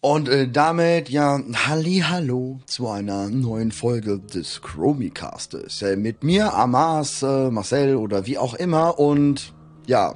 Und 0.00 0.28
äh, 0.28 0.48
damit 0.48 1.08
ja 1.08 1.40
Halli 1.66 2.04
Hallo 2.08 2.60
zu 2.66 2.88
einer 2.88 3.28
neuen 3.30 3.72
Folge 3.72 4.20
des 4.20 4.62
Chromicastes. 4.62 5.82
Äh, 5.82 5.96
mit 5.96 6.22
mir, 6.22 6.54
Amas, 6.54 7.24
äh, 7.24 7.50
Marcel 7.50 7.96
oder 7.96 8.24
wie 8.24 8.38
auch 8.38 8.54
immer 8.54 9.00
und 9.00 9.52
ja, 9.86 10.14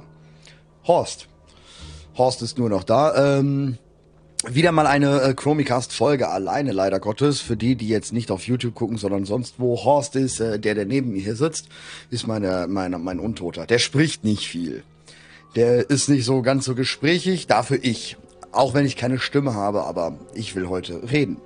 Horst. 0.87 1.27
Horst 2.17 2.41
ist 2.43 2.57
nur 2.57 2.69
noch 2.69 2.85
da. 2.85 3.39
Ähm, 3.39 3.77
wieder 4.47 4.71
mal 4.71 4.87
eine 4.87 5.21
äh, 5.21 5.33
Chromicast-Folge 5.33 6.29
alleine, 6.29 6.71
leider 6.71 7.01
Gottes. 7.01 7.41
Für 7.41 7.57
die, 7.57 7.75
die 7.75 7.89
jetzt 7.89 8.13
nicht 8.13 8.31
auf 8.31 8.47
YouTube 8.47 8.75
gucken, 8.75 8.95
sondern 8.95 9.25
sonst 9.25 9.55
wo. 9.57 9.83
Horst 9.83 10.15
ist, 10.15 10.39
äh, 10.39 10.59
der, 10.59 10.75
der 10.75 10.85
neben 10.85 11.11
mir 11.11 11.21
hier 11.21 11.35
sitzt, 11.35 11.67
ist 12.09 12.25
meine, 12.25 12.67
meine, 12.69 12.99
mein 12.99 13.19
Untoter. 13.19 13.65
Der 13.65 13.79
spricht 13.79 14.23
nicht 14.23 14.47
viel. 14.47 14.83
Der 15.57 15.89
ist 15.89 16.07
nicht 16.07 16.23
so 16.23 16.41
ganz 16.41 16.63
so 16.63 16.73
gesprächig, 16.73 17.47
dafür 17.47 17.79
ich. 17.81 18.15
Auch 18.53 18.73
wenn 18.73 18.85
ich 18.85 18.95
keine 18.95 19.19
Stimme 19.19 19.55
habe, 19.55 19.83
aber 19.83 20.17
ich 20.33 20.55
will 20.55 20.69
heute 20.69 21.11
reden. 21.11 21.37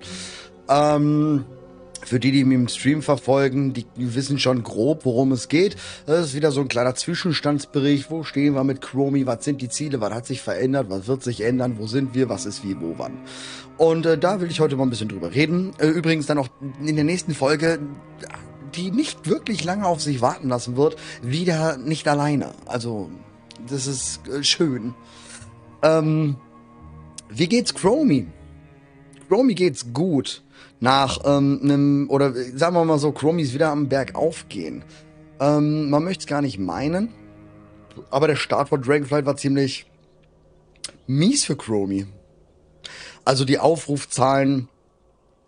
Ähm, 0.70 1.46
für 2.04 2.20
die, 2.20 2.32
die 2.32 2.44
mich 2.44 2.56
im 2.56 2.68
Stream 2.68 3.02
verfolgen, 3.02 3.74
die 3.74 3.86
wissen 3.98 4.40
schon 4.40 4.64
grob, 4.64 5.04
worum 5.04 5.32
es 5.32 5.50
geht. 5.50 5.76
Das 6.06 6.28
ist 6.28 6.36
wieder 6.36 6.52
so 6.52 6.62
ein 6.62 6.68
kleiner 6.68 6.96
Zwischenstandsbericht. 6.96 8.10
Wo 8.12 8.24
stehen 8.24 8.54
wir 8.54 8.64
mit 8.64 8.82
Chromie? 8.82 9.26
Was 9.26 9.44
sind 9.44 9.62
die 9.62 9.70
Ziele? 9.70 10.00
Was 10.00 10.14
hat 10.14 10.26
sich 10.26 10.42
verändert? 10.42 10.90
Was 10.90 11.08
wird 11.08 11.24
sich 11.24 11.42
ändern? 11.42 11.78
Wo 11.78 11.88
sind 11.88 12.14
wir? 12.14 12.30
Was 12.30 12.46
ist 12.46 12.64
wie, 12.64 12.80
wo, 12.80 12.96
wann? 12.98 13.18
Und 13.78 14.06
äh, 14.06 14.18
da 14.18 14.40
will 14.40 14.50
ich 14.50 14.60
heute 14.60 14.76
mal 14.76 14.84
ein 14.84 14.90
bisschen 14.90 15.10
drüber 15.10 15.34
reden. 15.34 15.72
Äh, 15.80 15.88
übrigens 15.88 16.28
dann 16.28 16.38
auch 16.38 16.48
in 16.80 16.96
der 16.96 17.06
nächsten 17.06 17.34
Folge, 17.34 17.80
die 18.76 18.92
nicht 18.92 19.28
wirklich 19.28 19.64
lange 19.64 19.86
auf 19.86 20.02
sich 20.02 20.22
warten 20.22 20.50
lassen 20.50 20.78
wird, 20.78 20.96
wieder 21.22 21.78
nicht 21.78 22.08
alleine. 22.08 22.52
Also, 22.66 23.10
das 23.70 23.88
ist 23.88 24.28
äh, 24.28 24.44
schön. 24.44 24.94
Ähm, 25.82 26.38
wie 27.30 27.48
geht's 27.48 27.74
Chromie? 27.74 28.28
Chromie 29.28 29.56
geht's 29.56 29.94
gut. 29.94 30.44
Nach 30.80 31.20
ähm, 31.26 31.60
einem, 31.64 32.08
oder 32.10 32.34
sagen 32.34 32.76
wir 32.76 32.86
mal 32.86 33.00
so, 33.00 33.12
Chromie 33.12 33.44
ist 33.44 33.54
wieder 33.54 33.70
am 33.70 33.90
Berg 33.90 34.16
aufgehen. 34.16 34.84
Ähm, 35.40 35.90
man 35.90 36.04
möchte 36.04 36.22
es 36.22 36.28
gar 36.28 36.42
nicht 36.42 36.60
meinen, 36.60 37.10
aber 38.10 38.28
der 38.28 38.36
Start 38.36 38.70
von 38.70 38.82
Dragonflight 38.82 39.26
war 39.26 39.38
ziemlich 39.38 39.88
mies 41.08 41.46
für 41.46 41.56
Chromie. 41.56 42.06
Also 43.26 43.44
die 43.44 43.60
Aufrufzahlen 43.60 44.70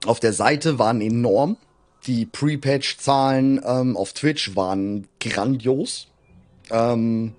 auf 0.06 0.20
der 0.20 0.34
Seite 0.34 0.80
waren 0.80 1.02
enorm. 1.02 1.58
Die 2.08 2.26
Pre-Patch-Zahlen 2.26 3.62
ähm, 3.66 3.98
auf 3.98 4.14
Twitch 4.14 4.56
waren 4.56 5.08
grandios. 5.20 6.08
Ähm, 6.70 7.34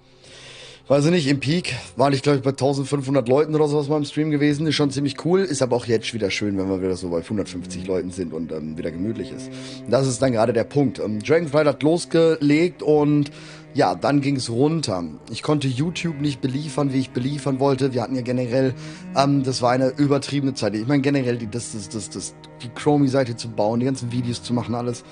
weiß 0.91 1.05
ich 1.05 1.13
nicht, 1.13 1.29
im 1.29 1.39
Peak 1.39 1.77
war 1.95 2.13
ich, 2.13 2.21
glaube 2.21 2.39
ich, 2.39 2.43
bei 2.43 2.51
1500 2.51 3.29
Leuten 3.29 3.55
oder 3.55 3.69
sowas 3.69 3.87
beim 3.87 4.05
Stream 4.05 4.33
gewesen. 4.33 4.67
Ist 4.67 4.75
schon 4.75 4.91
ziemlich 4.91 5.25
cool. 5.25 5.43
Ist 5.43 5.63
aber 5.63 5.77
auch 5.77 5.87
jetzt 5.87 6.13
wieder 6.13 6.31
schön, 6.31 6.59
wenn 6.59 6.69
wir 6.69 6.83
wieder 6.83 6.97
so 6.97 7.11
bei 7.11 7.19
150 7.19 7.87
Leuten 7.87 8.11
sind 8.11 8.33
und 8.33 8.51
ähm, 8.51 8.77
wieder 8.77 8.91
gemütlich 8.91 9.31
ist. 9.31 9.51
Das 9.89 10.09
ist 10.09 10.21
dann 10.21 10.33
gerade 10.33 10.53
der 10.53 10.65
Punkt. 10.65 10.99
Ähm, 10.99 11.21
Dragonflight 11.21 11.69
hat 11.69 11.85
losgelegt 11.85 12.83
und 12.83 13.31
ja, 13.73 13.95
dann 13.95 14.21
ging 14.21 14.35
es 14.35 14.51
runter. 14.51 15.05
Ich 15.31 15.45
konnte 15.45 15.69
YouTube 15.69 16.21
nicht 16.21 16.41
beliefern, 16.41 16.93
wie 16.93 16.99
ich 16.99 17.11
beliefern 17.11 17.61
wollte. 17.61 17.95
Wir 17.95 18.03
hatten 18.03 18.17
ja 18.17 18.23
generell, 18.23 18.75
ähm, 19.17 19.45
das 19.45 19.63
war 19.63 19.71
eine 19.71 19.91
übertriebene 19.91 20.55
Zeit. 20.55 20.75
Ich 20.75 20.89
meine 20.89 21.03
generell, 21.03 21.37
die, 21.37 21.49
das, 21.49 21.71
das, 21.71 21.89
das, 21.89 22.11
das, 22.11 22.35
die 22.65 22.69
Chromie-Seite 22.69 23.37
zu 23.37 23.49
bauen, 23.49 23.79
die 23.79 23.87
ganzen 23.87 24.11
Videos 24.11 24.43
zu 24.43 24.53
machen, 24.53 24.75
alles. 24.75 25.05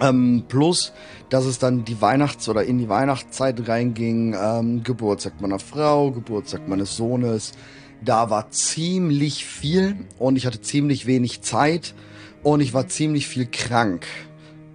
Ähm, 0.00 0.44
plus, 0.48 0.92
dass 1.28 1.44
es 1.44 1.58
dann 1.58 1.84
die 1.84 2.00
Weihnachts- 2.00 2.48
oder 2.48 2.64
in 2.64 2.78
die 2.78 2.88
Weihnachtszeit 2.88 3.68
reinging, 3.68 4.34
ähm, 4.40 4.82
Geburtstag 4.82 5.40
meiner 5.40 5.58
Frau, 5.58 6.10
Geburtstag 6.10 6.68
meines 6.68 6.96
Sohnes. 6.96 7.52
Da 8.04 8.28
war 8.28 8.50
ziemlich 8.50 9.44
viel 9.44 9.96
und 10.18 10.36
ich 10.36 10.46
hatte 10.46 10.60
ziemlich 10.60 11.06
wenig 11.06 11.42
Zeit 11.42 11.94
und 12.42 12.60
ich 12.60 12.74
war 12.74 12.88
ziemlich 12.88 13.28
viel 13.28 13.46
krank. 13.46 14.04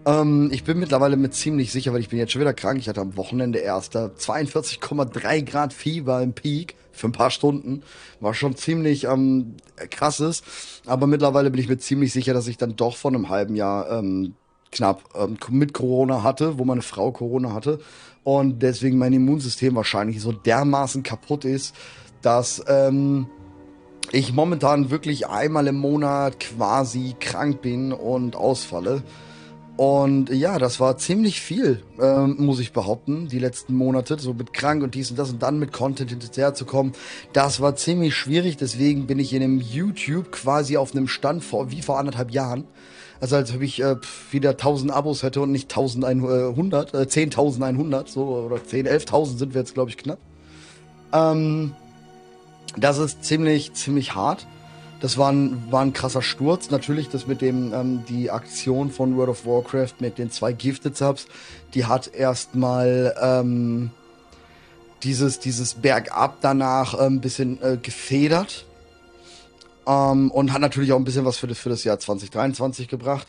Ähm, 0.06 0.50
ich 0.52 0.64
bin 0.64 0.80
mittlerweile 0.80 1.18
mit 1.18 1.34
ziemlich 1.34 1.72
sicher, 1.72 1.94
weil 1.94 2.00
ich 2.00 2.10
bin 2.10 2.18
jetzt 2.18 2.32
schon 2.32 2.42
wieder 2.42 2.54
krank. 2.54 2.80
Ich 2.80 2.88
hatte 2.88 3.02
am 3.02 3.18
Wochenende 3.18 3.60
erst 3.60 3.96
42,3 3.96 5.44
Grad 5.44 5.74
Fieber 5.74 6.22
im 6.22 6.34
Peak 6.34 6.76
für 6.92 7.08
ein 7.08 7.12
paar 7.12 7.32
Stunden. 7.32 7.84
War 8.20 8.34
schon 8.34 8.56
ziemlich 8.56 9.04
ähm, 9.04 9.58
krasses. 9.92 10.44
Aber 10.86 11.08
mittlerweile 11.08 11.52
bin 11.52 11.60
ich 11.60 11.70
mir 11.70 11.78
ziemlich 11.78 12.14
sicher, 12.14 12.34
dass 12.34 12.48
ich 12.48 12.58
dann 12.58 12.76
doch 12.76 12.96
vor 12.96 13.12
einem 13.12 13.30
halben 13.30 13.56
Jahr 13.56 14.00
ähm, 14.00 14.36
knapp 14.72 15.04
ähm, 15.16 15.38
mit 15.50 15.74
Corona 15.74 16.24
hatte, 16.24 16.60
wo 16.60 16.66
meine 16.66 16.82
Frau 16.82 17.12
Corona 17.12 17.54
hatte 17.54 17.80
und 18.24 18.62
deswegen 18.62 18.98
mein 18.98 19.14
Immunsystem 19.14 19.76
wahrscheinlich 19.76 20.22
so 20.22 20.32
dermaßen 20.32 21.04
kaputt 21.04 21.46
ist, 21.46 21.76
dass 22.22 22.64
ähm, 22.68 23.28
ich 24.12 24.34
momentan 24.34 24.90
wirklich 24.90 25.28
einmal 25.28 25.68
im 25.68 25.78
Monat 25.78 26.40
quasi 26.40 27.16
krank 27.20 27.62
bin 27.62 27.94
und 27.94 28.36
ausfalle. 28.36 29.04
Und 29.78 30.30
ja, 30.30 30.60
das 30.60 30.82
war 30.82 30.98
ziemlich 30.98 31.40
viel, 31.40 31.82
ähm, 32.02 32.36
muss 32.38 32.60
ich 32.60 32.74
behaupten, 32.74 33.30
die 33.30 33.40
letzten 33.40 33.74
Monate, 33.76 34.20
so 34.20 34.34
mit 34.34 34.52
krank 34.52 34.84
und 34.84 34.94
dies 34.94 35.10
und 35.10 35.18
das 35.18 35.32
und 35.32 35.42
dann 35.42 35.58
mit 35.58 35.72
Content 35.72 36.10
hinterher 36.10 36.54
zu 36.54 36.66
kommen. 36.66 36.92
Das 37.32 37.62
war 37.62 37.78
ziemlich 37.78 38.14
schwierig, 38.14 38.58
deswegen 38.58 39.08
bin 39.08 39.20
ich 39.20 39.32
in 39.32 39.42
einem 39.42 39.62
YouTube 39.62 40.34
quasi 40.34 40.76
auf 40.76 40.94
einem 40.94 41.08
Stand 41.08 41.46
vor, 41.46 41.72
wie 41.72 41.82
vor 41.82 41.98
anderthalb 41.98 42.32
Jahren. 42.32 42.66
Also 43.22 43.36
als 43.36 43.54
ob 43.54 43.62
ich 43.62 43.82
äh, 43.82 43.96
wieder 44.32 44.52
1000 44.52 44.92
Abos 44.92 45.24
hätte 45.24 45.42
und 45.42 45.52
nicht 45.52 45.72
1100, 45.72 46.94
äh, 46.94 46.98
10.100, 47.00 48.08
so, 48.08 48.24
oder 48.26 48.64
10, 48.64 48.88
11.000 48.88 49.38
sind 49.38 49.54
wir 49.54 49.62
jetzt, 49.62 49.74
glaube 49.74 49.90
ich, 49.90 49.98
knapp. 49.98 50.20
Ähm, 51.12 51.74
das 52.78 52.98
ist 52.98 53.24
ziemlich, 53.24 53.74
ziemlich 53.74 54.16
hart. 54.16 54.48
Das 55.02 55.18
war 55.18 55.32
ein, 55.32 55.64
war 55.70 55.82
ein 55.82 55.94
krasser 55.94 56.22
Sturz. 56.22 56.72
Natürlich, 56.72 57.10
das 57.10 57.28
mit 57.28 57.42
dem, 57.42 57.74
ähm, 57.74 58.04
die 58.08 58.32
Aktion 58.32 58.92
von 58.92 59.16
World 59.16 59.30
of 59.30 59.46
Warcraft 59.46 59.96
mit 60.00 60.18
den 60.18 60.30
zwei 60.30 60.52
Gifted 60.54 60.96
Subs, 60.96 61.28
die 61.74 61.86
hat 61.86 62.14
erstmal 62.14 63.16
ähm, 63.22 63.92
dieses, 65.04 65.40
dieses 65.40 65.76
Bergab 65.76 66.38
danach 66.42 66.94
ein 66.94 67.14
ähm, 67.14 67.22
bisschen 67.22 67.62
äh, 67.62 67.78
gefedert. 67.82 68.66
Ähm, 69.88 70.32
und 70.32 70.54
hat 70.54 70.62
natürlich 70.62 70.92
auch 70.92 70.98
ein 70.98 71.04
bisschen 71.04 71.26
was 71.26 71.38
für 71.38 71.48
das, 71.48 71.60
für 71.60 71.70
das 71.70 71.84
Jahr 71.84 72.00
2023 72.00 72.88
gebracht. 72.88 73.28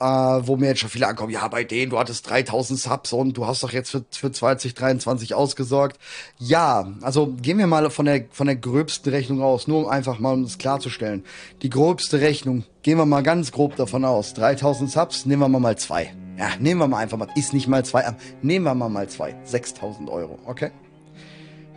Äh, 0.00 0.04
wo 0.04 0.56
mir 0.56 0.66
jetzt 0.66 0.80
schon 0.80 0.90
viele 0.90 1.06
ankommen, 1.06 1.30
ja, 1.30 1.46
bei 1.46 1.62
denen, 1.62 1.90
du 1.90 1.98
hattest 2.00 2.28
3000 2.28 2.80
Subs 2.80 3.12
und 3.12 3.36
du 3.36 3.46
hast 3.46 3.62
doch 3.62 3.72
jetzt 3.72 3.90
für, 3.90 4.04
für 4.10 4.32
2023 4.32 5.34
ausgesorgt. 5.34 6.00
Ja, 6.36 6.92
also 7.00 7.28
gehen 7.40 7.58
wir 7.58 7.68
mal 7.68 7.88
von 7.90 8.04
der, 8.04 8.24
von 8.32 8.48
der 8.48 8.56
gröbsten 8.56 9.12
Rechnung 9.12 9.40
aus, 9.40 9.68
nur 9.68 9.84
um 9.84 9.88
einfach 9.88 10.18
mal 10.18 10.34
um 10.34 10.42
es 10.42 10.58
klarzustellen. 10.58 11.24
Die 11.62 11.70
gröbste 11.70 12.20
Rechnung, 12.20 12.64
gehen 12.82 12.98
wir 12.98 13.06
mal 13.06 13.22
ganz 13.22 13.52
grob 13.52 13.76
davon 13.76 14.04
aus. 14.04 14.34
3000 14.34 14.90
Subs, 14.90 15.26
nehmen 15.26 15.42
wir 15.42 15.48
mal 15.48 15.60
mal 15.60 15.78
zwei. 15.78 16.12
Ja, 16.36 16.48
nehmen 16.58 16.80
wir 16.80 16.88
mal 16.88 16.98
einfach 16.98 17.16
mal, 17.16 17.28
ist 17.36 17.54
nicht 17.54 17.68
mal 17.68 17.84
zwei, 17.84 18.04
nehmen 18.42 18.64
wir 18.64 18.74
mal 18.74 18.88
mal 18.88 19.08
zwei. 19.08 19.36
6000 19.44 20.10
Euro, 20.10 20.40
okay? 20.44 20.72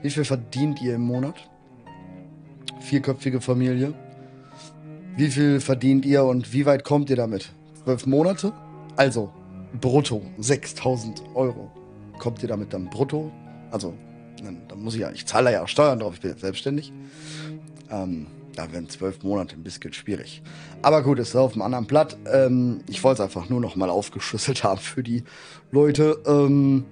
Wie 0.02 0.10
viel 0.10 0.26
verdient 0.26 0.82
ihr 0.82 0.96
im 0.96 1.04
Monat? 1.04 1.36
Vierköpfige 2.82 3.42
Familie. 3.42 3.94
Wie 5.18 5.30
viel 5.32 5.60
verdient 5.62 6.06
ihr 6.06 6.24
und 6.26 6.54
wie 6.54 6.68
weit 6.68 6.84
kommt 6.84 7.10
ihr 7.10 7.16
damit? 7.16 7.52
Zwölf 7.84 8.06
Monate? 8.06 8.54
Also, 8.98 9.32
brutto 9.82 10.22
6000 10.38 11.24
Euro. 11.34 11.72
Kommt 12.20 12.44
ihr 12.44 12.48
damit 12.48 12.72
dann 12.72 12.88
brutto? 12.88 13.32
Also, 13.72 13.96
dann, 14.44 14.62
muss 14.76 14.94
ich 14.94 15.02
ja, 15.02 15.10
ich 15.10 15.26
zahle 15.26 15.52
ja 15.52 15.64
auch 15.64 15.68
Steuern 15.68 15.98
drauf, 15.98 16.14
ich 16.14 16.22
bin 16.22 16.30
jetzt 16.30 16.42
selbstständig. 16.42 16.94
Ähm, 17.90 18.28
da 18.56 18.72
werden 18.72 18.90
zwölf 18.90 19.24
Monate 19.24 19.56
ein 19.56 19.64
bisschen 19.64 19.92
schwierig. 19.92 20.44
Aber 20.84 21.02
gut, 21.02 21.18
ist 21.18 21.36
auf 21.36 21.54
einem 21.54 21.64
anderen 21.64 21.88
Blatt. 21.88 22.16
Ähm, 22.32 22.82
ich 22.88 23.04
wollte 23.04 23.24
es 23.24 23.28
einfach 23.28 23.50
nur 23.50 23.60
noch 23.60 23.76
mal 23.76 23.90
aufgeschlüsselt 23.90 24.64
haben 24.64 24.80
für 24.80 25.02
die 25.02 25.24
Leute. 25.72 26.22
Ähm, 26.28 26.86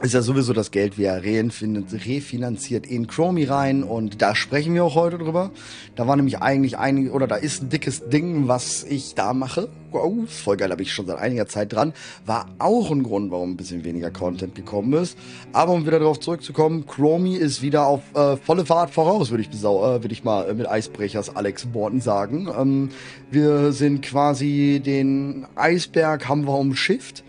ist 0.00 0.14
ja 0.14 0.22
sowieso 0.22 0.52
das 0.52 0.70
Geld 0.70 0.96
wieder 0.96 1.24
refinanziert 1.24 2.86
in 2.86 3.08
Chromie 3.08 3.44
rein 3.44 3.82
und 3.82 4.22
da 4.22 4.36
sprechen 4.36 4.72
wir 4.74 4.84
auch 4.84 4.94
heute 4.94 5.18
drüber. 5.18 5.50
Da 5.96 6.06
war 6.06 6.14
nämlich 6.14 6.38
eigentlich 6.38 6.78
ein, 6.78 7.10
oder 7.10 7.26
da 7.26 7.34
ist 7.34 7.62
ein 7.62 7.68
dickes 7.68 8.08
Ding, 8.08 8.46
was 8.46 8.84
ich 8.84 9.16
da 9.16 9.34
mache. 9.34 9.68
Wow, 9.90 10.28
voll 10.28 10.56
geil, 10.56 10.68
da 10.68 10.76
bin 10.76 10.84
ich 10.86 10.92
schon 10.92 11.06
seit 11.06 11.18
einiger 11.18 11.48
Zeit 11.48 11.72
dran. 11.72 11.94
War 12.26 12.46
auch 12.60 12.92
ein 12.92 13.02
Grund, 13.02 13.32
warum 13.32 13.52
ein 13.52 13.56
bisschen 13.56 13.84
weniger 13.84 14.12
Content 14.12 14.54
gekommen 14.54 14.92
ist. 14.92 15.18
Aber 15.52 15.72
um 15.72 15.84
wieder 15.84 15.98
darauf 15.98 16.20
zurückzukommen, 16.20 16.86
Chromie 16.86 17.36
ist 17.36 17.60
wieder 17.62 17.86
auf 17.86 18.02
äh, 18.14 18.36
volle 18.36 18.66
Fahrt 18.66 18.90
voraus, 18.90 19.30
würde 19.30 19.42
ich, 19.42 19.48
äh, 19.48 19.62
würd 19.62 20.12
ich 20.12 20.22
mal 20.22 20.48
äh, 20.48 20.54
mit 20.54 20.68
Eisbrechers 20.68 21.34
Alex 21.34 21.66
Borten 21.66 22.00
sagen. 22.00 22.48
Ähm, 22.56 22.90
wir 23.32 23.72
sind 23.72 24.02
quasi 24.02 24.80
den 24.84 25.46
Eisberg 25.56 26.28
haben 26.28 26.46
wir 26.46 26.56
umschifft, 26.56 27.24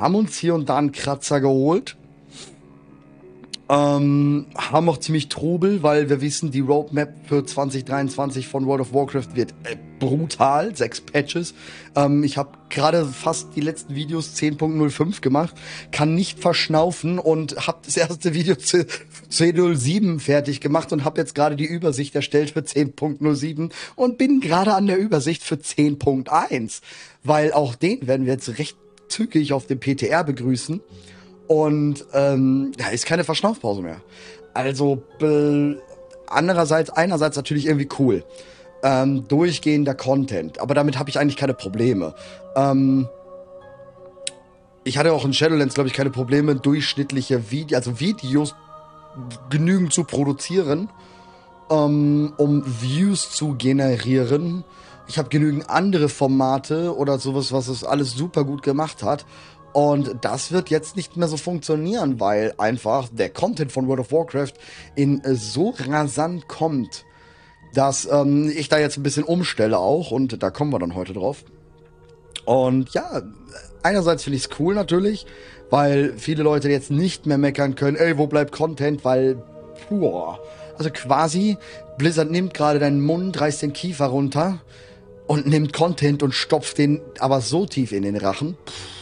haben 0.00 0.14
uns 0.14 0.38
hier 0.38 0.54
und 0.54 0.70
da 0.70 0.78
einen 0.78 0.92
Kratzer 0.92 1.42
geholt 1.42 1.98
Ähm, 3.68 4.46
haben 4.54 4.88
auch 4.88 4.98
ziemlich 4.98 5.28
Trubel, 5.28 5.82
weil 5.82 6.08
wir 6.08 6.20
wissen, 6.20 6.52
die 6.52 6.60
Roadmap 6.60 7.12
für 7.26 7.44
2023 7.44 8.46
von 8.46 8.64
World 8.66 8.82
of 8.82 8.94
Warcraft 8.94 9.34
wird 9.34 9.54
äh, 9.64 9.76
brutal. 9.98 10.76
Sechs 10.76 11.00
Patches. 11.00 11.52
Ähm, 11.96 12.22
ich 12.22 12.36
habe 12.36 12.50
gerade 12.68 13.04
fast 13.04 13.56
die 13.56 13.60
letzten 13.60 13.96
Videos 13.96 14.36
10.05 14.36 15.20
gemacht, 15.20 15.56
kann 15.90 16.14
nicht 16.14 16.38
verschnaufen 16.38 17.18
und 17.18 17.66
habe 17.66 17.78
das 17.84 17.96
erste 17.96 18.34
Video 18.34 18.54
10.07 19.30 20.20
fertig 20.20 20.60
gemacht 20.60 20.92
und 20.92 21.04
habe 21.04 21.20
jetzt 21.20 21.34
gerade 21.34 21.56
die 21.56 21.66
Übersicht 21.66 22.14
erstellt 22.14 22.50
für 22.50 22.60
10.07 22.60 23.72
und 23.96 24.16
bin 24.16 24.40
gerade 24.40 24.74
an 24.74 24.86
der 24.86 24.98
Übersicht 24.98 25.42
für 25.42 25.56
10.1, 25.56 26.82
weil 27.24 27.52
auch 27.52 27.74
den 27.74 28.06
werden 28.06 28.26
wir 28.26 28.34
jetzt 28.34 28.60
recht 28.60 28.76
zügig 29.08 29.52
auf 29.52 29.66
dem 29.66 29.80
PTR 29.80 30.22
begrüßen. 30.22 30.80
Und 31.48 32.04
ähm, 32.12 32.72
da 32.76 32.88
ist 32.88 33.06
keine 33.06 33.24
Verschnaufpause 33.24 33.82
mehr. 33.82 34.00
Also 34.54 35.02
andererseits, 36.26 36.90
einerseits 36.90 37.36
natürlich 37.36 37.66
irgendwie 37.66 37.88
cool. 37.98 38.24
Ähm, 38.82 39.26
durchgehender 39.28 39.94
Content. 39.94 40.60
Aber 40.60 40.74
damit 40.74 40.98
habe 40.98 41.10
ich 41.10 41.18
eigentlich 41.18 41.36
keine 41.36 41.54
Probleme. 41.54 42.14
Ähm, 42.54 43.08
ich 44.84 44.98
hatte 44.98 45.12
auch 45.12 45.24
in 45.24 45.32
Shadowlands, 45.32 45.74
glaube 45.74 45.88
ich, 45.88 45.94
keine 45.94 46.10
Probleme, 46.10 46.54
durchschnittliche 46.54 47.50
Videos, 47.50 47.76
also 47.76 47.98
Videos 47.98 48.54
genügend 49.50 49.92
zu 49.92 50.04
produzieren, 50.04 50.88
ähm, 51.70 52.32
um 52.36 52.62
Views 52.64 53.32
zu 53.32 53.54
generieren. 53.54 54.64
Ich 55.08 55.18
habe 55.18 55.28
genügend 55.28 55.70
andere 55.70 56.08
Formate 56.08 56.96
oder 56.96 57.18
sowas, 57.18 57.52
was 57.52 57.68
es 57.68 57.84
alles 57.84 58.12
super 58.12 58.44
gut 58.44 58.62
gemacht 58.62 59.02
hat, 59.02 59.24
und 59.76 60.16
das 60.22 60.52
wird 60.52 60.70
jetzt 60.70 60.96
nicht 60.96 61.18
mehr 61.18 61.28
so 61.28 61.36
funktionieren, 61.36 62.18
weil 62.18 62.54
einfach 62.56 63.10
der 63.12 63.28
Content 63.28 63.70
von 63.70 63.86
World 63.86 64.00
of 64.00 64.10
Warcraft 64.10 64.54
in 64.94 65.22
äh, 65.22 65.34
so 65.34 65.74
rasant 65.78 66.48
kommt, 66.48 67.04
dass 67.74 68.08
ähm, 68.10 68.50
ich 68.56 68.70
da 68.70 68.78
jetzt 68.78 68.96
ein 68.96 69.02
bisschen 69.02 69.24
umstelle 69.24 69.76
auch 69.76 70.12
und 70.12 70.42
da 70.42 70.48
kommen 70.48 70.72
wir 70.72 70.78
dann 70.78 70.94
heute 70.94 71.12
drauf. 71.12 71.44
Und 72.46 72.94
ja, 72.94 73.20
einerseits 73.82 74.24
finde 74.24 74.38
ich 74.38 74.44
es 74.44 74.58
cool 74.58 74.74
natürlich, 74.74 75.26
weil 75.68 76.14
viele 76.16 76.42
Leute 76.42 76.70
jetzt 76.70 76.90
nicht 76.90 77.26
mehr 77.26 77.36
meckern 77.36 77.74
können, 77.74 77.98
ey, 77.98 78.16
wo 78.16 78.28
bleibt 78.28 78.52
Content, 78.52 79.04
weil, 79.04 79.42
puh, 79.90 80.36
also 80.78 80.88
quasi, 80.90 81.58
Blizzard 81.98 82.30
nimmt 82.30 82.54
gerade 82.54 82.78
deinen 82.78 83.02
Mund, 83.02 83.38
reißt 83.38 83.60
den 83.60 83.74
Kiefer 83.74 84.06
runter 84.06 84.62
und 85.26 85.46
nimmt 85.46 85.74
Content 85.74 86.22
und 86.22 86.32
stopft 86.32 86.78
den 86.78 87.02
aber 87.18 87.42
so 87.42 87.66
tief 87.66 87.92
in 87.92 88.04
den 88.04 88.16
Rachen. 88.16 88.56
Pff 88.66 88.95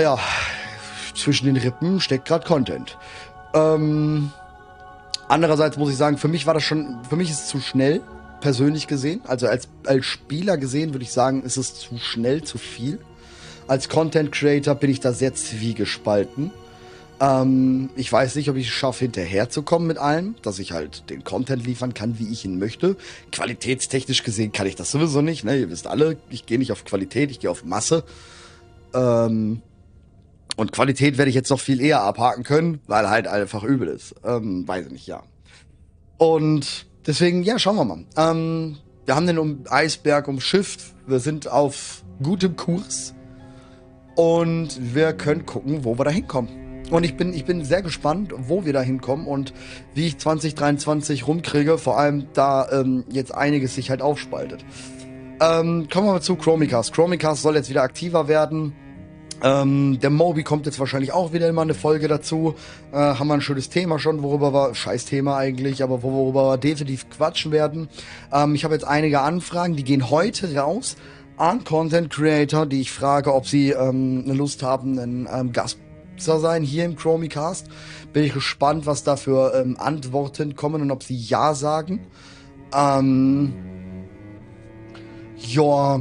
ja, 0.00 0.18
zwischen 1.14 1.46
den 1.46 1.56
Rippen 1.56 2.00
steckt 2.00 2.26
gerade 2.26 2.46
Content. 2.46 2.96
Ähm, 3.54 4.30
andererseits 5.28 5.76
muss 5.76 5.90
ich 5.90 5.96
sagen, 5.96 6.18
für 6.18 6.28
mich 6.28 6.46
war 6.46 6.54
das 6.54 6.62
schon, 6.62 6.98
für 7.08 7.16
mich 7.16 7.30
ist 7.30 7.40
es 7.40 7.48
zu 7.48 7.60
schnell, 7.60 8.00
persönlich 8.40 8.86
gesehen. 8.86 9.20
Also 9.26 9.46
als, 9.46 9.68
als 9.84 10.06
Spieler 10.06 10.56
gesehen 10.56 10.92
würde 10.94 11.04
ich 11.04 11.12
sagen, 11.12 11.42
ist 11.42 11.56
es 11.56 11.74
zu 11.74 11.98
schnell, 11.98 12.42
zu 12.42 12.58
viel. 12.58 12.98
Als 13.66 13.88
Content 13.88 14.32
Creator 14.32 14.74
bin 14.74 14.90
ich 14.90 15.00
da 15.00 15.12
sehr 15.12 15.34
zwiegespalten. 15.34 16.50
Ähm, 17.20 17.90
ich 17.96 18.10
weiß 18.10 18.36
nicht, 18.36 18.48
ob 18.48 18.56
ich 18.56 18.68
es 18.68 18.72
schaffe, 18.72 19.04
hinterherzukommen 19.04 19.88
mit 19.88 19.98
allem, 19.98 20.36
dass 20.42 20.58
ich 20.58 20.72
halt 20.72 21.10
den 21.10 21.24
Content 21.24 21.66
liefern 21.66 21.94
kann, 21.94 22.18
wie 22.18 22.28
ich 22.32 22.44
ihn 22.44 22.58
möchte. 22.58 22.96
Qualitätstechnisch 23.32 24.22
gesehen 24.22 24.52
kann 24.52 24.66
ich 24.66 24.76
das 24.76 24.90
sowieso 24.90 25.20
nicht. 25.20 25.44
Ne? 25.44 25.58
Ihr 25.58 25.70
wisst 25.70 25.86
alle, 25.86 26.16
ich 26.30 26.46
gehe 26.46 26.58
nicht 26.58 26.72
auf 26.72 26.84
Qualität, 26.84 27.30
ich 27.30 27.40
gehe 27.40 27.50
auf 27.50 27.64
Masse. 27.64 28.04
Ähm, 28.94 29.62
und 30.58 30.72
Qualität 30.72 31.18
werde 31.18 31.28
ich 31.28 31.36
jetzt 31.36 31.50
noch 31.50 31.60
viel 31.60 31.80
eher 31.80 32.02
abhaken 32.02 32.42
können, 32.42 32.80
weil 32.88 33.08
halt 33.08 33.28
einfach 33.28 33.62
übel 33.62 33.86
ist. 33.86 34.16
Ähm, 34.24 34.66
weiß 34.66 34.86
ich 34.86 34.92
nicht, 34.92 35.06
ja. 35.06 35.22
Und 36.16 36.86
deswegen, 37.06 37.44
ja, 37.44 37.60
schauen 37.60 37.76
wir 37.76 37.84
mal. 37.84 38.04
Ähm, 38.16 38.76
wir 39.06 39.14
haben 39.14 39.28
den 39.28 39.38
um 39.38 39.62
Eisberg 39.70 40.26
umschifft. 40.26 40.80
Wir 41.06 41.20
sind 41.20 41.46
auf 41.46 42.02
gutem 42.20 42.56
Kurs. 42.56 43.14
Und 44.16 44.94
wir 44.94 45.12
können 45.12 45.46
gucken, 45.46 45.84
wo 45.84 45.96
wir 45.96 46.04
da 46.04 46.10
hinkommen. 46.10 46.82
Und 46.90 47.04
ich 47.04 47.16
bin, 47.16 47.34
ich 47.34 47.44
bin 47.44 47.64
sehr 47.64 47.82
gespannt, 47.82 48.34
wo 48.36 48.64
wir 48.64 48.72
da 48.72 48.82
hinkommen 48.82 49.28
und 49.28 49.54
wie 49.94 50.08
ich 50.08 50.18
2023 50.18 51.28
rumkriege. 51.28 51.78
Vor 51.78 52.00
allem, 52.00 52.26
da 52.32 52.68
ähm, 52.72 53.04
jetzt 53.08 53.32
einiges 53.32 53.76
sich 53.76 53.90
halt 53.90 54.02
aufspaltet. 54.02 54.64
Ähm, 55.40 55.86
kommen 55.88 56.08
wir 56.08 56.14
mal 56.14 56.20
zu 56.20 56.34
Chromicast. 56.34 56.92
Chromicast 56.92 57.42
soll 57.42 57.54
jetzt 57.54 57.70
wieder 57.70 57.82
aktiver 57.82 58.26
werden. 58.26 58.72
Ähm, 59.42 59.98
der 60.00 60.10
Moby 60.10 60.42
kommt 60.42 60.66
jetzt 60.66 60.80
wahrscheinlich 60.80 61.12
auch 61.12 61.32
wieder 61.32 61.52
mal 61.52 61.62
eine 61.62 61.74
Folge 61.74 62.08
dazu. 62.08 62.54
Äh, 62.92 62.96
haben 62.96 63.28
wir 63.28 63.34
ein 63.34 63.40
schönes 63.40 63.68
Thema 63.68 63.98
schon, 63.98 64.22
worüber 64.22 64.52
wir, 64.52 64.74
scheiß 64.74 65.04
Thema 65.04 65.36
eigentlich, 65.36 65.82
aber 65.82 66.02
worüber 66.02 66.50
wir 66.50 66.58
definitiv 66.58 67.08
quatschen 67.10 67.52
werden. 67.52 67.88
Ähm, 68.32 68.54
ich 68.54 68.64
habe 68.64 68.74
jetzt 68.74 68.86
einige 68.86 69.20
Anfragen, 69.20 69.76
die 69.76 69.84
gehen 69.84 70.10
heute 70.10 70.54
raus 70.56 70.96
an 71.36 71.62
Content 71.62 72.10
Creator, 72.10 72.66
die 72.66 72.80
ich 72.80 72.90
frage, 72.90 73.32
ob 73.32 73.46
sie 73.46 73.70
ähm, 73.70 74.24
eine 74.24 74.34
Lust 74.34 74.62
haben, 74.62 74.98
ein 74.98 75.28
ähm, 75.32 75.52
Gast 75.52 75.78
zu 76.16 76.38
sein 76.38 76.64
hier 76.64 76.84
im 76.84 76.96
Chromicast. 76.96 77.68
Bin 78.12 78.24
ich 78.24 78.34
gespannt, 78.34 78.86
was 78.86 79.04
da 79.04 79.16
für 79.16 79.54
ähm, 79.54 79.76
Antworten 79.78 80.56
kommen 80.56 80.82
und 80.82 80.90
ob 80.90 81.04
sie 81.04 81.16
Ja 81.16 81.54
sagen. 81.54 82.00
Ähm, 82.74 83.54
ja, 85.36 86.00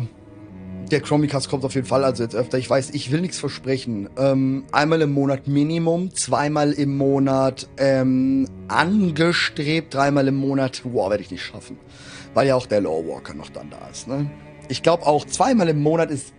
der 0.91 1.01
Chromicast 1.01 1.49
kommt 1.49 1.65
auf 1.65 1.75
jeden 1.75 1.87
Fall, 1.87 2.03
also 2.03 2.23
jetzt 2.23 2.35
öfter. 2.35 2.57
Ich 2.57 2.69
weiß, 2.69 2.91
ich 2.91 3.11
will 3.11 3.21
nichts 3.21 3.39
versprechen. 3.39 4.09
Ähm, 4.17 4.65
einmal 4.71 5.01
im 5.01 5.11
Monat 5.11 5.47
Minimum, 5.47 6.13
zweimal 6.13 6.71
im 6.71 6.97
Monat 6.97 7.67
ähm, 7.77 8.47
angestrebt, 8.67 9.93
dreimal 9.93 10.27
im 10.27 10.35
Monat, 10.35 10.81
wow, 10.85 11.09
werde 11.09 11.23
ich 11.23 11.31
nicht 11.31 11.43
schaffen. 11.43 11.77
Weil 12.33 12.47
ja 12.47 12.55
auch 12.55 12.65
der 12.65 12.81
Lawwalker 12.81 13.33
noch 13.33 13.49
dann 13.49 13.69
da 13.69 13.87
ist. 13.87 14.07
Ne? 14.07 14.29
Ich 14.69 14.83
glaube 14.83 15.05
auch 15.05 15.25
zweimal 15.25 15.67
im 15.69 15.81
Monat 15.81 16.11
ist 16.11 16.33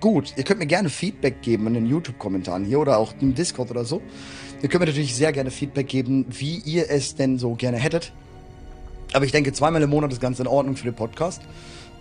gut. 0.00 0.34
Ihr 0.36 0.44
könnt 0.44 0.60
mir 0.60 0.66
gerne 0.66 0.88
Feedback 0.88 1.42
geben 1.42 1.66
in 1.68 1.74
den 1.74 1.86
YouTube-Kommentaren 1.86 2.64
hier 2.64 2.80
oder 2.80 2.98
auch 2.98 3.14
im 3.20 3.34
Discord 3.34 3.70
oder 3.70 3.84
so. 3.84 4.02
Ihr 4.62 4.68
könnt 4.68 4.80
mir 4.80 4.86
natürlich 4.86 5.14
sehr 5.14 5.32
gerne 5.32 5.50
Feedback 5.50 5.88
geben, 5.88 6.26
wie 6.28 6.58
ihr 6.58 6.90
es 6.90 7.14
denn 7.14 7.38
so 7.38 7.54
gerne 7.54 7.78
hättet. 7.78 8.12
Aber 9.12 9.24
ich 9.24 9.32
denke, 9.32 9.52
zweimal 9.52 9.82
im 9.82 9.90
Monat 9.90 10.12
ist 10.12 10.20
ganz 10.20 10.40
in 10.40 10.46
Ordnung 10.46 10.76
für 10.76 10.84
den 10.84 10.94
Podcast. 10.94 11.42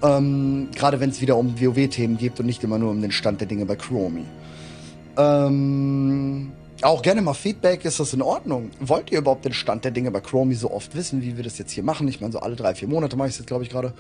Ähm, 0.04 0.70
Gerade 0.76 1.00
wenn 1.00 1.10
es 1.10 1.22
wieder 1.22 1.38
um 1.38 1.60
WoW-Themen 1.60 2.18
geht 2.18 2.40
und 2.40 2.46
nicht 2.46 2.64
immer 2.64 2.78
nur 2.78 2.92
um 2.92 3.02
den 3.02 3.12
Stand 3.12 3.42
der 3.42 3.48
Dinge 3.48 3.66
bei 3.66 3.76
Chromie. 3.76 4.26
Ähm, 5.18 6.52
auch 6.82 7.02
gerne 7.02 7.22
mal 7.22 7.34
Feedback, 7.34 7.86
ist 7.86 8.00
das 8.00 8.14
in 8.14 8.22
Ordnung? 8.22 8.72
Wollt 8.80 9.12
ihr 9.12 9.20
überhaupt 9.20 9.46
den 9.46 9.54
Stand 9.54 9.84
der 9.86 9.92
Dinge 9.92 10.10
bei 10.10 10.22
Chromie 10.22 10.56
so 10.56 10.72
oft 10.72 10.96
wissen, 10.96 11.22
wie 11.22 11.38
wir 11.38 11.44
das 11.44 11.58
jetzt 11.58 11.72
hier 11.72 11.84
machen? 11.84 12.08
Ich 12.08 12.22
meine, 12.22 12.34
so 12.34 12.40
alle 12.40 12.56
drei, 12.56 12.74
vier 12.74 12.88
Monate 12.88 13.16
mache 13.16 13.28
ich 13.28 13.36
es 13.36 13.40
jetzt, 13.40 13.48
glaube 13.48 13.64
ich, 13.64 13.70
gerade. 13.70 13.94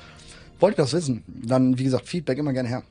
Wollt 0.59 0.75
ihr 0.75 0.83
das 0.83 0.93
wissen? 0.93 1.23
Dann, 1.27 1.77
wie 1.77 1.83
gesagt, 1.83 2.07
Feedback 2.07 2.37
immer 2.37 2.53
gerne 2.53 2.69
her 2.69 2.83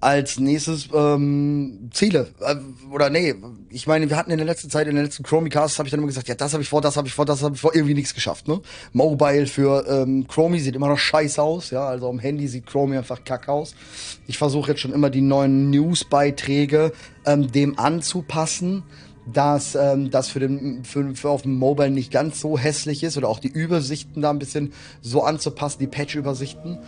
als 0.00 0.38
nächstes 0.38 0.88
ähm, 0.94 1.90
Ziele. 1.92 2.28
Äh, 2.40 2.56
oder 2.90 3.10
nee, 3.10 3.34
ich 3.68 3.86
meine, 3.86 4.08
wir 4.08 4.16
hatten 4.16 4.30
in 4.30 4.38
der 4.38 4.46
letzten 4.46 4.70
Zeit, 4.70 4.86
in 4.86 4.96
den 4.96 5.04
letzten 5.04 5.22
Chromie-Casts, 5.22 5.78
habe 5.78 5.86
ich 5.86 5.90
dann 5.90 6.00
immer 6.00 6.08
gesagt, 6.08 6.28
ja, 6.28 6.34
das 6.34 6.52
habe 6.52 6.62
ich 6.62 6.68
vor, 6.68 6.80
das 6.80 6.96
habe 6.96 7.06
ich 7.06 7.14
vor, 7.14 7.26
das 7.26 7.42
habe 7.42 7.54
ich 7.54 7.60
vor, 7.60 7.74
irgendwie 7.74 7.94
nichts 7.94 8.14
geschafft. 8.14 8.48
Ne? 8.48 8.60
Mobile 8.92 9.46
für 9.46 9.86
ähm, 9.88 10.26
Chromie 10.26 10.60
sieht 10.60 10.74
immer 10.74 10.88
noch 10.88 10.98
scheiße 10.98 11.40
aus, 11.42 11.70
ja, 11.70 11.86
also 11.86 12.08
am 12.08 12.18
Handy 12.18 12.48
sieht 12.48 12.66
Chromie 12.66 12.96
einfach 12.96 13.24
kack 13.24 13.48
aus. 13.48 13.74
Ich 14.26 14.38
versuche 14.38 14.72
jetzt 14.72 14.80
schon 14.80 14.92
immer 14.92 15.10
die 15.10 15.20
neuen 15.20 15.70
Newsbeiträge 15.70 16.92
ähm, 17.26 17.52
dem 17.52 17.78
anzupassen 17.78 18.82
dass 19.26 19.74
ähm, 19.74 20.10
das 20.10 20.28
für 20.28 20.40
den 20.40 20.84
für, 20.84 21.14
für 21.14 21.28
auf 21.28 21.42
dem 21.42 21.54
Mobile 21.54 21.90
nicht 21.90 22.10
ganz 22.10 22.40
so 22.40 22.58
hässlich 22.58 23.02
ist 23.02 23.16
oder 23.16 23.28
auch 23.28 23.38
die 23.38 23.48
Übersichten 23.48 24.22
da 24.22 24.30
ein 24.30 24.38
bisschen 24.38 24.72
so 25.02 25.22
anzupassen, 25.22 25.78
die 25.80 25.86
Patch-Übersichten. 25.86 26.78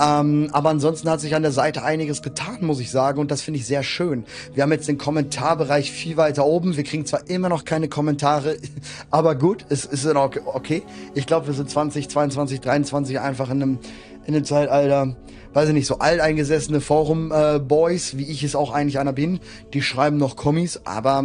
Ähm, 0.00 0.48
aber 0.52 0.70
ansonsten 0.70 1.10
hat 1.10 1.20
sich 1.20 1.34
an 1.34 1.42
der 1.42 1.52
Seite 1.52 1.82
einiges 1.82 2.22
getan, 2.22 2.58
muss 2.60 2.80
ich 2.80 2.90
sagen, 2.90 3.20
und 3.20 3.30
das 3.30 3.42
finde 3.42 3.60
ich 3.60 3.66
sehr 3.66 3.82
schön. 3.82 4.24
Wir 4.54 4.62
haben 4.62 4.72
jetzt 4.72 4.88
den 4.88 4.98
Kommentarbereich 4.98 5.90
viel 5.90 6.16
weiter 6.16 6.46
oben. 6.46 6.76
Wir 6.76 6.84
kriegen 6.84 7.06
zwar 7.06 7.28
immer 7.28 7.48
noch 7.48 7.64
keine 7.64 7.88
Kommentare, 7.88 8.56
aber 9.10 9.34
gut, 9.34 9.66
es 9.68 9.84
ist 9.84 10.06
okay. 10.06 10.82
Ich 11.14 11.26
glaube, 11.26 11.48
wir 11.48 11.54
sind 11.54 11.68
20, 11.70 12.08
22, 12.08 12.60
23 12.60 13.20
einfach 13.20 13.50
in 13.50 13.62
einem 13.62 13.78
in 14.26 14.34
dem 14.34 14.44
Zeitalter, 14.44 15.16
weiß 15.54 15.68
ich 15.68 15.74
nicht, 15.74 15.86
so 15.86 15.98
alteingesessene 15.98 16.80
Forum-Boys, 16.80 18.14
äh, 18.14 18.18
wie 18.18 18.30
ich 18.30 18.44
es 18.44 18.54
auch 18.54 18.72
eigentlich 18.72 18.98
einer 18.98 19.12
bin, 19.12 19.40
die 19.72 19.82
schreiben 19.82 20.18
noch 20.18 20.36
Kommis, 20.36 20.80
aber 20.84 21.24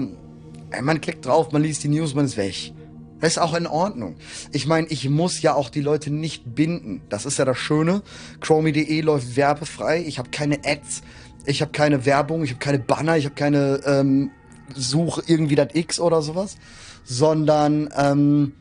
man 0.82 1.02
klickt 1.02 1.26
drauf, 1.26 1.52
man 1.52 1.62
liest 1.62 1.84
die 1.84 1.90
News, 1.90 2.14
man 2.14 2.26
ist 2.26 2.38
weg. 2.38 2.74
Das 3.20 3.34
ist 3.34 3.38
auch 3.38 3.54
in 3.54 3.66
Ordnung. 3.66 4.18
Ich 4.52 4.68
meine, 4.68 4.88
ich 4.88 5.10
muss 5.10 5.42
ja 5.42 5.56
auch 5.56 5.70
die 5.70 5.82
Leute 5.82 6.12
nicht 6.12 6.54
binden. 6.54 7.02
Das 7.10 7.26
ist 7.26 7.40
ja 7.40 7.46
das 7.46 7.58
Schöne. 7.58 8.02
Chromie.de 8.42 9.02
läuft 9.02 9.36
werbefrei. 9.36 10.04
Ich 10.06 10.20
habe 10.20 10.30
keine 10.30 10.60
Ads, 10.66 11.02
ich 11.46 11.62
habe 11.62 11.72
keine 11.72 12.06
Werbung, 12.06 12.44
ich 12.44 12.52
habe 12.52 12.60
keine 12.60 12.80
Banner, 12.80 13.18
ich 13.18 13.26
habe 13.26 13.36
keine 13.36 13.80
ähm, 13.86 14.32
Suche 14.74 15.24
irgendwie 15.28 15.56
das 15.56 15.70
X 15.74 16.00
oder 16.00 16.22
sowas, 16.22 16.58
sondern 17.04 17.90
ähm, 17.96 18.54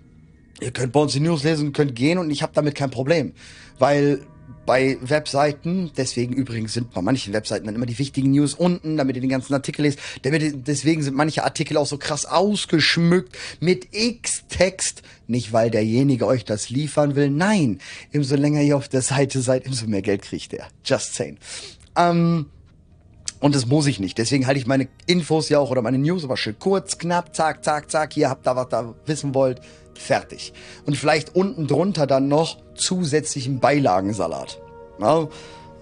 ihr 0.61 0.71
könnt 0.71 0.93
bei 0.93 1.01
uns 1.01 1.13
die 1.13 1.21
News 1.21 1.43
lesen, 1.43 1.73
könnt 1.73 1.95
gehen 1.95 2.19
und 2.19 2.31
ich 2.31 2.43
habe 2.43 2.53
damit 2.55 2.75
kein 2.75 2.91
Problem, 2.91 3.33
weil 3.79 4.21
bei 4.67 4.99
Webseiten, 5.01 5.91
deswegen 5.97 6.35
übrigens 6.35 6.73
sind 6.73 6.93
bei 6.93 7.03
manchen 7.03 7.33
Webseiten 7.33 7.67
dann 7.67 7.75
immer 7.75 7.87
die 7.87 7.99
wichtigen 7.99 8.31
News 8.31 8.55
unten, 8.55 8.97
damit 8.97 9.17
ihr 9.17 9.23
den 9.23 9.31
ganzen 9.31 9.55
Artikel 9.55 9.83
lest. 9.83 9.99
Damit, 10.23 10.67
deswegen 10.67 11.03
sind 11.03 11.17
manche 11.17 11.45
Artikel 11.45 11.77
auch 11.77 11.87
so 11.87 11.99
krass 11.99 12.27
ausgeschmückt 12.27 13.37
mit 13.61 13.89
X-Text. 13.93 15.03
Nicht, 15.27 15.53
weil 15.53 15.71
derjenige 15.71 16.27
euch 16.27 16.45
das 16.45 16.71
liefern 16.71 17.17
will. 17.17 17.31
Nein, 17.31 17.79
umso 18.13 18.37
länger 18.37 18.63
ihr 18.63 18.77
auf 18.77 18.89
der 18.89 19.03
Seite 19.03 19.41
seid, 19.41 19.67
umso 19.67 19.87
mehr 19.87 20.03
Geld 20.03 20.23
kriegt 20.23 20.53
er. 20.53 20.69
Just 20.85 21.15
saying. 21.15 21.39
Ähm, 21.97 22.47
und 23.41 23.55
das 23.55 23.67
muss 23.67 23.87
ich 23.87 24.01
nicht. 24.01 24.17
Deswegen 24.17 24.47
halte 24.47 24.59
ich 24.59 24.67
meine 24.67 24.89
Infos 25.07 25.51
ja 25.51 25.59
auch 25.59 25.71
oder 25.71 25.83
meine 25.83 25.99
News 25.99 26.25
aber 26.25 26.37
schön 26.37 26.59
kurz, 26.59 26.97
knapp, 26.97 27.37
zack, 27.37 27.63
zack, 27.63 27.91
zack. 27.91 28.13
Hier 28.15 28.31
habt 28.31 28.47
ihr, 28.49 28.57
was 28.57 28.73
ihr 28.73 28.95
wissen 29.07 29.35
wollt. 29.35 29.61
Fertig. 29.97 30.53
Und 30.87 30.97
vielleicht 30.97 31.35
unten 31.35 31.67
drunter 31.67 32.07
dann 32.07 32.29
noch 32.29 32.59
zusätzlichen 32.75 33.61
Beilagensalat. 33.61 34.61
Ja, 35.01 35.29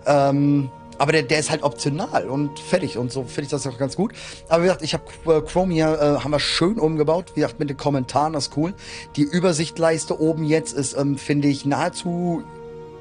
ähm, 0.07 0.71
aber 0.99 1.12
der, 1.12 1.23
der 1.23 1.40
ist 1.40 1.50
halt 1.50 1.62
optional 1.62 2.28
und 2.28 2.59
fertig. 2.61 2.97
Und 2.99 3.11
so 3.11 3.25
finde 3.25 3.42
ich 3.42 3.49
das 3.49 3.66
auch 3.66 3.78
ganz 3.78 3.97
gut. 3.97 4.12
Aber 4.49 4.62
wie 4.62 4.66
gesagt, 4.66 4.83
ich 4.83 4.95
habe 4.95 5.04
äh, 5.26 5.40
Chrome 5.40 5.75
hier, 5.75 6.00
äh, 6.00 6.23
haben 6.23 6.31
wir 6.31 6.38
schön 6.38 6.78
umgebaut. 6.78 7.33
Wie 7.35 7.40
gesagt, 7.40 7.59
mit 7.59 7.71
den 7.71 7.76
Kommentaren, 7.76 8.35
das 8.35 8.49
ist 8.49 8.57
cool. 8.57 8.75
Die 9.16 9.23
Übersichtleiste 9.23 10.21
oben 10.21 10.45
jetzt 10.45 10.75
ist, 10.75 10.97
ähm, 10.97 11.19
finde 11.19 11.49
ich, 11.49 11.64
nahezu 11.64 12.45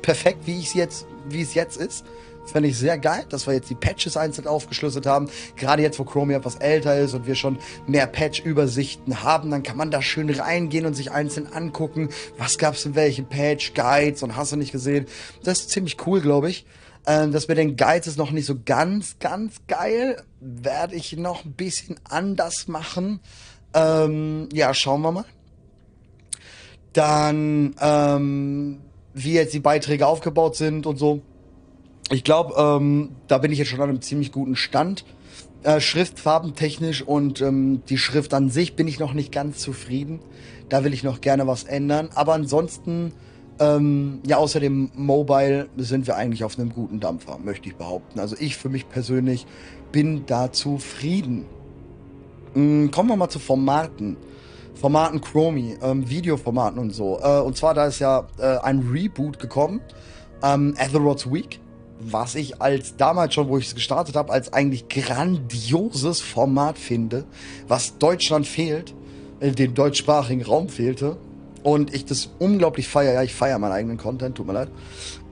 perfekt, 0.01 0.47
wie 0.47 0.57
ich 0.57 0.67
es 0.67 0.73
jetzt, 0.73 1.07
wie 1.27 1.41
es 1.41 1.53
jetzt 1.53 1.77
ist. 1.77 2.05
Fände 2.45 2.69
ich 2.69 2.77
sehr 2.77 2.97
geil, 2.97 3.25
dass 3.29 3.47
wir 3.47 3.53
jetzt 3.53 3.69
die 3.69 3.75
Patches 3.75 4.17
einzeln 4.17 4.47
aufgeschlüsselt 4.47 5.05
haben. 5.05 5.29
Gerade 5.55 5.81
jetzt, 5.83 5.99
wo 5.99 6.03
Chrome 6.03 6.33
etwas 6.33 6.55
älter 6.55 6.97
ist 6.97 7.13
und 7.13 7.27
wir 7.27 7.35
schon 7.35 7.59
mehr 7.87 8.07
Patch-Übersichten 8.07 9.23
haben, 9.23 9.51
dann 9.51 9.63
kann 9.63 9.77
man 9.77 9.91
da 9.91 10.01
schön 10.01 10.29
reingehen 10.29 10.85
und 10.85 10.93
sich 10.93 11.11
einzeln 11.11 11.47
angucken, 11.47 12.09
was 12.37 12.57
gab's 12.57 12.85
in 12.85 12.95
welchem 12.95 13.25
Patch, 13.25 13.73
Guides 13.73 14.23
und 14.23 14.35
hast 14.35 14.51
du 14.51 14.57
nicht 14.57 14.71
gesehen. 14.71 15.05
Das 15.43 15.59
ist 15.59 15.69
ziemlich 15.69 15.97
cool, 16.05 16.21
glaube 16.21 16.49
ich. 16.49 16.65
Ähm, 17.07 17.31
das 17.31 17.47
mit 17.47 17.57
den 17.57 17.77
Guides 17.77 18.07
ist 18.07 18.17
noch 18.17 18.31
nicht 18.31 18.45
so 18.45 18.55
ganz, 18.63 19.17
ganz 19.19 19.55
geil. 19.67 20.21
Werde 20.39 20.95
ich 20.95 21.15
noch 21.17 21.45
ein 21.45 21.53
bisschen 21.53 21.99
anders 22.03 22.67
machen. 22.67 23.19
Ähm, 23.73 24.49
ja, 24.53 24.73
schauen 24.73 25.01
wir 25.01 25.11
mal. 25.11 25.25
Dann, 26.93 27.75
ähm, 27.79 28.81
wie 29.13 29.33
jetzt 29.33 29.53
die 29.53 29.59
Beiträge 29.59 30.05
aufgebaut 30.05 30.55
sind 30.55 30.85
und 30.85 30.97
so 30.97 31.21
ich 32.11 32.23
glaube, 32.23 32.53
ähm, 32.57 33.11
da 33.27 33.37
bin 33.37 33.51
ich 33.51 33.59
jetzt 33.59 33.69
schon 33.69 33.81
an 33.81 33.89
einem 33.89 34.01
ziemlich 34.01 34.31
guten 34.31 34.55
Stand. 34.55 35.05
Äh, 35.63 35.79
Schriftfarbentechnisch 35.79 37.03
und 37.03 37.41
ähm, 37.41 37.83
die 37.87 37.97
Schrift 37.97 38.33
an 38.33 38.49
sich 38.49 38.75
bin 38.75 38.87
ich 38.87 38.99
noch 38.99 39.13
nicht 39.13 39.31
ganz 39.31 39.59
zufrieden. 39.59 40.19
Da 40.69 40.83
will 40.83 40.93
ich 40.93 41.03
noch 41.03 41.21
gerne 41.21 41.47
was 41.47 41.63
ändern. 41.63 42.09
Aber 42.15 42.33
ansonsten, 42.33 43.13
ähm, 43.59 44.19
ja, 44.25 44.37
außer 44.37 44.59
dem 44.59 44.91
Mobile 44.95 45.69
sind 45.77 46.07
wir 46.07 46.15
eigentlich 46.15 46.43
auf 46.43 46.57
einem 46.57 46.73
guten 46.73 46.99
Dampfer, 46.99 47.37
möchte 47.37 47.69
ich 47.69 47.75
behaupten. 47.75 48.19
Also 48.19 48.35
ich 48.39 48.57
für 48.57 48.69
mich 48.69 48.89
persönlich 48.89 49.45
bin 49.91 50.25
da 50.25 50.51
zufrieden. 50.51 51.45
Mhm, 52.55 52.91
kommen 52.91 53.09
wir 53.09 53.15
mal 53.15 53.29
zu 53.29 53.39
Formaten. 53.39 54.17
Formaten 54.73 55.21
Chromie, 55.21 55.77
ähm, 55.81 56.09
Videoformaten 56.09 56.79
und 56.79 56.89
so. 56.89 57.19
Äh, 57.21 57.39
und 57.39 57.55
zwar, 57.55 57.73
da 57.73 57.85
ist 57.85 57.99
ja 57.99 58.27
äh, 58.39 58.57
ein 58.57 58.79
Reboot 58.91 59.39
gekommen. 59.39 59.79
Ähm, 60.43 60.73
Atherod's 60.77 61.31
Week 61.31 61.60
was 62.03 62.35
ich 62.35 62.61
als 62.61 62.95
damals 62.97 63.33
schon, 63.33 63.47
wo 63.47 63.57
ich 63.57 63.67
es 63.67 63.75
gestartet 63.75 64.15
habe, 64.15 64.31
als 64.31 64.53
eigentlich 64.53 64.89
grandioses 64.89 66.21
Format 66.21 66.77
finde, 66.77 67.25
was 67.67 67.97
Deutschland 67.97 68.47
fehlt, 68.47 68.93
äh, 69.39 69.51
dem 69.51 69.73
deutschsprachigen 69.73 70.43
Raum 70.43 70.69
fehlte. 70.69 71.17
Und 71.63 71.93
ich 71.93 72.05
das 72.05 72.29
unglaublich 72.39 72.87
feiere. 72.87 73.13
Ja, 73.13 73.23
ich 73.23 73.33
feiere 73.33 73.59
meinen 73.59 73.73
eigenen 73.73 73.97
Content, 73.97 74.35
tut 74.35 74.47
mir 74.47 74.53
leid. 74.53 74.69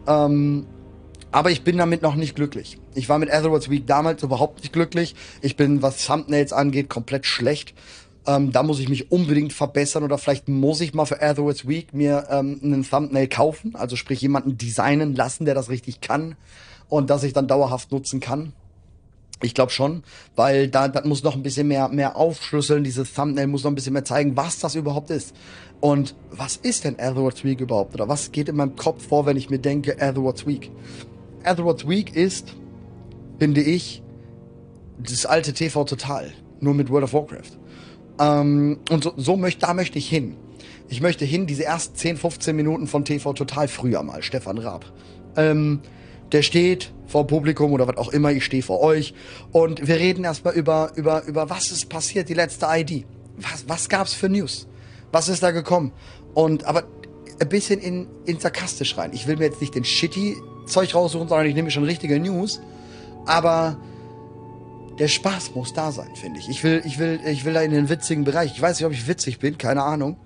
Ähm, 0.08 0.68
aber 1.32 1.52
ich 1.52 1.64
bin 1.64 1.78
damit 1.78 2.02
noch 2.02 2.16
nicht 2.16 2.36
glücklich. 2.36 2.80
Ich 2.96 3.10
war 3.10 3.20
mit 3.20 3.30
Etherwoods 3.30 3.70
Week 3.70 3.86
damals 3.86 4.24
überhaupt 4.24 4.62
nicht 4.62 4.74
glücklich. 4.74 5.16
Ich 5.42 5.56
bin, 5.56 5.82
was 5.82 6.06
Thumbnails 6.06 6.54
angeht, 6.54 6.90
komplett 6.90 7.26
schlecht. 7.26 7.74
Ähm, 8.30 8.52
da 8.52 8.62
muss 8.62 8.80
ich 8.80 8.90
mich 8.90 9.12
unbedingt 9.12 9.54
verbessern 9.54 10.04
oder 10.04 10.20
vielleicht 10.20 10.48
muss 10.48 10.82
ich 10.82 10.94
mal 10.94 11.06
für 11.06 11.20
Etherwoods 11.20 11.68
Week 11.68 11.96
mir 11.96 12.28
ähm, 12.30 12.60
einen 12.64 12.88
Thumbnail 12.88 13.28
kaufen. 13.28 13.76
Also 13.76 13.96
sprich 13.96 14.22
jemanden 14.22 14.56
designen 14.56 15.16
lassen, 15.16 15.46
der 15.46 15.56
das 15.56 15.70
richtig 15.70 16.00
kann 16.00 16.36
und 16.90 17.10
das 17.10 17.24
ich 17.24 17.34
dann 17.34 17.48
dauerhaft 17.48 17.92
nutzen 17.92 18.20
kann. 18.20 18.54
Ich 19.42 19.56
glaube 19.56 19.72
schon, 19.72 20.04
weil 20.36 20.68
da 20.68 20.88
das 20.90 21.06
muss 21.06 21.24
noch 21.24 21.34
ein 21.34 21.42
bisschen 21.42 21.68
mehr 21.68 21.90
mehr 21.90 22.18
aufschlüsseln. 22.18 22.84
Dieses 22.84 23.16
Thumbnail 23.16 23.48
muss 23.48 23.64
noch 23.64 23.72
ein 23.72 23.76
bisschen 23.76 23.94
mehr 23.94 24.06
zeigen, 24.06 24.38
was 24.38 24.60
das 24.60 24.76
überhaupt 24.76 25.10
ist. 25.10 25.36
Und 25.80 26.14
was 26.30 26.56
ist 26.56 26.84
denn 26.84 27.00
Etherwoods 27.00 27.44
Week 27.44 27.60
überhaupt? 27.60 27.96
Oder 27.96 28.10
was 28.10 28.32
geht 28.32 28.48
in 28.48 28.58
meinem 28.58 28.76
Kopf 28.76 29.08
vor, 29.08 29.26
wenn 29.26 29.38
ich 29.38 29.50
mir 29.50 29.60
denke 29.60 29.94
Etherwoods 29.94 30.46
Week? 30.46 30.70
Etherwoods 31.44 31.88
Week 31.88 32.16
ist, 32.16 32.54
finde 33.40 33.62
ich, 33.62 34.04
das 35.00 35.26
alte 35.26 35.54
TV 35.54 35.84
Total, 35.86 36.32
nur 36.60 36.76
mit 36.76 36.92
World 36.92 37.06
of 37.06 37.14
Warcraft. 37.14 37.59
Ähm, 38.20 38.80
und 38.90 39.04
so, 39.04 39.14
so 39.18 39.38
möchte, 39.38 39.62
da 39.62 39.74
möchte 39.74 39.98
ich 39.98 40.10
hin. 40.10 40.36
Ich 40.90 41.02
möchte 41.02 41.26
hin, 41.26 41.48
diese 41.48 41.66
ersten 41.66 41.96
10, 41.96 42.18
15 42.18 42.56
Minuten 42.56 42.88
von 42.88 43.06
TV 43.06 43.34
Total 43.34 43.68
früher 43.68 44.04
mal, 44.04 44.24
Stefan 44.24 44.58
Raab. 44.58 44.86
Ähm, 45.36 45.82
der 46.32 46.42
steht 46.42 46.92
vor 47.08 47.26
Publikum 47.26 47.72
oder 47.74 47.88
was 47.88 47.98
auch 47.98 48.10
immer, 48.10 48.32
ich 48.32 48.46
stehe 48.46 48.62
vor 48.62 48.82
euch 48.82 49.14
und 49.52 49.88
wir 49.88 49.96
reden 49.96 50.24
erstmal 50.24 50.54
über, 50.54 50.92
über, 50.96 51.24
über 51.26 51.50
was 51.50 51.72
ist 51.72 51.90
passiert, 51.90 52.30
die 52.30 52.34
letzte 52.34 52.68
ID. 52.70 53.06
Was, 53.38 53.66
was 53.68 53.90
gab's 53.90 54.14
für 54.14 54.30
News? 54.30 54.68
Was 55.12 55.30
ist 55.30 55.42
da 55.42 55.52
gekommen? 55.52 55.92
Und, 56.34 56.66
aber 56.66 56.84
ein 57.40 57.50
bisschen 57.50 57.80
in, 57.80 58.08
in 58.26 58.40
sarkastisch 58.40 58.98
rein. 58.98 59.12
Ich 59.14 59.28
will 59.28 59.38
mir 59.38 59.46
jetzt 59.46 59.62
nicht 59.62 59.74
den 59.74 59.86
shitty 59.86 60.36
Zeug 60.66 60.94
raussuchen, 60.94 61.28
sondern 61.28 61.48
ich 61.48 61.56
nehme 61.56 61.72
schon 61.72 61.84
richtige 61.84 62.20
News. 62.20 62.62
Aber 63.26 63.78
der 65.00 65.08
Spaß 65.08 65.56
muss 65.56 65.74
da 65.74 65.92
sein, 65.92 66.16
finde 66.16 66.40
ich. 66.40 66.50
Ich 66.50 66.64
will, 66.64 66.82
ich 66.86 67.00
will, 67.00 67.20
ich 67.26 67.46
will 67.46 67.54
da 67.54 67.62
in 67.62 67.72
den 67.72 67.90
witzigen 67.90 68.26
Bereich. 68.26 68.52
Ich 68.54 68.62
weiß 68.62 68.78
nicht, 68.78 68.86
ob 68.86 68.92
ich 68.92 69.08
witzig 69.08 69.40
bin, 69.40 69.58
keine 69.58 69.84
Ahnung. 69.84 70.18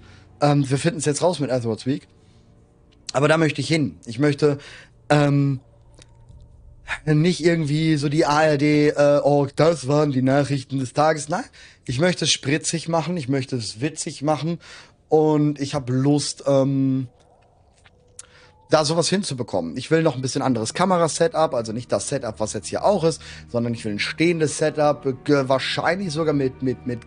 Ähm, 0.42 0.70
wir 0.70 0.78
finden 0.78 0.98
es 1.00 1.06
jetzt 1.06 1.22
raus 1.22 1.40
mit 1.40 1.52
Earthwords 1.52 1.86
Week. 1.86 2.08
Aber 3.14 3.28
da 3.28 3.38
möchte 3.38 3.62
ich 3.62 3.68
hin. 3.68 3.98
Ich 4.06 4.18
möchte, 4.18 4.58
ähm, 5.10 5.60
nicht 7.06 7.44
irgendwie 7.44 7.96
so 7.98 8.10
die 8.10 8.26
ARD, 8.26 8.62
äh, 8.62 9.20
oh, 9.24 9.48
das 9.56 9.88
waren 9.88 10.12
die 10.12 10.22
Nachrichten 10.22 10.80
des 10.80 10.94
Tages. 10.94 11.30
Nein, 11.30 11.44
ich 11.86 12.00
möchte 12.00 12.26
es 12.26 12.32
spritzig 12.32 12.88
machen, 12.88 13.18
ich 13.18 13.30
möchte 13.30 13.56
es 13.56 13.82
witzig 13.82 14.22
machen 14.22 14.60
und 15.10 15.60
ich 15.60 15.76
habe 15.76 15.94
Lust, 15.94 16.44
ähm, 16.48 17.08
da 18.74 18.86
sowas 18.86 19.08
hinzubekommen. 19.08 19.78
Ich 19.78 19.92
will 19.92 20.02
noch 20.02 20.16
ein 20.16 20.22
bisschen 20.24 20.42
anderes 20.42 20.74
Kamerasetup, 20.74 21.54
also 21.54 21.74
nicht 21.74 21.92
das 21.92 22.10
Setup, 22.10 22.40
was 22.40 22.54
jetzt 22.54 22.68
hier 22.68 22.84
auch 22.84 23.04
ist, 23.04 23.22
sondern 23.48 23.76
ich 23.76 23.86
will 23.86 23.92
ein 23.92 24.00
stehendes 24.00 24.58
Setup, 24.58 25.06
wahrscheinlich 25.28 26.12
sogar 26.12 26.34
mit, 26.34 26.64
mit, 26.64 26.88
mit 26.88 27.02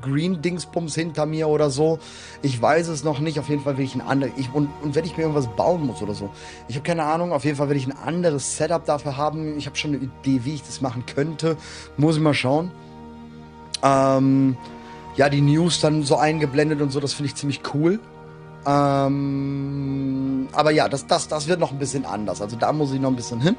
Green-Dingsbums 0.00 0.94
hinter 0.94 1.26
mir 1.26 1.48
oder 1.48 1.68
so. 1.68 1.98
Ich 2.40 2.60
weiß 2.60 2.88
es 2.88 3.04
noch 3.04 3.20
nicht, 3.20 3.38
auf 3.38 3.50
jeden 3.50 3.62
Fall 3.62 3.76
will 3.76 3.84
ich 3.84 3.94
ein 3.94 4.00
anderes, 4.00 4.32
ich, 4.38 4.50
und, 4.54 4.70
und 4.82 4.94
wenn 4.94 5.04
ich 5.04 5.14
mir 5.18 5.24
irgendwas 5.24 5.48
bauen 5.56 5.86
muss 5.86 6.00
oder 6.00 6.14
so. 6.14 6.30
Ich 6.68 6.76
habe 6.76 6.86
keine 6.86 7.04
Ahnung, 7.04 7.32
auf 7.32 7.44
jeden 7.44 7.58
Fall 7.58 7.68
will 7.68 7.76
ich 7.76 7.86
ein 7.86 7.96
anderes 7.96 8.56
Setup 8.56 8.86
dafür 8.86 9.18
haben. 9.18 9.58
Ich 9.58 9.66
habe 9.66 9.76
schon 9.76 9.92
eine 9.92 10.02
Idee, 10.02 10.40
wie 10.44 10.54
ich 10.54 10.62
das 10.62 10.80
machen 10.80 11.04
könnte. 11.04 11.58
Muss 11.98 12.16
ich 12.16 12.22
mal 12.22 12.32
schauen. 12.32 12.70
Ähm, 13.82 14.56
ja, 15.16 15.28
die 15.28 15.42
News 15.42 15.80
dann 15.80 16.02
so 16.02 16.16
eingeblendet 16.16 16.80
und 16.80 16.92
so, 16.92 16.98
das 16.98 17.12
finde 17.12 17.28
ich 17.28 17.34
ziemlich 17.34 17.60
cool. 17.74 18.00
Ähm, 18.66 20.48
aber 20.52 20.70
ja, 20.70 20.88
das, 20.88 21.06
das, 21.06 21.28
das 21.28 21.48
wird 21.48 21.60
noch 21.60 21.72
ein 21.72 21.78
bisschen 21.78 22.04
anders. 22.04 22.42
Also 22.42 22.56
da 22.56 22.72
muss 22.72 22.92
ich 22.92 23.00
noch 23.00 23.10
ein 23.10 23.16
bisschen 23.16 23.40
hin. 23.40 23.56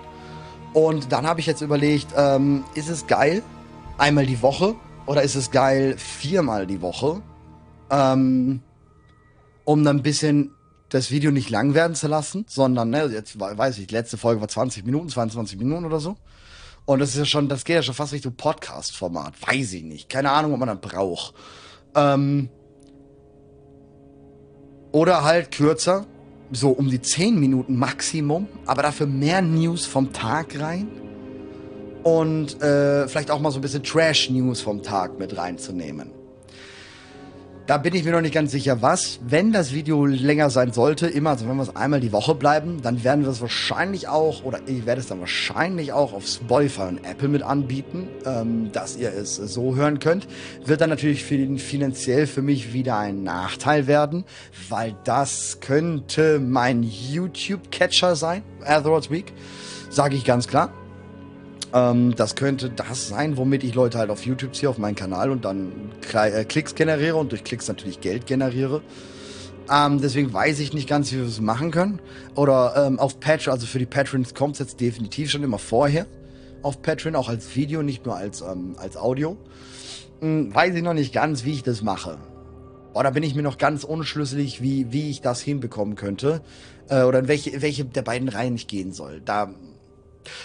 Und 0.74 1.12
dann 1.12 1.28
habe 1.28 1.40
ich 1.40 1.46
jetzt 1.46 1.62
überlegt, 1.62 2.08
ähm, 2.16 2.64
ist 2.76 2.90
es 2.90 3.08
geil, 3.08 3.44
einmal 3.98 4.26
die 4.26 4.42
Woche 4.42 4.76
oder 5.06 5.22
ist 5.24 5.36
es 5.36 5.52
geil, 5.52 5.96
viermal 5.98 6.66
die 6.66 6.82
Woche, 6.82 7.22
ähm, 7.90 8.62
um 9.66 9.84
dann 9.84 9.98
ein 9.98 10.04
bisschen 10.04 10.52
das 10.90 11.12
Video 11.12 11.32
nicht 11.32 11.50
lang 11.50 11.74
werden 11.74 11.96
zu 11.96 12.08
lassen, 12.08 12.46
sondern, 12.48 12.90
ne, 12.90 13.06
jetzt 13.06 13.40
weiß 13.40 13.78
ich, 13.80 13.92
letzte 13.92 14.18
Folge 14.18 14.42
war 14.42 14.48
20 14.48 14.86
Minuten, 14.86 15.10
22 15.10 15.58
Minuten 15.58 15.86
oder 15.86 16.00
so. 16.00 16.18
Und 16.86 17.00
das 17.00 17.10
ist 17.10 17.18
ja 17.18 17.26
schon, 17.26 17.48
das 17.48 17.64
geht 17.64 17.76
ja 17.78 17.84
schon 17.84 17.94
fast 17.94 18.12
Richtung 18.12 18.36
Podcast-Format. 18.36 19.34
Weiß 19.48 19.74
ich 19.74 19.84
nicht. 19.84 20.10
Keine 20.10 20.32
Ahnung, 20.32 20.54
ob 20.54 20.60
man 20.60 20.68
das 20.68 20.82
braucht. 20.82 21.34
Ähm, 21.96 22.50
oder 24.92 25.24
halt 25.24 25.52
kürzer, 25.52 26.06
so 26.52 26.70
um 26.70 26.90
die 26.90 27.02
10 27.02 27.40
Minuten 27.40 27.78
Maximum, 27.78 28.48
aber 28.66 28.84
dafür 28.84 29.08
mehr 29.08 29.42
News 29.42 29.86
vom 29.86 30.12
Tag 30.14 30.60
rein. 30.60 30.88
Und 32.04 32.62
äh, 32.62 33.08
vielleicht 33.08 33.30
auch 33.30 33.40
mal 33.40 33.52
so 33.52 33.60
ein 33.60 33.62
bisschen 33.62 33.84
Trash-News 33.84 34.62
vom 34.62 34.82
Tag 34.82 35.20
mit 35.20 35.38
reinzunehmen. 35.38 36.21
Da 37.68 37.78
bin 37.78 37.94
ich 37.94 38.04
mir 38.04 38.12
noch 38.12 38.22
nicht 38.22 38.34
ganz 38.34 38.52
sicher, 38.52 38.82
was. 38.82 39.20
Wenn 39.24 39.54
das 39.54 39.72
Video 39.72 40.06
länger 40.06 40.50
sein 40.50 40.74
sollte, 40.74 41.08
immer, 41.08 41.32
also 41.32 41.48
wenn 41.48 41.56
wir 41.58 41.64
es 41.64 41.76
einmal 41.76 42.00
die 42.00 42.12
Woche 42.12 42.34
bleiben, 42.34 42.82
dann 42.82 43.04
werden 43.04 43.24
wir 43.24 43.30
es 43.30 43.40
wahrscheinlich 43.40 44.08
auch, 44.08 44.44
oder 44.44 44.60
ich 44.66 44.86
werde 44.88 45.00
es 45.00 45.08
dann 45.08 45.20
wahrscheinlich 45.20 45.94
auch 45.94 46.12
auf 46.14 46.26
Spotify 46.26 46.84
und 46.84 47.06
Apple 47.06 47.28
mit 47.28 47.44
anbieten, 47.44 48.08
ähm, 48.26 48.72
dass 48.72 48.98
ihr 48.98 49.14
es 49.14 49.36
so 49.36 49.76
hören 49.76 50.00
könnt. 50.00 50.28
Wird 50.66 50.82
dann 50.82 50.90
natürlich 50.90 51.24
für 51.24 51.38
den, 51.38 51.60
finanziell 51.60 52.26
für 52.26 52.42
mich 52.42 52.74
wieder 52.74 52.98
ein 52.98 53.24
Nachteil 53.24 53.86
werden, 53.86 54.26
weil 54.70 54.96
das 55.04 55.60
könnte 55.62 56.40
mein 56.40 56.84
YouTube-Catcher 56.84 58.16
sein, 58.16 58.42
Atherods 58.66 59.12
Week, 59.12 59.32
sage 59.90 60.16
ich 60.16 60.26
ganz 60.26 60.48
klar. 60.48 60.74
Ähm, 61.74 62.16
das 62.16 62.36
könnte 62.36 62.70
das 62.70 63.08
sein, 63.08 63.38
womit 63.38 63.64
ich 63.64 63.74
Leute 63.76 63.98
halt 63.98 64.10
auf 64.10 64.26
YouTube 64.26 64.56
ziehe, 64.56 64.70
auf 64.70 64.78
meinen 64.78 64.96
Kanal 64.96 65.32
und 65.32 65.46
dann 65.46 65.72
äh, 66.14 66.44
Klicks 66.46 66.76
generiere 66.76 67.18
und 67.18 67.32
durch 67.32 67.44
Klicks 67.44 67.68
natürlich 67.68 68.02
Geld 68.02 68.26
generiere. 68.26 68.82
Ähm, 69.72 70.02
deswegen 70.02 70.34
weiß 70.34 70.60
ich 70.60 70.74
nicht 70.74 70.90
ganz, 70.90 71.12
wie 71.12 71.18
wir 71.18 71.26
es 71.26 71.40
machen 71.40 71.72
können. 71.72 72.02
Oder 72.36 72.74
ähm, 72.76 73.00
auf 73.00 73.20
Patreon, 73.20 73.54
also 73.54 73.68
für 73.68 73.80
die 73.80 73.86
Patrons 73.86 74.34
kommt 74.34 74.56
es 74.56 74.60
jetzt 74.60 74.82
definitiv 74.82 75.32
schon 75.32 75.44
immer 75.44 75.60
vorher. 75.60 76.08
Auf 76.62 76.82
Patreon, 76.82 77.16
auch 77.16 77.30
als 77.30 77.56
Video, 77.56 77.82
nicht 77.82 78.06
nur 78.06 78.16
als, 78.16 78.42
ähm, 78.42 78.76
als 78.78 78.98
Audio. 78.98 79.38
Hm, 80.20 80.54
weiß 80.54 80.76
ich 80.76 80.84
noch 80.84 80.94
nicht 80.94 81.14
ganz, 81.14 81.46
wie 81.46 81.54
ich 81.54 81.64
das 81.64 81.82
mache. 81.82 82.18
Boah, 82.94 83.04
da 83.04 83.12
bin 83.12 83.24
ich 83.24 83.34
mir 83.34 83.44
noch 83.44 83.58
ganz 83.58 83.86
unschlüssig, 83.86 84.62
wie, 84.62 84.92
wie 84.92 85.10
ich 85.10 85.22
das 85.22 85.40
hinbekommen 85.40 85.96
könnte. 85.96 86.42
Äh, 86.90 87.04
oder 87.04 87.20
in 87.20 87.28
welche, 87.30 87.62
welche 87.62 87.86
der 87.86 88.02
beiden 88.02 88.28
Reihen 88.28 88.56
ich 88.56 88.68
gehen 88.68 88.92
soll. 88.92 89.22
Da 89.24 89.54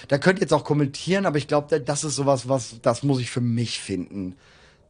da 0.09 0.19
könnt 0.19 0.39
ihr 0.39 0.43
jetzt 0.43 0.53
auch 0.53 0.65
kommentieren, 0.65 1.27
aber 1.27 1.39
ich 1.39 1.49
glaube, 1.49 1.81
das 1.81 2.05
ist 2.05 2.17
sowas, 2.17 2.49
was, 2.49 2.77
das 2.83 3.03
muss 3.03 3.21
ich 3.21 3.31
für 3.31 3.41
mich 3.41 3.81
finden. 3.81 4.37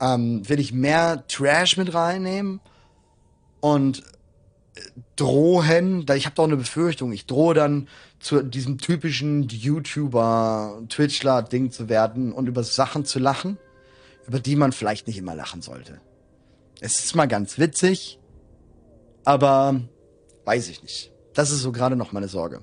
Ähm, 0.00 0.48
will 0.48 0.60
ich 0.60 0.72
mehr 0.72 1.26
Trash 1.26 1.76
mit 1.76 1.94
reinnehmen 1.94 2.60
und 3.60 4.02
äh, 4.74 4.80
drohen, 5.16 6.04
da 6.06 6.14
ich 6.14 6.26
habe 6.26 6.36
doch 6.36 6.44
eine 6.44 6.56
Befürchtung, 6.56 7.12
ich 7.12 7.26
drohe 7.26 7.54
dann 7.54 7.88
zu 8.18 8.42
diesem 8.42 8.78
typischen 8.78 9.48
YouTuber, 9.48 10.82
Twitchler-Ding 10.88 11.70
zu 11.70 11.88
werden 11.88 12.32
und 12.32 12.46
über 12.46 12.62
Sachen 12.64 13.04
zu 13.04 13.18
lachen, 13.18 13.58
über 14.26 14.40
die 14.40 14.56
man 14.56 14.72
vielleicht 14.72 15.06
nicht 15.06 15.18
immer 15.18 15.34
lachen 15.34 15.62
sollte. 15.62 16.00
Es 16.80 17.04
ist 17.04 17.14
mal 17.14 17.26
ganz 17.26 17.58
witzig, 17.58 18.18
aber 19.24 19.80
weiß 20.44 20.68
ich 20.68 20.82
nicht. 20.82 21.12
Das 21.34 21.50
ist 21.50 21.60
so 21.60 21.72
gerade 21.72 21.96
noch 21.96 22.12
meine 22.12 22.28
Sorge. 22.28 22.60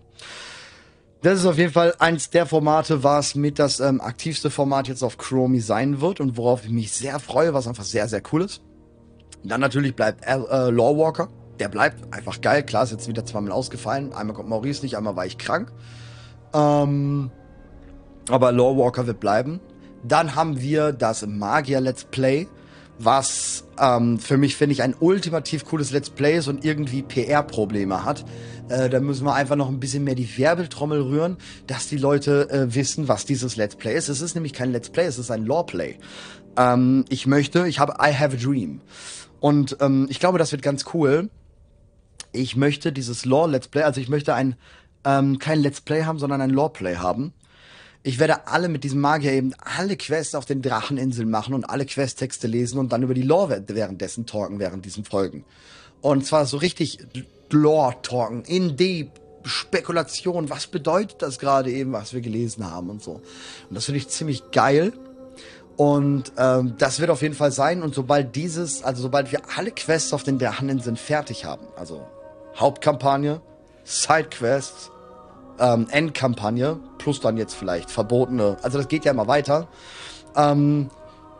Das 1.23 1.39
ist 1.39 1.45
auf 1.45 1.57
jeden 1.57 1.71
Fall 1.71 1.95
eins 1.99 2.29
der 2.31 2.45
Formate, 2.45 3.01
was 3.01 3.33
mit 3.33 3.57
das 3.57 3.79
ähm, 3.79 4.01
aktivste 4.01 4.49
Format 4.49 4.89
jetzt 4.89 5.03
auf 5.03 5.17
Chromie 5.17 5.61
sein 5.61 6.01
wird 6.01 6.19
und 6.19 6.35
worauf 6.35 6.65
ich 6.65 6.69
mich 6.69 6.91
sehr 6.91 7.17
freue, 7.17 7.53
was 7.53 7.65
einfach 7.65 7.85
sehr, 7.85 8.09
sehr 8.09 8.21
cool 8.33 8.41
ist. 8.41 8.61
Dann 9.41 9.61
natürlich 9.61 9.95
bleibt 9.95 10.25
äh, 10.25 10.35
äh, 10.35 10.69
Lawwalker. 10.69 11.29
Der 11.59 11.69
bleibt 11.69 12.13
einfach 12.13 12.41
geil. 12.41 12.63
Klar, 12.63 12.83
ist 12.83 12.91
jetzt 12.91 13.07
wieder 13.07 13.25
zweimal 13.25 13.53
ausgefallen. 13.53 14.11
Einmal 14.11 14.35
kommt 14.35 14.49
Maurice 14.49 14.83
nicht, 14.83 14.97
einmal 14.97 15.15
war 15.15 15.25
ich 15.25 15.37
krank. 15.37 15.71
Ähm, 16.53 17.31
aber 18.29 18.51
Lawwalker 18.51 19.07
wird 19.07 19.21
bleiben. 19.21 19.61
Dann 20.03 20.35
haben 20.35 20.59
wir 20.59 20.91
das 20.91 21.25
Magier 21.25 21.79
Let's 21.79 22.03
Play 22.03 22.49
was 22.99 23.62
ähm, 23.79 24.19
für 24.19 24.37
mich, 24.37 24.55
finde 24.55 24.73
ich, 24.73 24.83
ein 24.83 24.95
ultimativ 24.99 25.65
cooles 25.65 25.91
Let's 25.91 26.09
Play 26.09 26.37
ist 26.37 26.47
und 26.47 26.63
irgendwie 26.65 27.01
PR-Probleme 27.01 28.03
hat. 28.03 28.25
Äh, 28.69 28.89
da 28.89 28.99
müssen 28.99 29.25
wir 29.25 29.33
einfach 29.33 29.55
noch 29.55 29.69
ein 29.69 29.79
bisschen 29.79 30.03
mehr 30.03 30.15
die 30.15 30.37
Werbeltrommel 30.37 31.01
rühren, 31.01 31.37
dass 31.67 31.87
die 31.87 31.97
Leute 31.97 32.49
äh, 32.49 32.73
wissen, 32.75 33.07
was 33.07 33.25
dieses 33.25 33.55
Let's 33.55 33.75
Play 33.75 33.95
ist. 33.95 34.09
Es 34.09 34.21
ist 34.21 34.35
nämlich 34.35 34.53
kein 34.53 34.71
Let's 34.71 34.89
Play, 34.89 35.05
es 35.05 35.17
ist 35.17 35.31
ein 35.31 35.45
Lore-Play. 35.45 35.97
Ähm, 36.57 37.05
ich 37.09 37.27
möchte, 37.27 37.67
ich 37.67 37.79
habe 37.79 37.93
I 38.01 38.13
Have 38.13 38.37
a 38.37 38.39
Dream. 38.39 38.81
Und 39.39 39.77
ähm, 39.81 40.07
ich 40.09 40.19
glaube, 40.19 40.37
das 40.37 40.51
wird 40.51 40.61
ganz 40.61 40.85
cool. 40.93 41.29
Ich 42.31 42.55
möchte 42.55 42.91
dieses 42.91 43.25
Lore-Let's 43.25 43.67
Play, 43.67 43.83
also 43.83 43.99
ich 44.01 44.09
möchte 44.09 44.33
ein 44.33 44.55
ähm, 45.05 45.37
kein 45.39 45.59
Let's 45.59 45.81
Play 45.81 46.03
haben, 46.03 46.17
sondern 46.17 46.41
ein 46.41 46.49
Lore-Play 46.49 46.95
haben 46.95 47.33
ich 48.03 48.19
werde 48.19 48.47
alle 48.47 48.67
mit 48.67 48.83
diesem 48.83 48.99
Magier 48.99 49.31
eben 49.31 49.53
alle 49.59 49.95
Quests 49.95 50.35
auf 50.35 50.45
den 50.45 50.61
Dracheninseln 50.61 51.29
machen 51.29 51.53
und 51.53 51.63
alle 51.63 51.85
Questtexte 51.85 52.47
lesen 52.47 52.77
und 52.77 52.91
dann 52.91 53.01
über 53.01 53.13
die 53.13 53.21
Lore 53.21 53.63
währenddessen 53.67 54.25
talken 54.25 54.59
während 54.59 54.85
diesen 54.85 55.05
Folgen. 55.05 55.45
Und 56.01 56.25
zwar 56.25 56.45
so 56.45 56.57
richtig 56.57 56.99
Lore 57.49 57.95
talken, 58.01 58.43
in 58.43 58.75
die 58.75 59.09
Spekulation, 59.45 60.49
was 60.49 60.67
bedeutet 60.67 61.21
das 61.21 61.39
gerade 61.39 61.71
eben, 61.71 61.93
was 61.93 62.13
wir 62.13 62.21
gelesen 62.21 62.69
haben 62.69 62.89
und 62.89 63.01
so. 63.01 63.21
Und 63.69 63.75
das 63.75 63.85
finde 63.85 63.99
ich 63.99 64.09
ziemlich 64.09 64.51
geil. 64.51 64.93
Und 65.75 66.33
ähm, 66.37 66.75
das 66.77 66.99
wird 66.99 67.09
auf 67.09 67.21
jeden 67.21 67.33
Fall 67.33 67.51
sein. 67.51 67.81
Und 67.81 67.95
sobald 67.95 68.35
dieses, 68.35 68.83
also 68.83 69.01
sobald 69.01 69.31
wir 69.31 69.41
alle 69.57 69.71
Quests 69.71 70.13
auf 70.13 70.23
den 70.23 70.39
Dracheninseln 70.39 70.97
fertig 70.97 71.45
haben, 71.45 71.65
also 71.75 72.05
Hauptkampagne, 72.55 73.41
Sidequests, 73.83 74.91
ähm, 75.59 75.87
Endkampagne, 75.89 76.79
plus 76.97 77.19
dann 77.19 77.37
jetzt 77.37 77.53
vielleicht 77.53 77.91
verbotene, 77.91 78.57
also 78.61 78.77
das 78.77 78.87
geht 78.87 79.05
ja 79.05 79.11
immer 79.11 79.27
weiter, 79.27 79.67
ähm, 80.35 80.89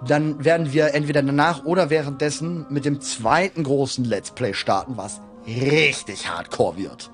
dann 0.06 0.44
werden 0.44 0.74
wir 0.74 0.94
entweder 0.94 1.22
danach 1.22 1.64
oder 1.66 1.90
währenddessen 1.90 2.66
mit 2.70 2.86
dem 2.86 3.02
zweiten 3.02 3.64
großen 3.64 4.04
Let's 4.04 4.32
Play 4.32 4.54
starten, 4.54 4.98
was 4.98 5.22
richtig 5.48 6.30
hardcore 6.30 6.78
wird. 6.78 7.10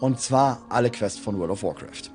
Und 0.00 0.20
zwar 0.20 0.62
alle 0.68 0.90
Quests 0.90 1.20
von 1.20 1.38
World 1.38 1.52
of 1.52 1.62
Warcraft. 1.62 2.10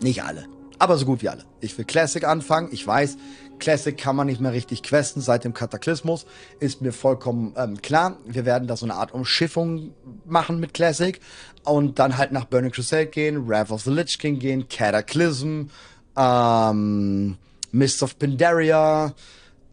Nicht 0.00 0.22
alle, 0.22 0.46
aber 0.78 0.98
so 0.98 1.06
gut 1.06 1.22
wie 1.22 1.28
alle. 1.28 1.44
Ich 1.60 1.76
will 1.78 1.84
Classic 1.84 2.24
anfangen, 2.24 2.68
ich 2.72 2.86
weiß, 2.86 3.16
Classic 3.64 3.96
kann 3.96 4.14
man 4.14 4.26
nicht 4.26 4.42
mehr 4.42 4.52
richtig 4.52 4.82
questen 4.82 5.22
seit 5.22 5.44
dem 5.44 5.54
Kataklysmus. 5.54 6.26
Ist 6.60 6.82
mir 6.82 6.92
vollkommen 6.92 7.54
ähm, 7.56 7.80
klar. 7.80 8.18
Wir 8.26 8.44
werden 8.44 8.68
da 8.68 8.76
so 8.76 8.84
eine 8.84 8.94
Art 8.94 9.14
Umschiffung 9.14 9.94
machen 10.26 10.60
mit 10.60 10.74
Classic. 10.74 11.18
Und 11.64 11.98
dann 11.98 12.18
halt 12.18 12.30
nach 12.30 12.44
Burning 12.44 12.72
Crusade 12.72 13.06
gehen, 13.06 13.48
Wrath 13.48 13.70
of 13.70 13.80
the 13.80 13.90
Lich 13.90 14.18
King 14.18 14.38
gehen, 14.38 14.68
Cataclysm, 14.68 15.70
ähm, 16.14 17.38
Mists 17.72 18.02
of 18.02 18.18
Pandaria, 18.18 19.14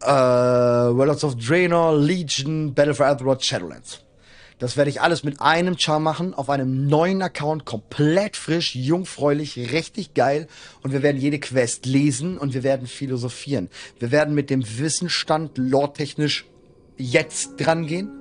äh, 0.00 0.06
Worlds 0.06 1.22
of 1.22 1.36
Draenor, 1.36 1.98
Legion, 1.98 2.72
Battle 2.72 2.94
for 2.94 3.04
Azeroth, 3.04 3.44
Shadowlands. 3.44 4.01
Das 4.62 4.76
werde 4.76 4.90
ich 4.90 5.00
alles 5.00 5.24
mit 5.24 5.40
einem 5.40 5.76
Charm 5.76 6.04
machen, 6.04 6.34
auf 6.34 6.48
einem 6.48 6.86
neuen 6.86 7.20
Account, 7.20 7.64
komplett 7.64 8.36
frisch, 8.36 8.76
jungfräulich, 8.76 9.72
richtig 9.72 10.14
geil. 10.14 10.46
Und 10.84 10.92
wir 10.92 11.02
werden 11.02 11.20
jede 11.20 11.40
Quest 11.40 11.84
lesen 11.84 12.38
und 12.38 12.54
wir 12.54 12.62
werden 12.62 12.86
philosophieren. 12.86 13.70
Wir 13.98 14.12
werden 14.12 14.36
mit 14.36 14.50
dem 14.50 14.62
Wissensstand 14.78 15.58
lore-technisch 15.58 16.46
jetzt 16.96 17.56
dran 17.56 17.88
gehen 17.88 18.12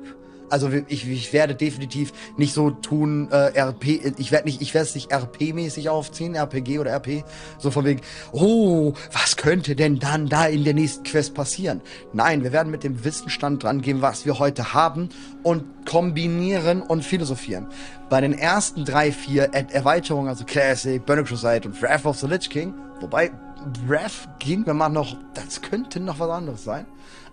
also 0.52 0.70
ich, 0.88 1.10
ich 1.10 1.34
werde 1.34 1.56
definitiv 1.56 2.14
nicht 2.38 2.54
so 2.54 2.72
tun, 2.72 3.30
äh, 3.32 3.60
RP, 3.60 4.02
ich 4.18 4.32
werde 4.32 4.46
nicht, 4.46 4.62
ich 4.62 4.74
werde 4.74 4.88
es 4.88 4.96
nicht 4.96 5.12
RP-mäßig 5.12 5.90
aufziehen, 5.90 6.36
RPG 6.36 6.80
oder 6.80 6.92
RP, 6.92 7.24
so 7.58 7.72
von 7.72 7.86
wegen, 7.86 8.02
oh, 8.32 8.94
was 9.12 9.38
könnte 9.38 9.76
denn 9.76 10.00
dann 10.00 10.28
da 10.28 10.46
in 10.46 10.64
der 10.64 10.74
nächsten 10.74 11.04
Quest 11.04 11.34
passieren? 11.34 11.82
Nein, 12.14 12.44
wir 12.44 12.52
werden 12.52 12.72
mit 12.72 12.84
dem 12.84 13.04
Wissensstand 13.04 13.64
dran 13.64 13.82
gehen, 13.82 14.02
was 14.02 14.26
wir 14.26 14.40
heute 14.40 14.74
haben 14.74 15.10
und 15.44 15.64
kombinieren 15.86 16.82
und 16.82 17.04
philosophieren. 17.04 17.68
Bei 18.10 18.20
den 18.22 18.34
ersten 18.34 18.84
drei, 18.84 19.12
vier 19.12 19.54
Erweiterungen, 19.54 20.28
also 20.28 20.44
Classic, 20.44 21.04
Burning 21.06 21.26
Crusade 21.26 21.68
und 21.68 21.82
Wrath 21.82 22.06
of 22.06 22.18
the 22.18 22.28
Lich 22.28 22.50
King, 22.50 22.74
wobei 23.00 23.32
Wrath 23.88 24.28
ging 24.40 24.66
wir 24.66 24.74
mal 24.74 24.90
noch, 24.90 25.16
das 25.34 25.62
könnte 25.62 26.00
noch 26.00 26.20
was 26.20 26.30
anderes 26.30 26.64
sein. 26.64 26.86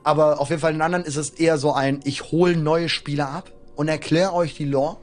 Aber 0.09 0.41
auf 0.41 0.49
jeden 0.49 0.63
Fall 0.63 0.73
in 0.73 0.81
anderen 0.81 1.05
ist 1.05 1.17
es 1.17 1.29
eher 1.29 1.59
so 1.59 1.75
ein, 1.75 2.01
ich 2.05 2.33
hole 2.33 2.57
neue 2.57 2.89
Spieler 2.89 3.29
ab 3.29 3.53
und 3.77 3.89
erkläre 3.89 4.33
euch 4.33 4.55
die 4.55 4.65
Lore. 4.65 4.97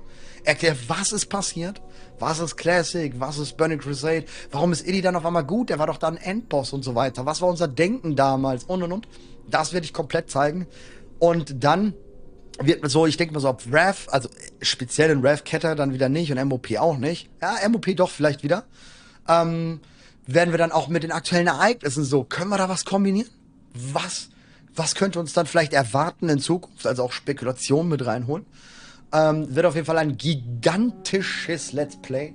Erkläre, 0.44 0.76
was 0.88 1.12
ist 1.12 1.28
passiert. 1.28 1.80
Was 2.18 2.40
ist 2.40 2.56
Classic? 2.56 3.14
Was 3.20 3.38
ist 3.38 3.56
Burning 3.56 3.78
Crusade? 3.78 4.26
Warum 4.50 4.72
ist 4.72 4.82
Eddie 4.82 5.04
dann 5.04 5.16
auf 5.16 5.24
einmal 5.24 5.44
gut? 5.44 5.70
Der 5.70 5.78
war 5.78 5.86
doch 5.86 6.00
dann 6.00 6.18
Endboss 6.18 6.74
und 6.74 6.84
so 6.84 6.96
weiter. 6.96 7.24
Was 7.24 7.40
war 7.40 7.50
unser 7.50 7.68
Denken 7.68 8.16
damals? 8.16 8.64
Und 8.64 8.82
und 8.82 8.92
und. 8.92 9.08
Das 9.48 9.74
werde 9.74 9.86
ich 9.86 9.94
komplett 9.94 10.32
zeigen. 10.32 10.66
Und 11.20 11.64
dann 11.64 11.94
wird 12.60 12.90
so, 12.90 13.06
ich 13.06 13.16
denke 13.16 13.36
mal 13.36 13.42
so, 13.42 13.50
ob 13.50 13.62
Rev, 13.72 14.08
also 14.10 14.28
speziell 14.64 15.12
in 15.12 15.20
Rev 15.20 15.44
Ketter 15.44 15.76
dann 15.76 15.94
wieder 15.94 16.10
nicht 16.10 16.32
und 16.32 16.44
MOP 16.46 16.76
auch 16.80 16.98
nicht. 16.98 17.30
Ja, 17.44 17.58
MOP 17.70 17.96
doch 17.96 18.10
vielleicht 18.10 18.42
wieder. 18.42 18.64
Ähm, 19.30 19.82
werden 20.26 20.50
wir 20.50 20.58
dann 20.58 20.72
auch 20.72 20.88
mit 20.88 21.04
den 21.04 21.12
aktuellen 21.12 21.46
Ereignissen 21.46 22.04
so, 22.06 22.24
können 22.24 22.50
wir 22.50 22.58
da 22.58 22.70
was 22.70 22.86
kombinieren? 22.86 23.30
Was 23.72 24.30
was 24.76 24.96
könnte 24.96 25.20
uns 25.20 25.34
dann 25.34 25.46
vielleicht 25.46 25.74
erwarten 25.74 26.30
in 26.30 26.40
Zukunft, 26.40 26.86
also 26.86 27.04
auch 27.04 27.12
Spekulationen 27.12 27.90
mit 27.90 28.06
reinholen. 28.06 28.46
Ähm, 29.14 29.56
wird 29.56 29.66
auf 29.66 29.76
jeden 29.76 29.86
Fall 29.86 29.98
ein 29.98 30.18
gigantisches 30.18 31.72
Let's 31.72 31.98
Play. 32.02 32.34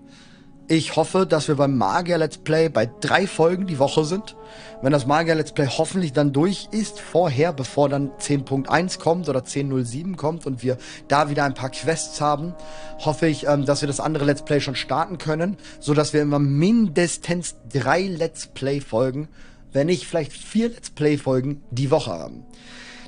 Ich 0.72 0.94
hoffe, 0.94 1.26
dass 1.26 1.48
wir 1.48 1.57
beim 1.57 1.76
Magier 1.76 2.16
Let's 2.16 2.38
Play 2.38 2.68
bei 2.68 2.88
drei 3.00 3.26
Folgen 3.26 3.66
die 3.66 3.81
Woche 3.81 4.05
sind. 4.05 4.37
Wenn 4.83 4.92
das 4.92 5.05
Magier 5.05 5.35
Let's 5.35 5.50
Play 5.50 5.66
hoffentlich 5.66 6.12
dann 6.12 6.33
durch 6.33 6.68
ist, 6.70 7.00
vorher, 7.00 7.53
bevor 7.53 7.88
dann 7.88 8.12
10.1 8.12 9.00
kommt 9.00 9.29
oder 9.29 9.40
10.07 9.40 10.14
kommt 10.14 10.46
und 10.46 10.62
wir 10.62 10.79
da 11.09 11.29
wieder 11.29 11.42
ein 11.42 11.55
paar 11.55 11.70
Quests 11.70 12.20
haben, 12.20 12.55
hoffe 13.00 13.26
ich, 13.26 13.48
ähm, 13.48 13.64
dass 13.64 13.81
wir 13.81 13.88
das 13.88 13.98
andere 13.98 14.24
Let's 14.24 14.44
Play 14.44 14.61
schon 14.61 14.76
starten 14.76 15.18
können, 15.18 15.57
so 15.81 15.92
dass 15.92 16.12
wir 16.12 16.22
immer 16.22 16.38
mindestens 16.38 17.57
drei 17.68 18.03
Let's 18.03 18.46
Play 18.46 18.81
Folgen 18.81 19.29
wenn 19.73 19.87
nicht 19.87 20.07
vielleicht 20.07 20.33
vier 20.33 20.69
Let's 20.69 20.91
Play-Folgen 20.91 21.63
die 21.71 21.91
Woche 21.91 22.13
haben. 22.13 22.45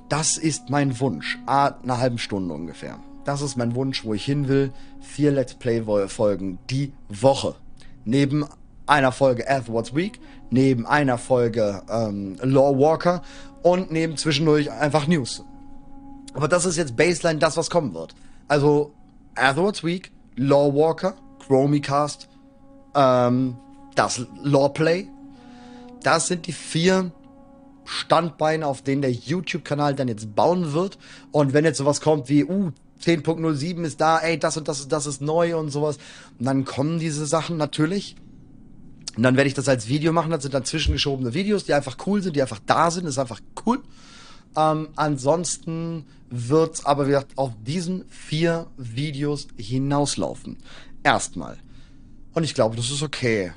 Das 0.08 0.36
ist 0.36 0.70
mein 0.70 1.00
Wunsch. 1.00 1.38
Ah, 1.46 1.74
eine 1.82 1.98
halbe 1.98 2.18
Stunde 2.18 2.54
ungefähr. 2.54 2.98
Das 3.24 3.40
ist 3.40 3.56
mein 3.56 3.74
Wunsch, 3.74 4.04
wo 4.04 4.14
ich 4.14 4.24
hin 4.24 4.48
will. 4.48 4.72
Vier 5.00 5.32
Let's 5.32 5.54
Play-Folgen 5.54 6.58
die 6.70 6.92
Woche. 7.08 7.54
Neben 8.04 8.44
einer 8.86 9.12
Folge 9.12 9.48
Athwards 9.48 9.94
Week, 9.94 10.20
neben 10.50 10.86
einer 10.86 11.18
Folge 11.18 11.82
ähm, 11.88 12.36
Law 12.42 12.76
Walker 12.78 13.22
und 13.62 13.90
neben 13.90 14.16
zwischendurch 14.16 14.70
einfach 14.70 15.06
News. 15.06 15.44
Aber 16.34 16.48
das 16.48 16.64
ist 16.64 16.76
jetzt 16.76 16.96
Baseline, 16.96 17.38
das 17.38 17.56
was 17.56 17.70
kommen 17.70 17.94
wird. 17.94 18.14
Also 18.48 18.92
Athwards 19.34 19.84
Week, 19.84 20.10
Law 20.36 20.74
Walker, 20.74 21.14
Chromicast, 21.46 22.28
ähm, 22.94 23.56
das 23.94 24.26
Lawplay. 24.42 25.08
Das 26.02 26.26
sind 26.26 26.46
die 26.46 26.52
vier 26.52 27.12
Standbeine, 27.84 28.66
auf 28.66 28.82
denen 28.82 29.02
der 29.02 29.12
YouTube-Kanal 29.12 29.94
dann 29.94 30.08
jetzt 30.08 30.34
bauen 30.34 30.72
wird. 30.72 30.98
Und 31.30 31.52
wenn 31.52 31.64
jetzt 31.64 31.78
sowas 31.78 32.00
kommt 32.00 32.28
wie, 32.28 32.44
uh, 32.44 32.72
10.07 33.02 33.82
ist 33.84 34.00
da, 34.00 34.18
ey, 34.18 34.38
das 34.38 34.56
und 34.56 34.68
das, 34.68 34.86
das 34.86 35.06
ist 35.06 35.20
neu 35.20 35.56
und 35.56 35.70
sowas, 35.70 35.98
und 36.38 36.46
dann 36.46 36.64
kommen 36.64 37.00
diese 37.00 37.26
Sachen 37.26 37.56
natürlich. 37.56 38.16
Und 39.16 39.24
dann 39.24 39.36
werde 39.36 39.48
ich 39.48 39.54
das 39.54 39.68
als 39.68 39.88
Video 39.88 40.12
machen. 40.12 40.30
Das 40.30 40.42
sind 40.42 40.54
dann 40.54 40.64
zwischengeschobene 40.64 41.34
Videos, 41.34 41.64
die 41.64 41.74
einfach 41.74 41.96
cool 42.06 42.22
sind, 42.22 42.36
die 42.36 42.42
einfach 42.42 42.60
da 42.64 42.90
sind. 42.90 43.04
Das 43.04 43.14
ist 43.14 43.18
einfach 43.18 43.40
cool. 43.66 43.82
Ähm, 44.56 44.88
ansonsten 44.96 46.06
wird's 46.30 46.86
aber 46.86 47.08
wieder 47.08 47.24
auf 47.36 47.52
diesen 47.66 48.04
vier 48.08 48.66
Videos 48.76 49.48
hinauslaufen. 49.58 50.58
Erstmal. 51.02 51.58
Und 52.32 52.44
ich 52.44 52.54
glaube, 52.54 52.76
das 52.76 52.90
ist 52.90 53.02
okay. 53.02 53.52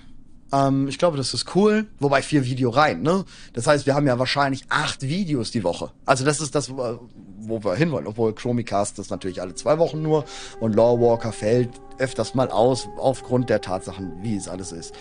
Ähm, 0.53 0.87
ich 0.87 0.97
glaube, 0.97 1.17
das 1.17 1.33
ist 1.33 1.55
cool. 1.55 1.87
Wobei 1.99 2.21
vier 2.21 2.45
Video 2.45 2.69
rein, 2.69 3.01
ne? 3.01 3.25
Das 3.53 3.67
heißt, 3.67 3.85
wir 3.85 3.95
haben 3.95 4.07
ja 4.07 4.19
wahrscheinlich 4.19 4.65
acht 4.69 5.01
Videos 5.01 5.51
die 5.51 5.63
Woche. 5.63 5.91
Also 6.05 6.25
das 6.25 6.41
ist 6.41 6.55
das, 6.55 6.71
wo 6.71 7.63
wir 7.63 7.75
hinwollen. 7.75 8.07
Obwohl 8.07 8.33
Chromicast 8.33 8.99
ist 8.99 9.11
natürlich 9.11 9.41
alle 9.41 9.55
zwei 9.55 9.77
Wochen 9.79 10.01
nur 10.01 10.25
und 10.59 10.75
Lawwalker 10.75 11.31
fällt 11.31 11.69
öfters 11.97 12.35
mal 12.35 12.49
aus 12.49 12.89
aufgrund 12.97 13.49
der 13.49 13.61
Tatsachen, 13.61 14.11
wie 14.21 14.35
es 14.35 14.49
alles 14.49 14.71
ist. 14.71 14.93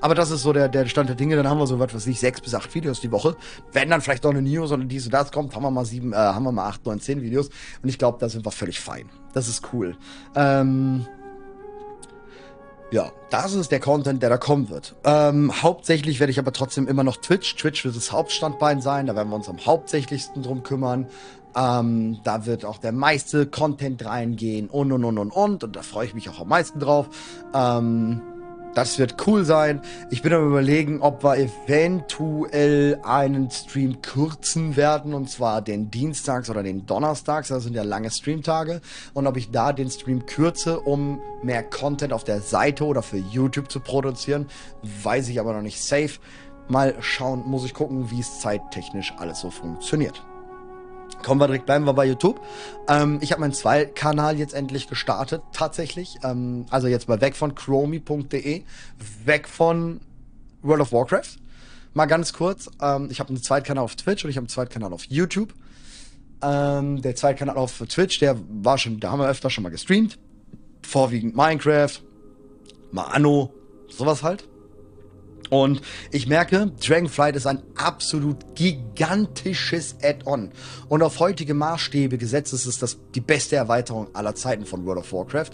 Aber 0.00 0.14
das 0.14 0.30
ist 0.30 0.42
so 0.42 0.52
der, 0.52 0.68
der 0.68 0.86
Stand 0.86 1.08
der 1.08 1.16
Dinge. 1.16 1.36
Dann 1.36 1.48
haben 1.48 1.58
wir 1.58 1.66
so 1.66 1.78
was 1.78 1.94
weiß 1.94 2.06
ich, 2.08 2.20
sechs 2.20 2.40
bis 2.40 2.54
acht 2.54 2.74
Videos 2.74 3.00
die 3.00 3.10
Woche. 3.10 3.36
Wenn 3.72 3.90
dann 3.90 4.00
vielleicht 4.00 4.24
noch 4.24 4.30
eine 4.30 4.42
News 4.42 4.72
oder 4.72 4.84
dies 4.84 5.06
und 5.06 5.14
das 5.14 5.32
kommt, 5.32 5.54
haben 5.54 5.62
wir 5.62 5.70
mal 5.70 5.84
sieben, 5.84 6.12
äh, 6.12 6.16
haben 6.16 6.44
wir 6.44 6.52
mal 6.52 6.68
acht, 6.68 6.84
neun, 6.84 7.00
zehn 7.00 7.22
Videos. 7.22 7.48
Und 7.82 7.88
ich 7.88 7.98
glaube, 7.98 8.18
da 8.20 8.28
sind 8.28 8.44
wir 8.44 8.50
völlig 8.50 8.80
fein. 8.80 9.08
Das 9.32 9.48
ist 9.48 9.72
cool. 9.72 9.96
Ähm, 10.34 11.06
ja, 12.92 13.10
das 13.30 13.54
ist 13.54 13.72
der 13.72 13.80
Content, 13.80 14.22
der 14.22 14.28
da 14.28 14.36
kommen 14.36 14.68
wird. 14.68 14.94
Ähm, 15.04 15.62
hauptsächlich 15.62 16.20
werde 16.20 16.30
ich 16.30 16.38
aber 16.38 16.52
trotzdem 16.52 16.86
immer 16.86 17.02
noch 17.02 17.16
Twitch. 17.16 17.56
Twitch 17.56 17.84
wird 17.84 17.96
das 17.96 18.12
Hauptstandbein 18.12 18.82
sein. 18.82 19.06
Da 19.06 19.16
werden 19.16 19.30
wir 19.30 19.36
uns 19.36 19.48
am 19.48 19.64
hauptsächlichsten 19.64 20.42
drum 20.42 20.62
kümmern. 20.62 21.06
Ähm, 21.56 22.20
da 22.22 22.44
wird 22.44 22.64
auch 22.66 22.78
der 22.78 22.92
meiste 22.92 23.46
Content 23.46 24.04
reingehen 24.04 24.68
und 24.68 24.92
und 24.92 25.04
und 25.04 25.18
und 25.18 25.30
und. 25.30 25.64
Und 25.64 25.76
da 25.76 25.82
freue 25.82 26.06
ich 26.06 26.14
mich 26.14 26.28
auch 26.28 26.40
am 26.40 26.48
meisten 26.48 26.80
drauf. 26.80 27.08
Ähm, 27.54 28.20
das 28.74 28.98
wird 28.98 29.26
cool 29.26 29.44
sein. 29.44 29.82
Ich 30.10 30.22
bin 30.22 30.32
am 30.32 30.46
überlegen, 30.46 31.00
ob 31.00 31.22
wir 31.22 31.36
eventuell 31.36 33.00
einen 33.02 33.50
Stream 33.50 34.00
kürzen 34.02 34.76
werden, 34.76 35.14
und 35.14 35.28
zwar 35.28 35.62
den 35.62 35.90
Dienstags 35.90 36.48
oder 36.48 36.62
den 36.62 36.86
Donnerstags, 36.86 37.48
das 37.48 37.64
sind 37.64 37.74
ja 37.74 37.82
lange 37.82 38.10
Streamtage, 38.10 38.80
und 39.14 39.26
ob 39.26 39.36
ich 39.36 39.50
da 39.50 39.72
den 39.72 39.90
Stream 39.90 40.26
kürze, 40.26 40.80
um 40.80 41.20
mehr 41.42 41.62
Content 41.62 42.12
auf 42.12 42.24
der 42.24 42.40
Seite 42.40 42.84
oder 42.84 43.02
für 43.02 43.18
YouTube 43.18 43.70
zu 43.70 43.80
produzieren, 43.80 44.46
weiß 45.02 45.28
ich 45.28 45.40
aber 45.40 45.52
noch 45.52 45.62
nicht 45.62 45.82
safe. 45.82 46.18
Mal 46.68 46.94
schauen, 47.00 47.42
muss 47.46 47.64
ich 47.64 47.74
gucken, 47.74 48.10
wie 48.10 48.20
es 48.20 48.40
zeittechnisch 48.40 49.12
alles 49.18 49.40
so 49.40 49.50
funktioniert. 49.50 50.22
Kommen 51.22 51.40
wir 51.40 51.46
direkt, 51.46 51.66
bleiben 51.66 51.84
wir 51.84 51.92
bei 51.92 52.06
YouTube. 52.06 52.40
Ähm, 52.88 53.18
ich 53.20 53.32
habe 53.32 53.40
meinen 53.40 53.52
Zwei-Kanal 53.52 54.38
jetzt 54.38 54.54
endlich 54.54 54.88
gestartet, 54.88 55.42
tatsächlich. 55.52 56.16
Ähm, 56.22 56.66
also 56.70 56.88
jetzt 56.88 57.08
mal 57.08 57.20
weg 57.20 57.36
von 57.36 57.54
chromi.de, 57.54 58.62
weg 59.24 59.48
von 59.48 60.00
World 60.62 60.82
of 60.82 60.92
Warcraft. 60.92 61.38
Mal 61.94 62.06
ganz 62.06 62.32
kurz, 62.32 62.70
ähm, 62.80 63.08
ich 63.10 63.20
habe 63.20 63.28
einen 63.28 63.42
Zweitkanal 63.42 63.84
auf 63.84 63.96
Twitch 63.96 64.24
und 64.24 64.30
ich 64.30 64.36
habe 64.36 64.44
einen 64.44 64.48
Zweitkanal 64.48 64.92
auf 64.92 65.04
YouTube. 65.04 65.54
Ähm, 66.42 67.02
der 67.02 67.14
Zweitkanal 67.14 67.56
auf 67.56 67.78
Twitch, 67.88 68.18
der 68.18 68.36
war 68.48 68.78
schon, 68.78 68.98
da 68.98 69.12
haben 69.12 69.20
wir 69.20 69.28
öfter 69.28 69.50
schon 69.50 69.62
mal 69.62 69.70
gestreamt. 69.70 70.18
Vorwiegend 70.82 71.36
Minecraft, 71.36 72.00
mal 72.90 73.04
Anno, 73.04 73.52
sowas 73.88 74.22
halt. 74.22 74.48
Und 75.52 75.82
ich 76.10 76.26
merke, 76.26 76.72
Dragonflight 76.82 77.36
ist 77.36 77.46
ein 77.46 77.62
absolut 77.76 78.54
gigantisches 78.54 79.96
Add-on. 80.02 80.50
Und 80.88 81.02
auf 81.02 81.20
heutige 81.20 81.52
Maßstäbe 81.52 82.16
gesetzt 82.16 82.54
ist 82.54 82.64
es 82.64 82.78
das 82.78 82.96
die 83.14 83.20
beste 83.20 83.56
Erweiterung 83.56 84.06
aller 84.14 84.34
Zeiten 84.34 84.64
von 84.64 84.86
World 84.86 85.00
of 85.00 85.12
Warcraft. 85.12 85.50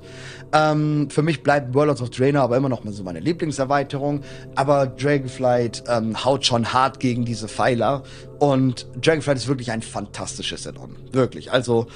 Ähm, 0.53 1.11
für 1.11 1.23
mich 1.23 1.43
bleibt 1.43 1.75
World 1.75 2.01
of 2.01 2.11
Draenor 2.11 2.45
aber 2.45 2.57
immer 2.57 2.69
noch 2.69 2.85
mal 2.85 2.93
so 2.93 3.03
meine 3.03 3.19
Lieblingserweiterung. 3.19 4.23
Aber 4.55 4.87
Dragonflight 4.87 5.83
ähm, 5.89 6.25
haut 6.25 6.47
schon 6.47 6.73
hart 6.73 7.01
gegen 7.01 7.25
diese 7.25 7.49
Pfeiler. 7.49 8.05
Und 8.39 8.87
Dragonflight 9.05 9.39
ist 9.39 9.49
wirklich 9.49 9.73
ein 9.73 9.83
fantastisches 9.83 10.65
Add-on. 10.65 10.95
Wirklich. 11.11 11.51
Also, 11.51 11.89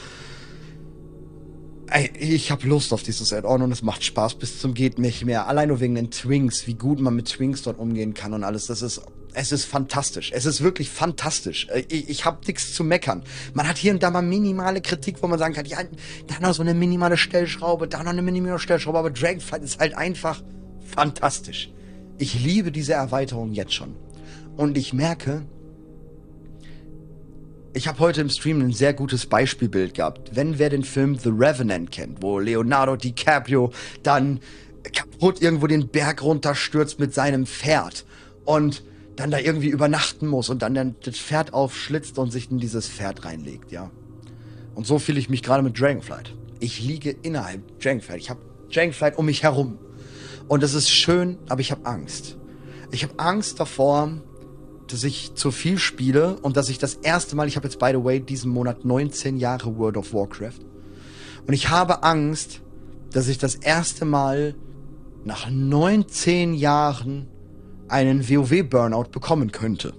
Ey, 1.94 2.10
ich 2.16 2.50
habe 2.50 2.66
Lust 2.66 2.94
auf 2.94 3.02
dieses 3.02 3.34
Add-on 3.34 3.60
und 3.60 3.70
es 3.70 3.82
macht 3.82 4.02
Spaß 4.02 4.36
bis 4.36 4.58
zum 4.58 4.72
geht 4.72 4.98
nicht 4.98 5.26
mehr. 5.26 5.46
Allein 5.46 5.68
nur 5.68 5.80
wegen 5.80 5.94
den 5.94 6.10
Twinks, 6.10 6.66
wie 6.66 6.72
gut 6.72 6.98
man 7.00 7.14
mit 7.14 7.28
Twinks 7.28 7.60
dort 7.60 7.78
umgehen 7.78 8.14
kann 8.14 8.32
und 8.32 8.44
alles. 8.44 8.64
Das 8.64 8.80
ist, 8.80 9.02
es 9.34 9.52
ist 9.52 9.66
fantastisch. 9.66 10.32
Es 10.34 10.46
ist 10.46 10.62
wirklich 10.62 10.88
fantastisch. 10.88 11.68
Äh, 11.68 11.84
ich, 11.88 12.08
ich 12.08 12.24
habe 12.24 12.38
nichts 12.46 12.72
zu 12.72 12.82
meckern. 12.82 13.22
Man 13.52 13.68
hat 13.68 13.76
hier 13.76 13.92
und 13.92 14.02
da 14.02 14.10
mal 14.10 14.22
minimale 14.22 14.80
Kritik, 14.80 15.16
wo 15.20 15.26
man 15.26 15.38
sagen 15.38 15.52
kann, 15.52 15.66
ja, 15.66 15.80
da 16.28 16.40
noch 16.40 16.54
so 16.54 16.62
eine 16.62 16.72
minimale 16.72 17.18
Stellschraube, 17.18 17.88
da 17.88 18.02
noch 18.02 18.12
eine 18.12 18.22
minimale 18.22 18.58
Stellschraube, 18.58 18.98
aber 18.98 19.10
Dragonflight 19.10 19.62
ist 19.62 19.78
halt 19.78 19.94
einfach 19.94 20.42
fantastisch. 20.94 21.70
Ich 22.16 22.42
liebe 22.42 22.72
diese 22.72 22.94
Erweiterung 22.94 23.52
jetzt 23.52 23.74
schon. 23.74 23.96
Und 24.56 24.78
ich 24.78 24.94
merke, 24.94 25.42
ich 27.74 27.88
habe 27.88 27.98
heute 28.00 28.20
im 28.20 28.28
Stream 28.28 28.60
ein 28.60 28.72
sehr 28.72 28.92
gutes 28.92 29.26
Beispielbild 29.26 29.94
gehabt. 29.94 30.34
Wenn 30.34 30.58
wer 30.58 30.68
den 30.68 30.84
Film 30.84 31.16
The 31.16 31.30
Revenant 31.30 31.90
kennt, 31.90 32.22
wo 32.22 32.38
Leonardo 32.38 32.96
DiCaprio 32.96 33.72
dann 34.02 34.40
kaputt 34.92 35.40
irgendwo 35.40 35.66
den 35.66 35.88
Berg 35.88 36.22
runterstürzt 36.22 36.98
mit 36.98 37.14
seinem 37.14 37.46
Pferd 37.46 38.04
und 38.44 38.82
dann 39.16 39.30
da 39.30 39.38
irgendwie 39.38 39.68
übernachten 39.68 40.26
muss 40.26 40.50
und 40.50 40.62
dann 40.62 40.96
das 41.02 41.16
Pferd 41.16 41.54
aufschlitzt 41.54 42.18
und 42.18 42.30
sich 42.30 42.50
in 42.50 42.58
dieses 42.58 42.88
Pferd 42.88 43.24
reinlegt, 43.24 43.70
ja. 43.70 43.90
Und 44.74 44.86
so 44.86 44.98
fühle 44.98 45.18
ich 45.18 45.28
mich 45.28 45.42
gerade 45.42 45.62
mit 45.62 45.78
Dragonflight. 45.78 46.34
Ich 46.60 46.80
liege 46.80 47.14
innerhalb 47.22 47.80
Dragonflight. 47.80 48.18
Ich 48.18 48.30
habe 48.30 48.40
Dragonflight 48.72 49.18
um 49.18 49.26
mich 49.26 49.42
herum. 49.42 49.78
Und 50.48 50.62
das 50.62 50.74
ist 50.74 50.90
schön, 50.90 51.38
aber 51.48 51.60
ich 51.60 51.70
habe 51.70 51.84
Angst. 51.86 52.36
Ich 52.90 53.02
habe 53.02 53.18
Angst 53.18 53.60
davor, 53.60 54.12
dass 54.88 55.04
ich 55.04 55.34
zu 55.34 55.50
viel 55.50 55.78
spiele 55.78 56.38
und 56.40 56.56
dass 56.56 56.68
ich 56.68 56.78
das 56.78 56.94
erste 56.94 57.36
Mal, 57.36 57.48
ich 57.48 57.56
habe 57.56 57.66
jetzt 57.66 57.78
by 57.78 57.90
the 57.92 58.04
way 58.04 58.20
diesen 58.20 58.50
Monat 58.50 58.84
19 58.84 59.36
Jahre 59.36 59.76
World 59.76 59.96
of 59.96 60.12
Warcraft 60.12 60.60
und 61.46 61.54
ich 61.54 61.70
habe 61.70 62.02
Angst, 62.02 62.60
dass 63.12 63.28
ich 63.28 63.38
das 63.38 63.54
erste 63.54 64.04
Mal 64.04 64.54
nach 65.24 65.48
19 65.50 66.54
Jahren 66.54 67.28
einen 67.88 68.28
WoW 68.28 68.62
Burnout 68.68 69.10
bekommen 69.10 69.52
könnte. 69.52 69.92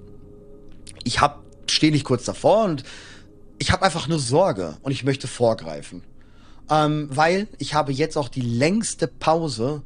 Ich 1.03 1.21
hab 1.21 1.43
stehe 1.69 1.91
nicht 1.91 2.05
kurz 2.05 2.25
davor 2.25 2.65
und 2.65 2.83
ich 3.59 3.71
habe 3.71 3.83
einfach 3.83 4.07
nur 4.07 4.19
Sorge 4.19 4.75
und 4.81 4.91
ich 4.91 5.03
möchte 5.03 5.27
vorgreifen. 5.27 6.03
Ähm, 6.69 7.09
weil 7.11 7.47
ich 7.57 7.73
habe 7.73 7.91
jetzt 7.91 8.17
auch 8.17 8.29
die 8.29 8.41
längste 8.41 9.07
Pause 9.07 9.83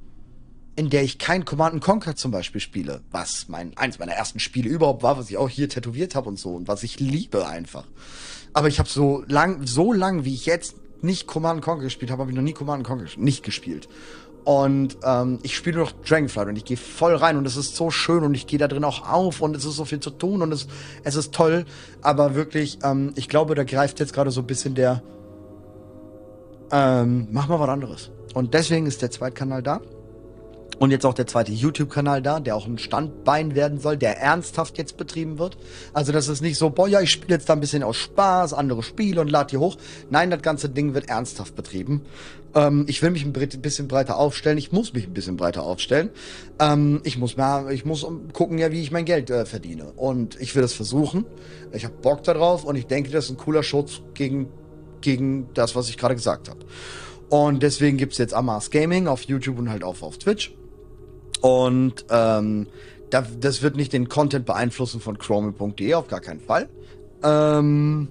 in 0.77 0.89
der 0.89 1.03
ich 1.03 1.17
kein 1.17 1.43
Command 1.43 1.81
Conquer 1.83 2.15
zum 2.15 2.31
Beispiel 2.31 2.61
spiele, 2.61 3.01
was 3.11 3.49
mein 3.49 3.75
eins 3.77 3.97
meiner 3.97 4.13
ersten 4.13 4.39
Spiele 4.39 4.69
überhaupt 4.69 5.03
war, 5.03 5.17
was 5.17 5.29
ich 5.29 5.37
auch 5.37 5.49
hier 5.49 5.67
tätowiert 5.67 6.15
habe 6.15 6.29
und 6.29 6.39
so 6.39 6.51
und 6.51 6.67
was 6.67 6.83
ich 6.83 6.99
liebe 6.99 7.47
einfach. 7.47 7.83
Aber 8.53 8.67
ich 8.67 8.77
habe 8.77 8.87
so 8.87 9.23
lang, 9.27 9.65
so 9.65 9.91
lang 9.91 10.23
wie 10.23 10.35
ich 10.35 10.45
jetzt 10.45 10.75
nicht 11.01 11.27
Command 11.27 11.61
Conquer 11.61 11.83
gespielt 11.83 12.11
habe, 12.11 12.21
habe 12.21 12.31
ich 12.31 12.37
noch 12.37 12.43
nie 12.43 12.53
Command 12.53 12.83
Conquer 12.85 13.07
nicht 13.17 13.43
gespielt. 13.43 13.89
Und 14.43 14.97
ähm, 15.03 15.39
ich 15.41 15.57
spiele 15.57 15.79
noch 15.79 15.91
Dragonflight 15.91 16.47
und 16.47 16.55
ich 16.55 16.63
gehe 16.63 16.77
voll 16.77 17.15
rein 17.15 17.37
und 17.37 17.45
es 17.45 17.57
ist 17.57 17.75
so 17.75 17.91
schön 17.91 18.23
und 18.23 18.35
ich 18.35 18.47
gehe 18.47 18.59
da 18.59 18.67
drin 18.67 18.83
auch 18.83 19.09
auf 19.09 19.41
und 19.41 19.57
es 19.57 19.65
ist 19.65 19.75
so 19.75 19.83
viel 19.83 19.99
zu 19.99 20.11
tun 20.11 20.41
und 20.41 20.53
es, 20.53 20.67
es 21.03 21.15
ist 21.15 21.33
toll. 21.33 21.65
Aber 22.01 22.35
wirklich, 22.35 22.79
ähm, 22.83 23.13
ich 23.15 23.27
glaube, 23.27 23.55
da 23.55 23.63
greift 23.63 23.99
jetzt 23.99 24.13
gerade 24.13 24.31
so 24.31 24.41
ein 24.41 24.47
bisschen 24.47 24.75
der 24.75 25.01
ähm, 26.71 27.27
mach 27.31 27.47
mal 27.47 27.59
was 27.59 27.69
anderes. 27.69 28.11
Und 28.33 28.53
deswegen 28.53 28.85
ist 28.85 29.01
der 29.01 29.11
Zweitkanal 29.11 29.63
da. 29.63 29.81
Und 30.79 30.91
jetzt 30.91 31.05
auch 31.05 31.15
der 31.15 31.25
zweite 31.25 31.51
YouTube-Kanal 31.51 32.21
da, 32.21 32.39
der 32.39 32.55
auch 32.55 32.67
ein 32.67 32.77
Standbein 32.77 33.55
werden 33.55 33.79
soll, 33.79 33.97
der 33.97 34.19
ernsthaft 34.19 34.77
jetzt 34.77 34.95
betrieben 34.95 35.39
wird. 35.39 35.57
Also 35.93 36.11
das 36.11 36.27
ist 36.27 36.41
nicht 36.41 36.57
so, 36.57 36.69
boah, 36.69 36.87
ja, 36.87 37.01
ich 37.01 37.09
spiele 37.09 37.33
jetzt 37.33 37.49
da 37.49 37.53
ein 37.53 37.59
bisschen 37.59 37.81
aus 37.81 37.97
Spaß, 37.97 38.53
andere 38.53 38.83
Spiele 38.83 39.21
und 39.21 39.29
lad 39.29 39.51
die 39.51 39.57
hoch. 39.57 39.77
Nein, 40.09 40.29
das 40.29 40.41
ganze 40.41 40.69
Ding 40.69 40.93
wird 40.93 41.09
ernsthaft 41.09 41.55
betrieben. 41.55 42.03
Ähm, 42.53 42.85
ich 42.87 43.01
will 43.01 43.09
mich 43.09 43.25
ein 43.25 43.33
bisschen 43.33 43.87
breiter 43.87 44.17
aufstellen. 44.17 44.59
Ich 44.59 44.71
muss 44.71 44.93
mich 44.93 45.07
ein 45.07 45.13
bisschen 45.13 45.35
breiter 45.35 45.63
aufstellen. 45.63 46.11
Ähm, 46.59 47.01
ich 47.03 47.17
muss 47.17 47.37
mehr, 47.37 47.67
ich 47.71 47.83
muss 47.83 48.05
gucken, 48.33 48.59
ja, 48.59 48.71
wie 48.71 48.81
ich 48.81 48.91
mein 48.91 49.05
Geld 49.05 49.31
äh, 49.31 49.45
verdiene. 49.45 49.93
Und 49.95 50.39
ich 50.39 50.55
will 50.55 50.61
das 50.61 50.73
versuchen. 50.73 51.25
Ich 51.71 51.85
habe 51.85 51.95
Bock 52.01 52.23
darauf 52.23 52.65
und 52.65 52.75
ich 52.75 52.85
denke, 52.85 53.09
das 53.09 53.25
ist 53.25 53.31
ein 53.31 53.37
cooler 53.37 53.63
Schutz 53.63 54.01
gegen, 54.13 54.47
gegen 55.01 55.49
das, 55.55 55.75
was 55.75 55.89
ich 55.89 55.97
gerade 55.97 56.15
gesagt 56.15 56.49
habe. 56.49 56.59
Und 57.29 57.61
deswegen 57.61 57.97
gibt's 57.97 58.17
jetzt 58.19 58.33
Amas 58.33 58.69
Gaming 58.69 59.07
auf 59.07 59.23
YouTube 59.23 59.59
und 59.59 59.69
halt 59.69 59.83
auch 59.83 60.01
auf 60.01 60.17
Twitch. 60.17 60.56
Und 61.41 62.05
ähm, 62.09 62.67
das 63.09 63.61
wird 63.61 63.75
nicht 63.75 63.93
den 63.93 64.09
Content 64.09 64.45
beeinflussen 64.45 64.99
von 64.99 65.17
chrome.de, 65.17 65.93
auf 65.93 66.07
gar 66.07 66.19
keinen 66.19 66.41
Fall. 66.41 66.67
Ähm, 67.23 68.09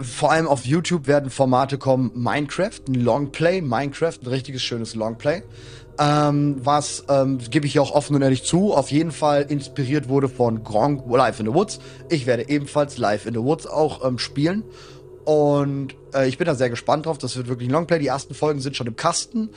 vor 0.00 0.32
allem 0.32 0.48
auf 0.48 0.64
YouTube 0.64 1.06
werden 1.06 1.30
Formate 1.30 1.78
kommen, 1.78 2.10
Minecraft, 2.14 2.80
ein 2.88 2.94
Longplay, 2.94 3.60
Minecraft, 3.60 4.18
ein 4.22 4.26
richtiges 4.28 4.62
schönes 4.62 4.94
Longplay. 4.94 5.42
Ähm, 5.98 6.56
was, 6.64 7.04
ähm, 7.08 7.38
gebe 7.38 7.66
ich 7.66 7.78
auch 7.78 7.92
offen 7.92 8.16
und 8.16 8.22
ehrlich 8.22 8.44
zu, 8.44 8.72
auf 8.72 8.90
jeden 8.90 9.12
Fall 9.12 9.42
inspiriert 9.42 10.08
wurde 10.08 10.28
von 10.28 10.64
Gronk 10.64 11.04
Live 11.06 11.38
in 11.38 11.46
the 11.46 11.54
Woods. 11.54 11.80
Ich 12.08 12.26
werde 12.26 12.48
ebenfalls 12.48 12.96
Live 12.96 13.26
in 13.26 13.34
the 13.34 13.40
Woods 13.40 13.66
auch 13.66 14.04
ähm, 14.04 14.18
spielen. 14.18 14.64
Und 15.24 15.94
äh, 16.14 16.28
ich 16.28 16.38
bin 16.38 16.46
da 16.46 16.54
sehr 16.54 16.70
gespannt 16.70 17.06
drauf. 17.06 17.18
Das 17.18 17.36
wird 17.36 17.48
wirklich 17.48 17.68
ein 17.68 17.72
Longplay. 17.72 17.98
Die 17.98 18.06
ersten 18.06 18.34
Folgen 18.34 18.60
sind 18.60 18.76
schon 18.76 18.86
im 18.86 18.96
Kasten. 18.96 19.50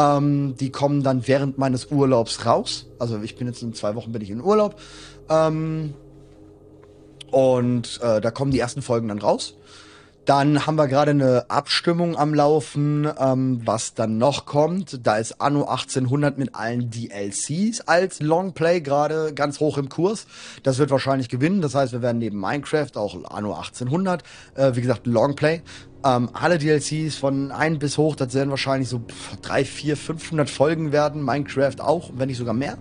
Ähm, 0.00 0.54
die 0.58 0.70
kommen 0.70 1.02
dann 1.02 1.26
während 1.26 1.58
meines 1.58 1.90
Urlaubs 1.90 2.46
raus. 2.46 2.86
Also 2.98 3.20
ich 3.22 3.36
bin 3.36 3.46
jetzt 3.46 3.62
in 3.62 3.74
zwei 3.74 3.94
Wochen 3.94 4.12
bin 4.12 4.22
ich 4.22 4.30
in 4.30 4.40
Urlaub. 4.40 4.80
Ähm, 5.28 5.94
und 7.30 8.00
äh, 8.02 8.20
da 8.20 8.30
kommen 8.30 8.50
die 8.50 8.58
ersten 8.58 8.82
Folgen 8.82 9.08
dann 9.08 9.18
raus. 9.18 9.54
Dann 10.30 10.64
haben 10.64 10.76
wir 10.76 10.86
gerade 10.86 11.10
eine 11.10 11.50
Abstimmung 11.50 12.16
am 12.16 12.34
Laufen, 12.34 13.08
ähm, 13.18 13.62
was 13.64 13.94
dann 13.94 14.16
noch 14.16 14.46
kommt. 14.46 15.04
Da 15.04 15.16
ist 15.16 15.40
Anno 15.40 15.64
1800 15.64 16.38
mit 16.38 16.54
allen 16.54 16.88
DLCs 16.88 17.80
als 17.80 18.20
Longplay 18.20 18.80
gerade 18.80 19.34
ganz 19.34 19.58
hoch 19.58 19.76
im 19.76 19.88
Kurs. 19.88 20.28
Das 20.62 20.78
wird 20.78 20.92
wahrscheinlich 20.92 21.30
gewinnen. 21.30 21.62
Das 21.62 21.74
heißt, 21.74 21.92
wir 21.92 22.00
werden 22.00 22.18
neben 22.18 22.38
Minecraft 22.38 22.92
auch 22.94 23.16
Anno 23.24 23.54
1800, 23.54 24.22
äh, 24.54 24.76
wie 24.76 24.82
gesagt, 24.82 25.08
Longplay. 25.08 25.62
Ähm, 26.04 26.30
alle 26.32 26.58
DLCs 26.58 27.16
von 27.16 27.50
ein 27.50 27.80
bis 27.80 27.98
hoch, 27.98 28.14
das 28.14 28.32
werden 28.32 28.50
wahrscheinlich 28.50 28.88
so 28.88 29.02
3, 29.42 29.64
4, 29.64 29.96
500 29.96 30.48
Folgen 30.48 30.92
werden. 30.92 31.24
Minecraft 31.24 31.80
auch, 31.80 32.12
wenn 32.14 32.28
nicht 32.28 32.38
sogar 32.38 32.54
mehr. 32.54 32.78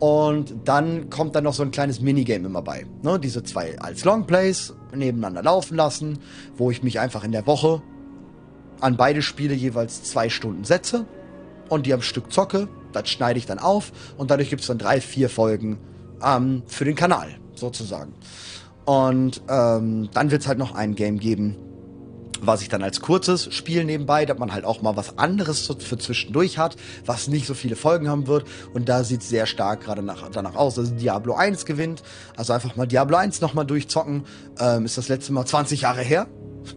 Und 0.00 0.54
dann 0.64 1.10
kommt 1.10 1.36
dann 1.36 1.44
noch 1.44 1.52
so 1.52 1.62
ein 1.62 1.70
kleines 1.70 2.00
Minigame 2.00 2.46
immer 2.46 2.62
bei. 2.62 2.86
Ne? 3.02 3.20
Diese 3.20 3.42
zwei 3.42 3.78
als 3.78 4.04
Longplays 4.04 4.74
nebeneinander 4.94 5.42
laufen 5.42 5.76
lassen, 5.76 6.18
wo 6.56 6.70
ich 6.70 6.82
mich 6.82 6.98
einfach 6.98 7.22
in 7.22 7.32
der 7.32 7.46
Woche 7.46 7.82
an 8.80 8.96
beide 8.96 9.20
Spiele 9.20 9.54
jeweils 9.54 10.02
zwei 10.02 10.30
Stunden 10.30 10.64
setze 10.64 11.06
und 11.68 11.84
die 11.84 11.92
am 11.92 12.00
Stück 12.00 12.32
zocke. 12.32 12.68
Das 12.92 13.10
schneide 13.10 13.38
ich 13.38 13.44
dann 13.44 13.58
auf 13.58 13.92
und 14.16 14.30
dadurch 14.30 14.48
gibt 14.48 14.62
es 14.62 14.68
dann 14.68 14.78
drei, 14.78 15.02
vier 15.02 15.28
Folgen 15.28 15.78
ähm, 16.24 16.62
für 16.66 16.86
den 16.86 16.96
Kanal 16.96 17.28
sozusagen. 17.54 18.14
Und 18.86 19.42
ähm, 19.48 20.08
dann 20.14 20.30
wird 20.30 20.40
es 20.40 20.48
halt 20.48 20.58
noch 20.58 20.74
ein 20.74 20.94
Game 20.94 21.18
geben, 21.18 21.56
was 22.40 22.62
ich 22.62 22.68
dann 22.68 22.82
als 22.82 23.00
kurzes 23.00 23.52
Spiel 23.54 23.84
nebenbei, 23.84 24.26
dass 24.26 24.38
man 24.38 24.52
halt 24.52 24.64
auch 24.64 24.82
mal 24.82 24.96
was 24.96 25.18
anderes 25.18 25.66
für 25.66 25.98
zwischendurch 25.98 26.58
hat, 26.58 26.76
was 27.06 27.28
nicht 27.28 27.46
so 27.46 27.54
viele 27.54 27.76
Folgen 27.76 28.08
haben 28.08 28.26
wird. 28.26 28.44
Und 28.74 28.88
da 28.88 29.04
sieht 29.04 29.22
es 29.22 29.28
sehr 29.28 29.46
stark 29.46 29.82
gerade 29.82 30.02
danach 30.32 30.54
aus, 30.54 30.74
dass 30.74 30.94
Diablo 30.94 31.34
1 31.34 31.64
gewinnt. 31.64 32.02
Also 32.36 32.52
einfach 32.52 32.76
mal 32.76 32.86
Diablo 32.86 33.16
1 33.16 33.40
nochmal 33.40 33.66
durchzocken. 33.66 34.24
Ähm, 34.58 34.84
ist 34.84 34.98
das 34.98 35.08
letzte 35.08 35.32
Mal 35.32 35.46
20 35.46 35.82
Jahre 35.82 36.02
her. 36.02 36.26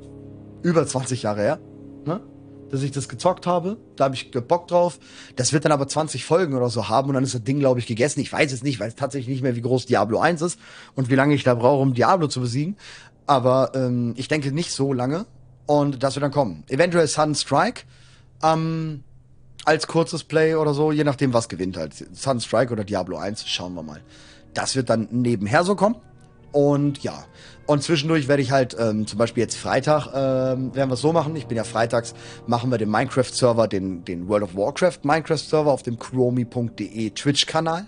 Über 0.64 0.86
20 0.86 1.24
Jahre 1.24 1.42
her. 1.42 1.60
Ne? 2.06 2.22
dass 2.74 2.82
ich 2.82 2.92
das 2.92 3.08
gezockt 3.08 3.46
habe. 3.46 3.78
Da 3.96 4.06
habe 4.06 4.16
ich 4.16 4.32
Bock 4.32 4.68
drauf. 4.68 4.98
Das 5.36 5.54
wird 5.54 5.64
dann 5.64 5.72
aber 5.72 5.88
20 5.88 6.26
Folgen 6.26 6.56
oder 6.56 6.70
so 6.70 6.90
haben 6.90 7.08
und 7.08 7.14
dann 7.14 7.24
ist 7.24 7.36
das 7.36 7.44
Ding, 7.44 7.60
glaube 7.60 7.80
ich, 7.80 7.86
gegessen. 7.86 8.20
Ich 8.20 8.34
weiß 8.34 8.52
es 8.52 8.64
nicht, 8.64 8.80
weil 8.80 8.88
es 8.88 8.96
tatsächlich 8.96 9.28
nicht 9.28 9.44
mehr, 9.44 9.56
wie 9.56 9.62
groß 9.62 9.86
Diablo 9.86 10.20
1 10.20 10.42
ist 10.42 10.60
und 10.96 11.12
wie 11.12 11.16
lange 11.16 11.36
ich 11.36 11.44
da 11.44 11.54
brauche, 11.54 11.84
um 11.84 11.94
Diablo 11.94 12.28
zu 12.28 12.42
besiegen. 12.42 12.76
Aber 13.28 13.74
ähm, 13.76 14.16
ich 14.18 14.28
denke 14.28 14.52
nicht 14.52 14.72
so 14.72 14.92
lange. 14.92 15.28
Und 15.66 16.04
das 16.04 16.16
wird 16.16 16.24
dann 16.24 16.32
kommen. 16.32 16.64
Eventuell 16.68 17.08
Sun 17.08 17.36
Strike. 17.36 17.84
Ähm, 18.44 19.04
als 19.66 19.88
kurzes 19.88 20.24
Play 20.24 20.56
oder 20.56 20.74
so, 20.74 20.92
je 20.92 21.04
nachdem, 21.04 21.34
was 21.34 21.48
gewinnt 21.48 21.78
halt. 21.78 21.94
Sun 22.16 22.42
Strike 22.42 22.72
oder 22.72 22.84
Diablo 22.84 23.18
1, 23.18 23.48
schauen 23.48 23.74
wir 23.76 23.84
mal. 23.84 24.02
Das 24.54 24.76
wird 24.76 24.90
dann 24.90 25.08
nebenher 25.12 25.64
so 25.64 25.76
kommen. 25.76 25.96
Und 26.52 27.02
ja. 27.02 27.26
Und 27.66 27.82
zwischendurch 27.82 28.28
werde 28.28 28.44
ich 28.44 28.52
halt, 28.52 28.76
ähm, 28.78 29.08
zum 29.08 29.18
Beispiel 29.18 29.42
jetzt 29.42 29.56
Freitag, 29.56 30.08
ähm, 30.08 30.76
werden 30.76 30.90
wir 30.90 30.94
es 30.94 31.02
so 31.02 31.14
machen. 31.14 31.36
Ich 31.36 31.48
bin 31.48 31.58
ja 31.58 31.64
freitags, 31.64 32.14
machen 32.46 32.70
wir 32.70 32.78
den 32.78 32.92
Minecraft-Server, 32.92 33.68
den, 33.68 34.04
den 34.06 34.28
World 34.28 34.44
of 34.44 34.56
Warcraft 34.56 35.00
Minecraft-Server 35.04 35.72
auf 35.72 35.82
dem 35.82 35.98
chromi.de 35.98 37.10
Twitch-Kanal. 37.10 37.88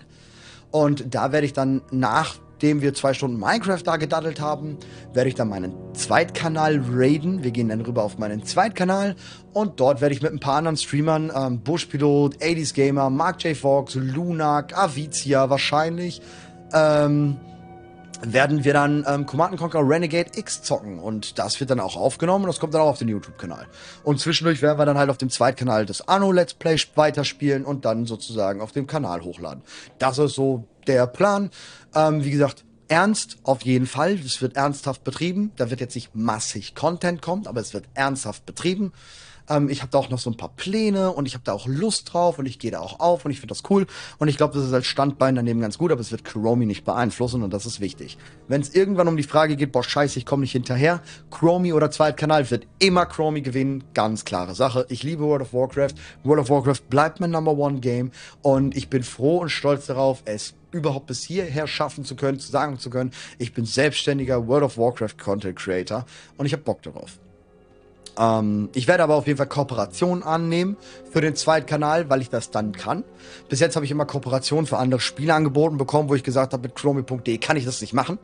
Und 0.70 1.14
da 1.14 1.30
werde 1.30 1.46
ich 1.46 1.52
dann 1.52 1.82
nach 1.90 2.36
nachdem 2.56 2.80
wir 2.80 2.94
zwei 2.94 3.12
Stunden 3.12 3.38
Minecraft 3.38 3.82
da 3.84 3.98
gedaddelt 3.98 4.40
haben, 4.40 4.78
werde 5.12 5.28
ich 5.28 5.34
dann 5.34 5.50
meinen 5.50 5.74
Zweitkanal 5.92 6.80
raiden. 6.90 7.44
Wir 7.44 7.50
gehen 7.50 7.68
dann 7.68 7.82
rüber 7.82 8.02
auf 8.02 8.16
meinen 8.16 8.46
Zweitkanal 8.46 9.14
und 9.52 9.78
dort 9.78 10.00
werde 10.00 10.14
ich 10.14 10.22
mit 10.22 10.32
ein 10.32 10.40
paar 10.40 10.56
anderen 10.56 10.78
Streamern, 10.78 11.30
ähm, 11.36 11.60
Bushpilot, 11.60 12.38
80s 12.38 12.72
Gamer, 12.72 13.10
Mark 13.10 13.44
J. 13.44 13.54
Fox, 13.54 13.94
Lunak, 13.94 14.74
Avizia 14.74 15.50
wahrscheinlich, 15.50 16.22
ähm, 16.72 17.36
werden 18.22 18.64
wir 18.64 18.72
dann 18.72 19.04
ähm, 19.06 19.26
Command 19.26 19.58
Conquer 19.58 19.86
Renegade 19.86 20.30
X 20.34 20.62
zocken 20.62 20.98
und 20.98 21.38
das 21.38 21.60
wird 21.60 21.68
dann 21.68 21.80
auch 21.80 21.96
aufgenommen 21.96 22.46
und 22.46 22.48
das 22.48 22.58
kommt 22.58 22.72
dann 22.72 22.80
auch 22.80 22.88
auf 22.88 22.98
den 22.98 23.08
YouTube-Kanal. 23.08 23.66
Und 24.02 24.18
zwischendurch 24.18 24.62
werden 24.62 24.78
wir 24.78 24.86
dann 24.86 24.96
halt 24.96 25.10
auf 25.10 25.18
dem 25.18 25.28
Zweitkanal 25.28 25.84
des 25.84 26.08
Anno 26.08 26.32
Let's 26.32 26.54
Play 26.54 26.78
weiterspielen 26.94 27.66
und 27.66 27.84
dann 27.84 28.06
sozusagen 28.06 28.62
auf 28.62 28.72
dem 28.72 28.86
Kanal 28.86 29.20
hochladen. 29.20 29.62
Das 29.98 30.16
ist 30.16 30.34
so 30.34 30.64
der 30.86 31.06
Plan. 31.06 31.50
Ähm, 31.96 32.22
wie 32.22 32.30
gesagt, 32.30 32.64
ernst 32.88 33.38
auf 33.42 33.62
jeden 33.62 33.86
Fall. 33.86 34.12
Es 34.12 34.42
wird 34.42 34.56
ernsthaft 34.56 35.02
betrieben. 35.02 35.50
Da 35.56 35.70
wird 35.70 35.80
jetzt 35.80 35.94
nicht 35.94 36.14
massig 36.14 36.74
Content 36.74 37.22
kommen, 37.22 37.46
aber 37.46 37.60
es 37.60 37.72
wird 37.74 37.86
ernsthaft 37.94 38.44
betrieben. 38.44 38.92
Ähm, 39.48 39.68
ich 39.68 39.82
habe 39.82 39.90
da 39.90 39.98
auch 39.98 40.10
noch 40.10 40.18
so 40.18 40.30
ein 40.30 40.36
paar 40.36 40.54
Pläne 40.56 41.12
und 41.12 41.26
ich 41.26 41.34
habe 41.34 41.44
da 41.44 41.52
auch 41.52 41.66
Lust 41.66 42.12
drauf 42.12 42.38
und 42.38 42.46
ich 42.46 42.58
gehe 42.58 42.70
da 42.70 42.80
auch 42.80 43.00
auf 43.00 43.24
und 43.24 43.30
ich 43.30 43.40
finde 43.40 43.54
das 43.54 43.62
cool. 43.70 43.86
Und 44.18 44.28
ich 44.28 44.36
glaube, 44.36 44.54
das 44.54 44.66
ist 44.66 44.72
als 44.72 44.86
Standbein 44.86 45.34
daneben 45.34 45.60
ganz 45.60 45.78
gut, 45.78 45.92
aber 45.92 46.00
es 46.00 46.10
wird 46.10 46.24
Chromie 46.24 46.66
nicht 46.66 46.84
beeinflussen 46.84 47.42
und 47.42 47.52
das 47.52 47.66
ist 47.66 47.80
wichtig. 47.80 48.18
Wenn 48.48 48.60
es 48.60 48.74
irgendwann 48.74 49.08
um 49.08 49.16
die 49.16 49.22
Frage 49.22 49.56
geht, 49.56 49.72
boah, 49.72 49.84
scheiße, 49.84 50.18
ich 50.18 50.26
komme 50.26 50.42
nicht 50.42 50.52
hinterher, 50.52 51.00
Chromie 51.30 51.72
oder 51.72 51.90
Zweitkanal 51.90 52.50
wird 52.50 52.66
immer 52.78 53.06
Chromie 53.06 53.42
gewinnen. 53.42 53.84
Ganz 53.94 54.24
klare 54.24 54.54
Sache. 54.54 54.86
Ich 54.88 55.02
liebe 55.02 55.22
World 55.22 55.42
of 55.42 55.52
Warcraft. 55.52 55.94
World 56.24 56.42
of 56.42 56.50
Warcraft 56.50 56.88
bleibt 56.90 57.20
mein 57.20 57.30
Number 57.30 57.52
One 57.52 57.80
Game 57.80 58.10
und 58.42 58.76
ich 58.76 58.88
bin 58.88 59.02
froh 59.02 59.38
und 59.38 59.50
stolz 59.50 59.86
darauf, 59.86 60.22
es 60.24 60.54
überhaupt 60.76 61.06
bis 61.06 61.22
hierher 61.22 61.66
schaffen 61.66 62.04
zu 62.04 62.16
können, 62.16 62.38
zu 62.38 62.50
sagen 62.50 62.78
zu 62.78 62.90
können, 62.90 63.12
ich 63.38 63.52
bin 63.52 63.64
selbstständiger 63.64 64.46
World 64.46 64.64
of 64.64 64.78
Warcraft 64.78 65.16
Content 65.18 65.56
Creator 65.56 66.06
und 66.36 66.46
ich 66.46 66.52
habe 66.52 66.62
Bock 66.62 66.82
darauf. 66.82 67.18
Ähm, 68.18 68.70
ich 68.74 68.88
werde 68.88 69.02
aber 69.02 69.14
auf 69.14 69.26
jeden 69.26 69.36
Fall 69.36 69.46
Kooperationen 69.46 70.22
annehmen 70.22 70.76
für 71.10 71.20
den 71.20 71.34
Zweitkanal, 71.34 72.08
weil 72.08 72.22
ich 72.22 72.30
das 72.30 72.50
dann 72.50 72.72
kann. 72.72 73.04
Bis 73.48 73.60
jetzt 73.60 73.76
habe 73.76 73.84
ich 73.84 73.90
immer 73.90 74.06
Kooperationen 74.06 74.66
für 74.66 74.78
andere 74.78 75.00
Spiele 75.00 75.34
angeboten 75.34 75.76
bekommen, 75.76 76.08
wo 76.08 76.14
ich 76.14 76.22
gesagt 76.22 76.52
habe, 76.52 76.62
mit 76.62 76.74
chromie.de 76.74 77.38
kann 77.38 77.56
ich 77.56 77.64
das 77.64 77.80
nicht 77.80 77.92
machen. 77.92 78.18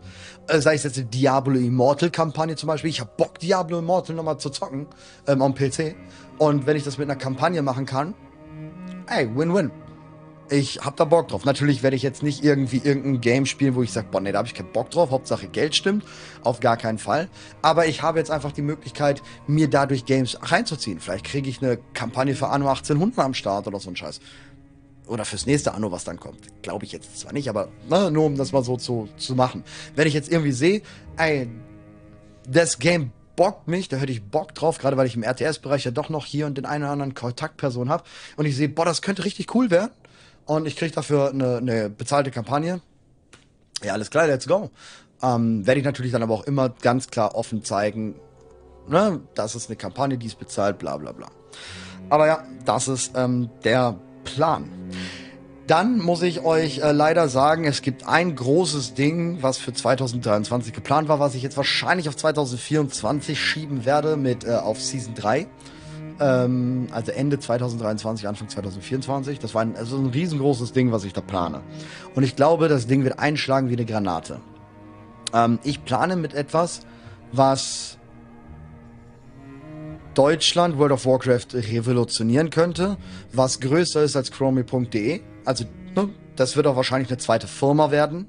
Äh, 0.49 0.61
sei 0.61 0.75
es 0.75 0.85
jetzt 0.85 0.97
die 0.97 1.05
Diablo 1.05 1.59
Immortal 1.59 2.11
Kampagne 2.11 2.57
zum 2.57 2.69
Beispiel. 2.69 2.91
Ich 2.91 3.01
habe 3.01 3.11
Bock, 3.17 3.39
Diablo 3.39 3.79
Immortal 3.79 4.17
nochmal 4.17 4.39
zu 4.39 4.51
zocken 4.51 4.87
ähm, 5.27 5.43
am 5.43 5.55
PC. 5.55 5.95
Und 6.39 6.67
wenn 6.67 6.77
ich 6.77 6.85
das 6.85 6.99
mit 6.99 7.09
einer 7.09 7.19
Kampagne 7.19 7.63
machen 7.63 7.87
kann, 7.87 8.15
ey, 9.07 9.29
Win-Win 9.37 9.71
ich 10.53 10.81
hab 10.81 10.97
da 10.97 11.05
Bock 11.05 11.29
drauf. 11.29 11.45
Natürlich 11.45 11.83
werde 11.83 11.97
ich 11.97 12.03
jetzt 12.03 12.23
nicht 12.23 12.45
irgendwie 12.45 12.81
irgendein 12.85 13.21
Game 13.21 13.47
spielen, 13.47 13.75
wo 13.75 13.83
ich 13.83 13.91
sage, 13.91 14.09
boah, 14.11 14.21
nee, 14.21 14.33
da 14.33 14.39
habe 14.39 14.49
ich 14.49 14.55
keinen 14.55 14.71
Bock 14.73 14.91
drauf. 14.91 15.11
Hauptsache 15.11 15.49
Geld 15.49 15.75
stimmt. 15.75 16.05
Auf 16.43 16.61
gar 16.61 16.77
keinen 16.77 16.99
Fall. 16.99 17.29
Aber 17.63 17.87
ich 17.87 18.03
habe 18.03 18.19
jetzt 18.19 18.31
einfach 18.31 18.53
die 18.53 18.63
Möglichkeit, 18.63 19.23
mir 19.47 19.69
dadurch 19.69 20.05
Games 20.05 20.39
reinzuziehen. 20.43 21.01
Vielleicht 21.01 21.25
kriege 21.25 21.49
ich 21.49 21.63
eine 21.63 21.79
Kampagne 21.95 22.35
für 22.35 22.49
Anno 22.49 22.69
1800 22.69 23.19
am 23.19 23.35
Start 23.35 23.67
oder 23.67 23.81
so 23.81 23.91
ein 23.91 23.97
Scheiß. 23.97 24.21
Oder 25.07 25.25
fürs 25.25 25.47
nächste 25.47 25.75
Anno, 25.75 25.91
was 25.91 26.05
dann 26.05 26.21
kommt. 26.21 26.63
Glaube 26.63 26.85
ich 26.85 26.93
jetzt 26.93 27.19
zwar 27.19 27.33
nicht, 27.33 27.49
aber 27.49 27.69
ne, 27.89 28.11
nur 28.11 28.27
um 28.27 28.37
das 28.37 28.53
mal 28.53 28.63
so 28.63 28.77
zu, 28.77 29.09
zu 29.17 29.35
machen. 29.35 29.65
Wenn 29.97 30.07
ich 30.07 30.15
jetzt 30.15 30.31
irgendwie 30.31 30.53
sehe, 30.53 30.83
ey, 31.17 31.49
das 32.47 32.79
Game 32.79 33.11
bockt 33.37 33.69
mich, 33.69 33.89
da 33.89 33.97
hätte 33.97 34.13
ich 34.13 34.23
Bock 34.23 34.55
drauf, 34.55 34.79
gerade 34.79 34.97
weil 34.97 35.07
ich 35.07 35.17
im 35.17 35.23
RTS-Bereich 35.23 35.85
ja 35.85 35.91
doch 35.91 36.11
noch 36.11 36.27
hier 36.27 36.47
und 36.47 36.59
den 36.59 36.67
einen 36.67 36.85
oder 36.85 36.93
anderen 36.93 37.15
Kontaktperson 37.15 37.89
habe. 37.89 38.05
Und 38.37 38.45
ich 38.45 38.55
sehe, 38.55 38.69
boah, 38.69 38.85
das 38.85 39.01
könnte 39.01 39.25
richtig 39.25 39.55
cool 39.55 39.71
werden 39.71 39.91
und 40.57 40.67
ich 40.67 40.77
kriege 40.77 40.93
dafür 40.93 41.31
eine, 41.31 41.59
eine 41.59 41.91
bezahlte 41.91 42.31
Kampagne. 42.31 42.81
Ja, 43.83 43.93
alles 43.95 44.11
klar, 44.11 44.27
let's 44.27 44.47
go. 44.47 44.71
Ähm, 45.23 45.67
Werde 45.67 45.81
ich 45.81 45.85
natürlich 45.85 46.13
dann 46.13 46.23
aber 46.23 46.35
auch 46.35 46.45
immer 46.45 46.69
ganz 46.69 47.09
klar 47.09 47.35
offen 47.35 47.65
zeigen, 47.65 48.17
ne, 48.89 49.21
das 49.35 49.55
ist 49.55 49.69
eine 49.69 49.77
Kampagne, 49.77 50.19
die 50.19 50.27
ist 50.27 50.39
bezahlt, 50.39 50.79
bla 50.79 50.97
bla 50.97 51.13
bla. 51.13 51.29
Aber 52.11 52.27
ja, 52.27 52.45
das 52.65 52.89
ist 52.89 53.13
ähm, 53.17 53.51
der 53.65 53.99
Plan. 54.25 54.69
Dann 55.67 55.99
muss 55.99 56.23
ich 56.23 56.45
euch 56.45 56.79
äh, 56.79 56.91
leider 56.91 57.29
sagen, 57.29 57.65
es 57.65 57.83
gibt 57.83 58.07
ein 58.07 58.35
großes 58.35 58.95
Ding, 58.95 59.39
was 59.43 59.59
für 59.59 59.73
2023 59.73 60.73
geplant 60.73 61.09
war, 61.09 61.21
was 61.21 61.35
ich 61.35 61.43
jetzt 61.43 61.57
wahrscheinlich 61.57 62.09
auf 62.09 62.17
2024 62.17 63.41
schieben 63.41 63.85
werde 63.85 64.17
mit 64.17 64.45
äh, 64.45 64.55
auf 64.55 64.83
Season 64.83 65.15
3. 65.15 65.47
Ähm, 66.21 66.89
also 66.93 67.13
Ende 67.13 67.39
2023, 67.39 68.29
Anfang 68.29 68.49
2024. 68.49 69.39
Das 69.39 69.55
war 69.55 69.63
ein, 69.63 69.77
also 69.77 69.97
ein 69.97 70.07
riesengroßes 70.07 70.73
Ding, 70.73 70.93
was 70.93 71.05
ich 71.05 71.13
da 71.13 71.21
plane. 71.21 71.63
Und 72.15 72.23
ich 72.23 72.37
glaube, 72.37 72.69
das 72.69 72.87
Ding 72.87 73.05
wird 73.05 73.19
einschlagen 73.19 73.69
wie 73.69 73.75
eine 73.75 73.85
Granate. 73.85 74.41
Ähm, 75.33 75.59
ich 75.65 75.85
plane 75.85 76.17
mit 76.17 76.35
etwas, 76.35 76.81
was 77.33 77.99
Deutschland 80.15 80.79
World 80.79 80.93
of 80.93 81.07
Warcraft 81.07 81.55
revolutionieren 81.55 82.51
könnte, 82.51 82.99
was 83.33 83.61
größer 83.61 84.03
ist 84.03 84.17
als 84.17 84.31
Chromie.de. 84.31 85.21
Also, 85.45 85.65
ne, 85.97 86.11
das 86.37 86.57
wird 86.57 86.67
auch 86.67 86.77
wahrscheinlich 86.77 87.09
eine 87.09 87.19
zweite 87.19 87.47
Firma 87.47 87.91
werden. 87.91 88.29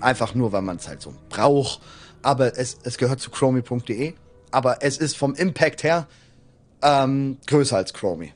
Einfach 0.00 0.34
nur, 0.34 0.52
weil 0.52 0.62
man 0.62 0.76
es 0.76 0.88
halt 0.88 1.02
so 1.02 1.14
braucht. 1.28 1.80
Aber 2.22 2.58
es, 2.58 2.78
es 2.82 2.98
gehört 2.98 3.20
zu 3.20 3.30
Chromie.de. 3.30 4.14
Aber 4.50 4.78
es 4.80 4.98
ist 4.98 5.16
vom 5.16 5.34
Impact 5.34 5.82
her 5.82 6.06
ähm, 6.82 7.38
größer 7.46 7.76
als 7.76 7.92
Chromie. 7.92 8.32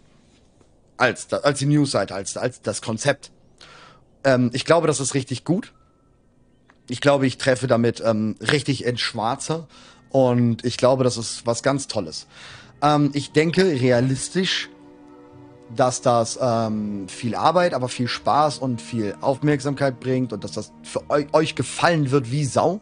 Als, 0.96 1.32
als 1.32 1.58
die 1.58 1.66
Newsseite, 1.66 2.14
als, 2.14 2.36
als 2.36 2.62
das 2.62 2.80
Konzept. 2.80 3.30
Ähm, 4.24 4.50
ich 4.54 4.64
glaube, 4.64 4.86
das 4.86 5.00
ist 5.00 5.14
richtig 5.14 5.44
gut. 5.44 5.72
Ich 6.88 7.00
glaube, 7.00 7.26
ich 7.26 7.38
treffe 7.38 7.66
damit 7.66 8.02
ähm, 8.04 8.36
richtig 8.40 8.84
ins 8.84 9.00
Schwarze. 9.00 9.66
Und 10.10 10.64
ich 10.64 10.76
glaube, 10.76 11.04
das 11.04 11.16
ist 11.16 11.46
was 11.46 11.62
ganz 11.62 11.88
Tolles. 11.88 12.26
Ähm, 12.82 13.10
ich 13.12 13.32
denke 13.32 13.64
realistisch, 13.64 14.70
dass 15.74 16.00
das 16.00 16.38
ähm, 16.40 17.08
viel 17.08 17.34
Arbeit, 17.34 17.74
aber 17.74 17.88
viel 17.88 18.08
Spaß 18.08 18.58
und 18.58 18.80
viel 18.80 19.16
Aufmerksamkeit 19.20 19.98
bringt 19.98 20.32
und 20.32 20.44
dass 20.44 20.52
das 20.52 20.72
für 20.82 21.02
eu 21.08 21.24
euch 21.32 21.54
gefallen 21.54 22.10
wird 22.10 22.30
wie 22.30 22.44
Sau. 22.44 22.80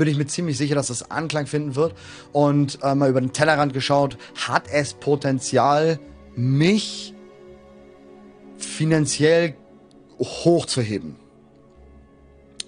Bin 0.00 0.08
ich 0.08 0.16
mir 0.16 0.26
ziemlich 0.26 0.56
sicher, 0.56 0.74
dass 0.74 0.86
das 0.86 1.10
Anklang 1.10 1.46
finden 1.46 1.76
wird. 1.76 1.94
Und 2.32 2.78
äh, 2.82 2.94
mal 2.94 3.10
über 3.10 3.20
den 3.20 3.34
Tellerrand 3.34 3.74
geschaut, 3.74 4.16
hat 4.48 4.62
es 4.72 4.94
Potenzial, 4.94 6.00
mich 6.34 7.12
finanziell 8.56 9.56
hochzuheben. 10.18 11.16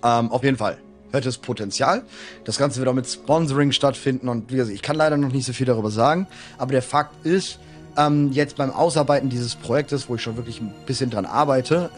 Ähm, 0.05 0.31
auf 0.31 0.45
jeden 0.45 0.59
Fall 0.59 0.77
hätte 1.11 1.31
es 1.31 1.38
Potenzial. 1.38 2.03
Das 2.45 2.59
Ganze 2.59 2.81
wird 2.81 2.88
auch 2.90 2.95
mit 2.95 3.07
Sponsoring 3.07 3.73
stattfinden 3.73 4.29
und 4.29 4.53
wie 4.53 4.57
gesagt, 4.57 4.75
ich 4.75 4.83
kann 4.83 4.97
leider 4.97 5.16
noch 5.16 5.33
nicht 5.33 5.47
so 5.47 5.55
viel 5.55 5.66
darüber 5.66 5.90
sagen, 5.90 6.27
aber 6.59 6.73
der 6.73 6.83
Fakt 6.83 7.25
ist, 7.25 7.59
ähm, 7.97 8.31
jetzt 8.33 8.57
beim 8.57 8.71
Ausarbeiten 8.71 9.31
dieses 9.31 9.55
Projektes, 9.55 10.11
wo 10.11 10.16
ich 10.16 10.23
schon 10.23 10.37
wirklich 10.37 10.61
ein 10.61 10.75
bisschen 10.85 11.09
dran 11.09 11.25
arbeite, 11.25 11.88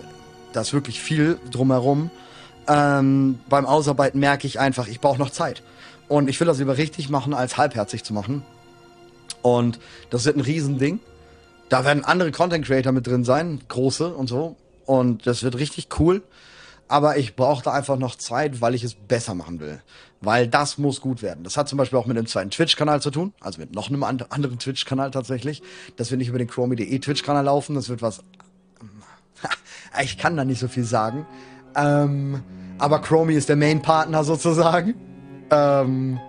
da 0.52 0.60
ist 0.60 0.72
wirklich 0.72 1.00
viel 1.00 1.40
drumherum, 1.50 2.10
ähm, 2.68 3.38
beim 3.48 3.66
Ausarbeiten 3.66 4.20
merke 4.20 4.46
ich 4.46 4.60
einfach, 4.60 4.88
ich 4.88 5.00
brauche 5.00 5.18
noch 5.18 5.30
Zeit. 5.30 5.62
Und 6.08 6.28
ich 6.28 6.38
will 6.40 6.46
das 6.46 6.58
lieber 6.58 6.76
richtig 6.76 7.08
machen, 7.08 7.34
als 7.34 7.56
halbherzig 7.56 8.04
zu 8.04 8.12
machen. 8.12 8.42
Und 9.42 9.78
das 10.10 10.24
wird 10.24 10.36
ein 10.36 10.42
Riesending. 10.42 11.00
Da 11.68 11.84
werden 11.84 12.04
andere 12.04 12.30
Content 12.30 12.66
Creator 12.66 12.92
mit 12.92 13.06
drin 13.06 13.24
sein, 13.24 13.60
große 13.68 14.08
und 14.08 14.28
so. 14.28 14.56
Und 14.84 15.26
das 15.26 15.42
wird 15.42 15.58
richtig 15.58 15.88
cool 15.98 16.22
aber 16.88 17.16
ich 17.16 17.34
brauchte 17.34 17.72
einfach 17.72 17.96
noch 17.96 18.16
Zeit, 18.16 18.60
weil 18.60 18.74
ich 18.74 18.84
es 18.84 18.94
besser 18.94 19.34
machen 19.34 19.60
will. 19.60 19.82
Weil 20.20 20.48
das 20.48 20.78
muss 20.78 21.00
gut 21.00 21.22
werden. 21.22 21.44
Das 21.44 21.56
hat 21.56 21.68
zum 21.68 21.76
Beispiel 21.76 21.98
auch 21.98 22.06
mit 22.06 22.16
einem 22.16 22.26
zweiten 22.26 22.50
Twitch-Kanal 22.50 23.02
zu 23.02 23.10
tun, 23.10 23.32
also 23.40 23.60
mit 23.60 23.74
noch 23.74 23.88
einem 23.88 24.02
anderen 24.02 24.58
Twitch-Kanal 24.58 25.10
tatsächlich. 25.10 25.62
Das 25.96 26.10
wird 26.10 26.18
nicht 26.18 26.28
über 26.28 26.38
den 26.38 26.48
Chromie.de 26.48 26.98
Twitch-Kanal 26.98 27.44
laufen, 27.44 27.74
das 27.74 27.88
wird 27.88 28.02
was. 28.02 28.22
ich 30.02 30.18
kann 30.18 30.36
da 30.36 30.44
nicht 30.44 30.60
so 30.60 30.68
viel 30.68 30.84
sagen. 30.84 31.26
Ähm, 31.76 32.42
aber 32.78 33.00
Chromie 33.00 33.34
ist 33.34 33.48
der 33.48 33.56
Main-Partner 33.56 34.24
sozusagen. 34.24 34.94
Ähm, 35.50 36.20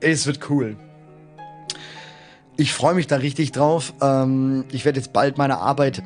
es 0.00 0.26
wird 0.26 0.50
cool. 0.50 0.76
Ich 2.56 2.72
freue 2.72 2.94
mich 2.94 3.06
da 3.06 3.16
richtig 3.16 3.52
drauf. 3.52 3.94
Ähm, 4.00 4.64
ich 4.72 4.84
werde 4.84 4.98
jetzt 4.98 5.12
bald 5.12 5.38
meine 5.38 5.58
Arbeit 5.58 6.02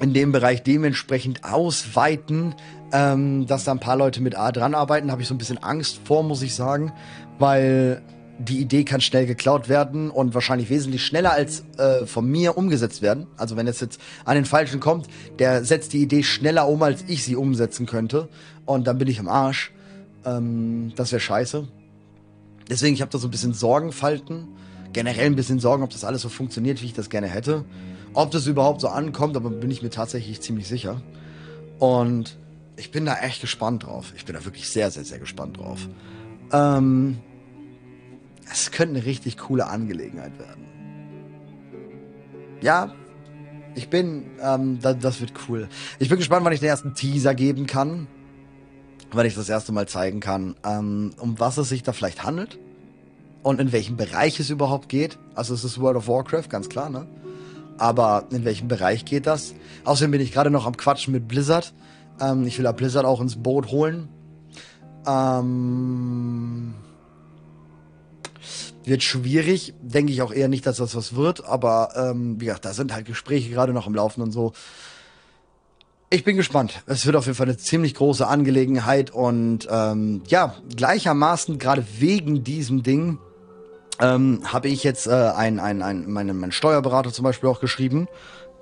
in 0.00 0.14
dem 0.14 0.32
Bereich 0.32 0.62
dementsprechend 0.62 1.44
ausweiten, 1.44 2.54
ähm, 2.92 3.46
dass 3.46 3.64
da 3.64 3.72
ein 3.72 3.80
paar 3.80 3.96
Leute 3.96 4.20
mit 4.20 4.36
A 4.36 4.50
dran 4.50 4.74
arbeiten. 4.74 5.10
Habe 5.10 5.22
ich 5.22 5.28
so 5.28 5.34
ein 5.34 5.38
bisschen 5.38 5.58
Angst 5.58 6.00
vor, 6.04 6.22
muss 6.22 6.42
ich 6.42 6.54
sagen, 6.54 6.92
weil 7.38 8.02
die 8.40 8.58
Idee 8.58 8.84
kann 8.84 9.02
schnell 9.02 9.26
geklaut 9.26 9.68
werden 9.68 10.10
und 10.10 10.34
wahrscheinlich 10.34 10.70
wesentlich 10.70 11.04
schneller 11.04 11.32
als 11.32 11.62
äh, 11.76 12.06
von 12.06 12.26
mir 12.26 12.56
umgesetzt 12.56 13.02
werden. 13.02 13.26
Also 13.36 13.56
wenn 13.56 13.66
es 13.66 13.80
jetzt 13.80 14.00
an 14.24 14.34
den 14.34 14.46
Falschen 14.46 14.80
kommt, 14.80 15.08
der 15.38 15.64
setzt 15.64 15.92
die 15.92 16.00
Idee 16.00 16.22
schneller 16.22 16.66
um, 16.66 16.82
als 16.82 17.04
ich 17.06 17.22
sie 17.22 17.36
umsetzen 17.36 17.84
könnte. 17.84 18.28
Und 18.64 18.86
dann 18.86 18.96
bin 18.96 19.08
ich 19.08 19.20
am 19.20 19.28
Arsch. 19.28 19.72
Ähm, 20.24 20.92
das 20.96 21.12
wäre 21.12 21.20
scheiße. 21.20 21.68
Deswegen, 22.70 22.94
ich 22.94 23.02
habe 23.02 23.10
da 23.10 23.18
so 23.18 23.28
ein 23.28 23.30
bisschen 23.30 23.52
Sorgenfalten. 23.52 24.48
Generell 24.94 25.26
ein 25.26 25.36
bisschen 25.36 25.60
Sorgen, 25.60 25.82
ob 25.82 25.90
das 25.90 26.04
alles 26.04 26.22
so 26.22 26.30
funktioniert, 26.30 26.80
wie 26.80 26.86
ich 26.86 26.94
das 26.94 27.10
gerne 27.10 27.26
hätte. 27.26 27.64
Ob 28.14 28.30
das 28.30 28.46
überhaupt 28.46 28.80
so 28.80 28.88
ankommt, 28.88 29.36
aber 29.36 29.50
bin 29.50 29.70
ich 29.70 29.82
mir 29.82 29.90
tatsächlich 29.90 30.40
ziemlich 30.40 30.66
sicher. 30.66 31.02
Und 31.78 32.38
ich 32.76 32.90
bin 32.90 33.04
da 33.04 33.18
echt 33.18 33.42
gespannt 33.42 33.84
drauf. 33.84 34.14
Ich 34.16 34.24
bin 34.24 34.34
da 34.34 34.44
wirklich 34.46 34.70
sehr, 34.70 34.90
sehr, 34.90 35.04
sehr 35.04 35.18
gespannt 35.18 35.58
drauf. 35.58 35.88
Ähm, 36.52 37.18
es 38.50 38.70
könnte 38.70 38.96
eine 38.96 39.06
richtig 39.06 39.38
coole 39.38 39.66
Angelegenheit 39.66 40.38
werden. 40.38 40.66
Ja, 42.60 42.92
ich 43.74 43.88
bin, 43.88 44.26
ähm, 44.42 44.78
das, 44.80 44.98
das 44.98 45.20
wird 45.20 45.32
cool. 45.48 45.68
Ich 45.98 46.08
bin 46.08 46.18
gespannt, 46.18 46.44
wann 46.44 46.52
ich 46.52 46.60
den 46.60 46.68
ersten 46.68 46.94
Teaser 46.94 47.34
geben 47.34 47.66
kann. 47.66 48.06
Wann 49.12 49.26
ich 49.26 49.34
das 49.34 49.48
erste 49.48 49.72
Mal 49.72 49.88
zeigen 49.88 50.20
kann, 50.20 50.54
ähm, 50.64 51.12
um 51.18 51.40
was 51.40 51.58
es 51.58 51.68
sich 51.68 51.82
da 51.82 51.92
vielleicht 51.92 52.22
handelt. 52.24 52.58
Und 53.42 53.60
in 53.60 53.72
welchem 53.72 53.96
Bereich 53.96 54.38
es 54.38 54.50
überhaupt 54.50 54.88
geht. 54.88 55.18
Also 55.34 55.54
es 55.54 55.64
ist 55.64 55.80
World 55.80 55.96
of 55.96 56.08
Warcraft, 56.08 56.48
ganz 56.48 56.68
klar, 56.68 56.90
ne? 56.90 57.06
Aber 57.78 58.26
in 58.30 58.44
welchem 58.44 58.68
Bereich 58.68 59.06
geht 59.06 59.26
das? 59.26 59.54
Außerdem 59.84 60.10
bin 60.10 60.20
ich 60.20 60.32
gerade 60.32 60.50
noch 60.50 60.66
am 60.66 60.76
Quatschen 60.76 61.12
mit 61.12 61.26
Blizzard. 61.26 61.72
Ähm, 62.20 62.46
ich 62.46 62.58
will 62.58 62.64
da 62.64 62.72
Blizzard 62.72 63.06
auch 63.06 63.20
ins 63.20 63.36
Boot 63.36 63.70
holen. 63.70 64.08
Ähm, 65.06 66.74
wird 68.84 69.02
schwierig. 69.02 69.74
Denke 69.80 70.12
ich 70.12 70.22
auch 70.22 70.32
eher 70.32 70.48
nicht, 70.48 70.66
dass 70.66 70.78
das 70.78 70.94
was 70.94 71.14
wird. 71.14 71.44
Aber 71.44 71.90
ähm, 71.96 72.40
wie 72.40 72.46
gesagt, 72.46 72.64
da 72.64 72.72
sind 72.72 72.92
halt 72.92 73.06
Gespräche 73.06 73.50
gerade 73.50 73.72
noch 73.72 73.86
im 73.86 73.94
Laufen 73.94 74.22
und 74.22 74.32
so. 74.32 74.52
Ich 76.12 76.24
bin 76.24 76.36
gespannt. 76.36 76.82
Es 76.86 77.06
wird 77.06 77.14
auf 77.14 77.26
jeden 77.26 77.36
Fall 77.36 77.46
eine 77.46 77.56
ziemlich 77.56 77.94
große 77.94 78.26
Angelegenheit 78.26 79.10
und 79.10 79.68
ähm, 79.70 80.22
ja, 80.26 80.56
gleichermaßen 80.74 81.58
gerade 81.60 81.84
wegen 81.98 82.42
diesem 82.42 82.82
Ding 82.82 83.18
ähm, 84.00 84.40
habe 84.44 84.66
ich 84.66 84.82
jetzt 84.82 85.06
äh, 85.06 85.10
ein, 85.10 85.60
ein, 85.60 85.82
ein, 85.82 86.10
meinen 86.10 86.36
mein 86.36 86.50
Steuerberater 86.50 87.12
zum 87.12 87.22
Beispiel 87.22 87.48
auch 87.48 87.60
geschrieben, 87.60 88.08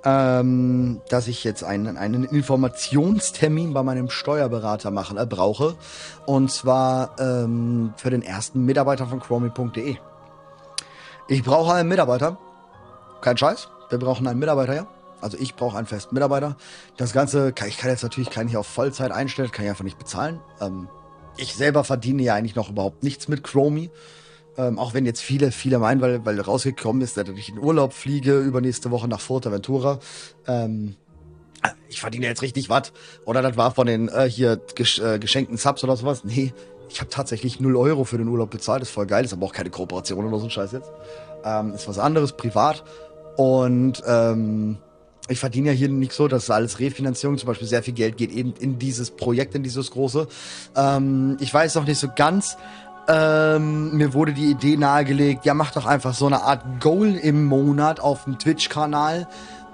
ähm, 0.05 1.01
dass 1.09 1.27
ich 1.27 1.43
jetzt 1.43 1.63
einen, 1.63 1.97
einen 1.97 2.23
Informationstermin 2.23 3.73
bei 3.73 3.83
meinem 3.83 4.09
Steuerberater 4.09 4.91
machen 4.91 5.17
äh, 5.17 5.25
brauche. 5.25 5.75
Und 6.25 6.51
zwar 6.51 7.19
ähm, 7.19 7.93
für 7.97 8.09
den 8.09 8.21
ersten 8.21 8.65
Mitarbeiter 8.65 9.07
von 9.07 9.19
Chromie.de. 9.19 9.97
Ich 11.27 11.43
brauche 11.43 11.73
einen 11.73 11.89
Mitarbeiter. 11.89 12.37
Kein 13.21 13.37
Scheiß. 13.37 13.69
Wir 13.89 13.99
brauchen 13.99 14.27
einen 14.27 14.39
Mitarbeiter, 14.39 14.75
ja. 14.75 14.87
Also 15.21 15.37
ich 15.37 15.55
brauche 15.55 15.77
einen 15.77 15.87
festen 15.87 16.15
Mitarbeiter. 16.15 16.55
Das 16.95 17.11
Ganze, 17.11 17.51
kann, 17.51 17.67
ich 17.67 17.77
kann 17.77 17.89
jetzt 17.89 18.03
natürlich 18.03 18.29
keinen 18.29 18.47
hier 18.47 18.61
auf 18.61 18.67
Vollzeit 18.67 19.11
einstellen, 19.11 19.51
kann 19.51 19.65
ich 19.65 19.69
einfach 19.69 19.83
nicht 19.83 19.99
bezahlen. 19.99 20.39
Ähm, 20.61 20.87
ich 21.35 21.55
selber 21.55 21.83
verdiene 21.83 22.23
ja 22.23 22.35
eigentlich 22.35 22.55
noch 22.55 22.69
überhaupt 22.69 23.03
nichts 23.03 23.27
mit 23.27 23.43
Chromie. 23.43 23.89
Ähm, 24.59 24.77
auch 24.77 24.93
wenn 24.93 25.05
jetzt 25.05 25.21
viele, 25.21 25.53
viele 25.53 25.79
meinen, 25.79 26.01
weil, 26.01 26.25
weil 26.25 26.39
rausgekommen 26.41 27.01
ist, 27.01 27.15
dass 27.15 27.29
ich 27.29 27.47
in 27.47 27.59
Urlaub 27.59 27.93
fliege, 27.93 28.39
übernächste 28.39 28.91
Woche 28.91 29.07
nach 29.07 29.21
Fuerteventura. 29.21 29.99
Ähm, 30.47 30.97
ich 31.87 32.01
verdiene 32.01 32.25
jetzt 32.25 32.41
richtig 32.41 32.69
was. 32.69 32.91
Oder 33.23 33.41
das 33.41 33.55
war 33.55 33.71
von 33.71 33.87
den 33.87 34.09
äh, 34.09 34.29
hier 34.29 34.59
gesch 34.75 34.99
äh, 34.99 35.17
geschenkten 35.17 35.55
Subs 35.55 35.81
oder 35.85 35.95
sowas. 35.95 36.25
Nee, 36.25 36.53
ich 36.89 36.99
habe 36.99 37.09
tatsächlich 37.09 37.61
0 37.61 37.77
Euro 37.77 38.03
für 38.03 38.17
den 38.17 38.27
Urlaub 38.27 38.49
bezahlt. 38.49 38.81
Das 38.81 38.89
ist 38.89 38.93
voll 38.93 39.05
geil. 39.05 39.23
Ist 39.23 39.31
aber 39.31 39.45
auch 39.45 39.53
keine 39.53 39.69
Kooperation 39.69 40.25
oder 40.25 40.39
so 40.39 40.45
ein 40.45 40.51
Scheiß 40.51 40.73
jetzt. 40.73 40.91
Ähm, 41.45 41.73
ist 41.73 41.87
was 41.87 41.97
anderes, 41.97 42.33
privat. 42.33 42.83
Und 43.37 44.03
ähm, 44.05 44.77
ich 45.29 45.39
verdiene 45.39 45.69
ja 45.69 45.73
hier 45.73 45.87
nicht 45.87 46.11
so, 46.11 46.27
dass 46.27 46.49
alles 46.49 46.79
Refinanzierung, 46.79 47.37
zum 47.37 47.47
Beispiel 47.47 47.67
sehr 47.67 47.83
viel 47.83 47.93
Geld 47.93 48.17
geht 48.17 48.31
eben 48.31 48.53
in 48.59 48.77
dieses 48.77 49.11
Projekt, 49.11 49.55
in 49.55 49.63
dieses 49.63 49.91
große. 49.91 50.27
Ähm, 50.75 51.37
ich 51.39 51.53
weiß 51.53 51.75
noch 51.75 51.85
nicht 51.85 51.99
so 51.99 52.09
ganz, 52.13 52.57
ähm, 53.09 53.97
mir 53.97 54.13
wurde 54.13 54.33
die 54.33 54.51
Idee 54.51 54.77
nahegelegt, 54.77 55.43
ja, 55.43 55.55
mach 55.55 55.71
doch 55.71 55.87
einfach 55.87 56.13
so 56.13 56.27
eine 56.27 56.43
Art 56.43 56.79
Goal 56.79 57.15
im 57.15 57.45
Monat 57.45 57.99
auf 57.99 58.25
dem 58.25 58.37
Twitch-Kanal, 58.37 59.27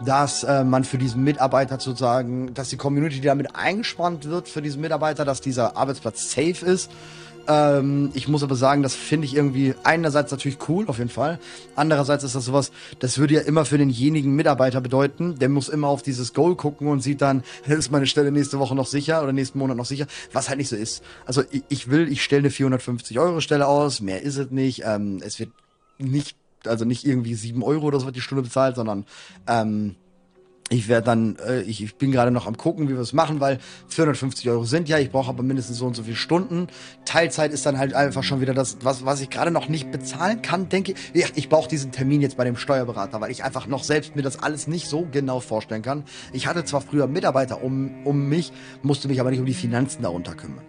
dass 0.06 0.44
äh, 0.44 0.64
man 0.64 0.86
für 0.86 0.98
diesen 0.98 1.24
Mitarbeiter 1.24 1.78
sozusagen, 1.80 2.54
dass 2.54 2.70
die 2.70 2.78
Community 2.78 3.20
damit 3.20 3.54
eingespannt 3.54 4.26
wird 4.26 4.48
für 4.48 4.62
diesen 4.62 4.80
Mitarbeiter, 4.80 5.26
dass 5.26 5.42
dieser 5.42 5.76
Arbeitsplatz 5.76 6.32
safe 6.32 6.66
ist. 6.66 6.92
Ähm, 7.48 8.12
ich 8.14 8.28
muss 8.28 8.44
aber 8.44 8.56
sagen, 8.56 8.84
das 8.84 8.96
finde 8.96 9.26
ich 9.26 9.36
irgendwie 9.36 9.76
einerseits 9.84 10.32
natürlich 10.32 10.58
cool, 10.68 10.86
auf 10.88 10.98
jeden 10.98 11.10
Fall. 11.10 11.40
Andererseits 11.76 12.24
ist 12.24 12.36
das 12.36 12.46
sowas, 12.46 12.72
das 13.00 13.18
würde 13.18 13.36
ja 13.36 13.42
immer 13.42 13.66
für 13.66 13.78
denjenigen 13.78 14.36
Mitarbeiter 14.36 14.82
bedeuten. 14.82 15.38
Der 15.40 15.50
muss 15.50 15.70
immer 15.70 15.88
auf 15.88 16.02
dieses 16.02 16.34
Goal 16.34 16.56
gucken 16.56 16.88
und 16.88 17.02
sieht 17.02 17.22
dann, 17.22 17.44
ist 17.68 17.92
meine 17.92 18.08
Stelle 18.08 18.32
nächste 18.32 18.60
Woche 18.60 18.76
noch 18.76 18.88
sicher 18.88 19.22
oder 19.22 19.34
nächsten 19.34 19.60
Monat 19.60 19.78
noch 19.78 19.86
sicher, 19.86 20.08
was 20.34 20.50
halt 20.50 20.58
nicht 20.58 20.70
so 20.70 20.76
ist. 20.76 21.04
Also 21.26 21.44
ich, 21.52 21.64
ich 21.70 21.90
will, 21.90 22.12
ich 22.12 22.24
stelle 22.24 22.42
eine 22.42 22.50
450 22.50 23.20
Euro 23.20 23.42
Stelle 23.42 23.68
aus, 23.68 24.02
mehr 24.02 24.22
ist 24.22 24.38
es 24.38 24.52
nicht. 24.52 24.84
Ähm, 24.86 25.22
es 25.24 25.40
wird 25.40 25.52
nicht, 25.98 26.36
also 26.66 26.86
nicht 26.86 27.06
irgendwie 27.06 27.36
7 27.36 27.64
Euro 27.64 27.88
oder 27.88 28.00
so 28.00 28.06
wird 28.06 28.16
die 28.16 28.22
Stunde 28.22 28.44
bezahlt, 28.44 28.76
sondern 28.76 29.06
ähm, 29.48 29.96
ich 30.70 30.88
werde 30.88 31.06
dann, 31.06 31.38
äh, 31.46 31.62
ich, 31.62 31.84
ich 31.84 31.96
bin 31.96 32.12
gerade 32.12 32.32
noch 32.32 32.48
am 32.48 32.58
gucken, 32.58 32.90
wie 32.90 32.94
wir 32.94 33.00
es 33.00 33.14
machen, 33.14 33.40
weil 33.40 33.60
450 33.90 34.50
Euro 34.50 34.64
sind 34.64 34.90
ja, 34.90 34.98
ich 34.98 35.12
brauche 35.12 35.30
aber 35.30 35.44
mindestens 35.44 35.78
so 35.78 35.86
und 35.86 35.96
so 35.96 36.02
viele 36.04 36.16
Stunden. 36.16 36.68
Teilzeit 37.06 37.54
ist 37.54 37.68
dann 37.68 37.78
halt 37.78 37.94
einfach 37.94 38.24
schon 38.24 38.42
wieder 38.42 38.56
das, 38.56 38.78
was, 38.82 39.06
was 39.06 39.22
ich 39.22 39.30
gerade 39.30 39.52
noch 39.52 39.70
nicht 39.70 39.92
bezahlen 39.92 40.42
kann, 40.42 40.68
denke 40.68 40.94
ich. 40.94 41.22
Ja, 41.22 41.28
ich 41.36 41.50
brauche 41.50 41.70
diesen 41.70 41.92
Termin 41.92 42.22
jetzt 42.22 42.36
bei 42.36 42.46
dem 42.46 42.58
Steuerberater, 42.58 43.22
weil 43.22 43.30
ich 43.30 43.44
einfach 43.44 43.68
noch 43.68 43.84
selbst 43.84 44.16
mir 44.16 44.24
das 44.24 44.42
alles 44.42 44.68
nicht 44.68 44.88
so 44.88 45.08
genau 45.12 45.40
vorstellen 45.40 45.84
kann. 45.84 46.04
Ich 46.34 46.48
hatte 46.48 46.66
zwar 46.66 46.82
früher 46.82 47.06
Mitarbeiter 47.06 47.64
um, 47.64 48.04
um 48.04 48.28
mich, 48.28 48.52
musste 48.82 49.08
mich 49.08 49.20
aber 49.20 49.30
nicht 49.30 49.40
um 49.40 49.46
die 49.46 49.54
Finanzen 49.54 50.02
darunter 50.02 50.34
kümmern. 50.34 50.66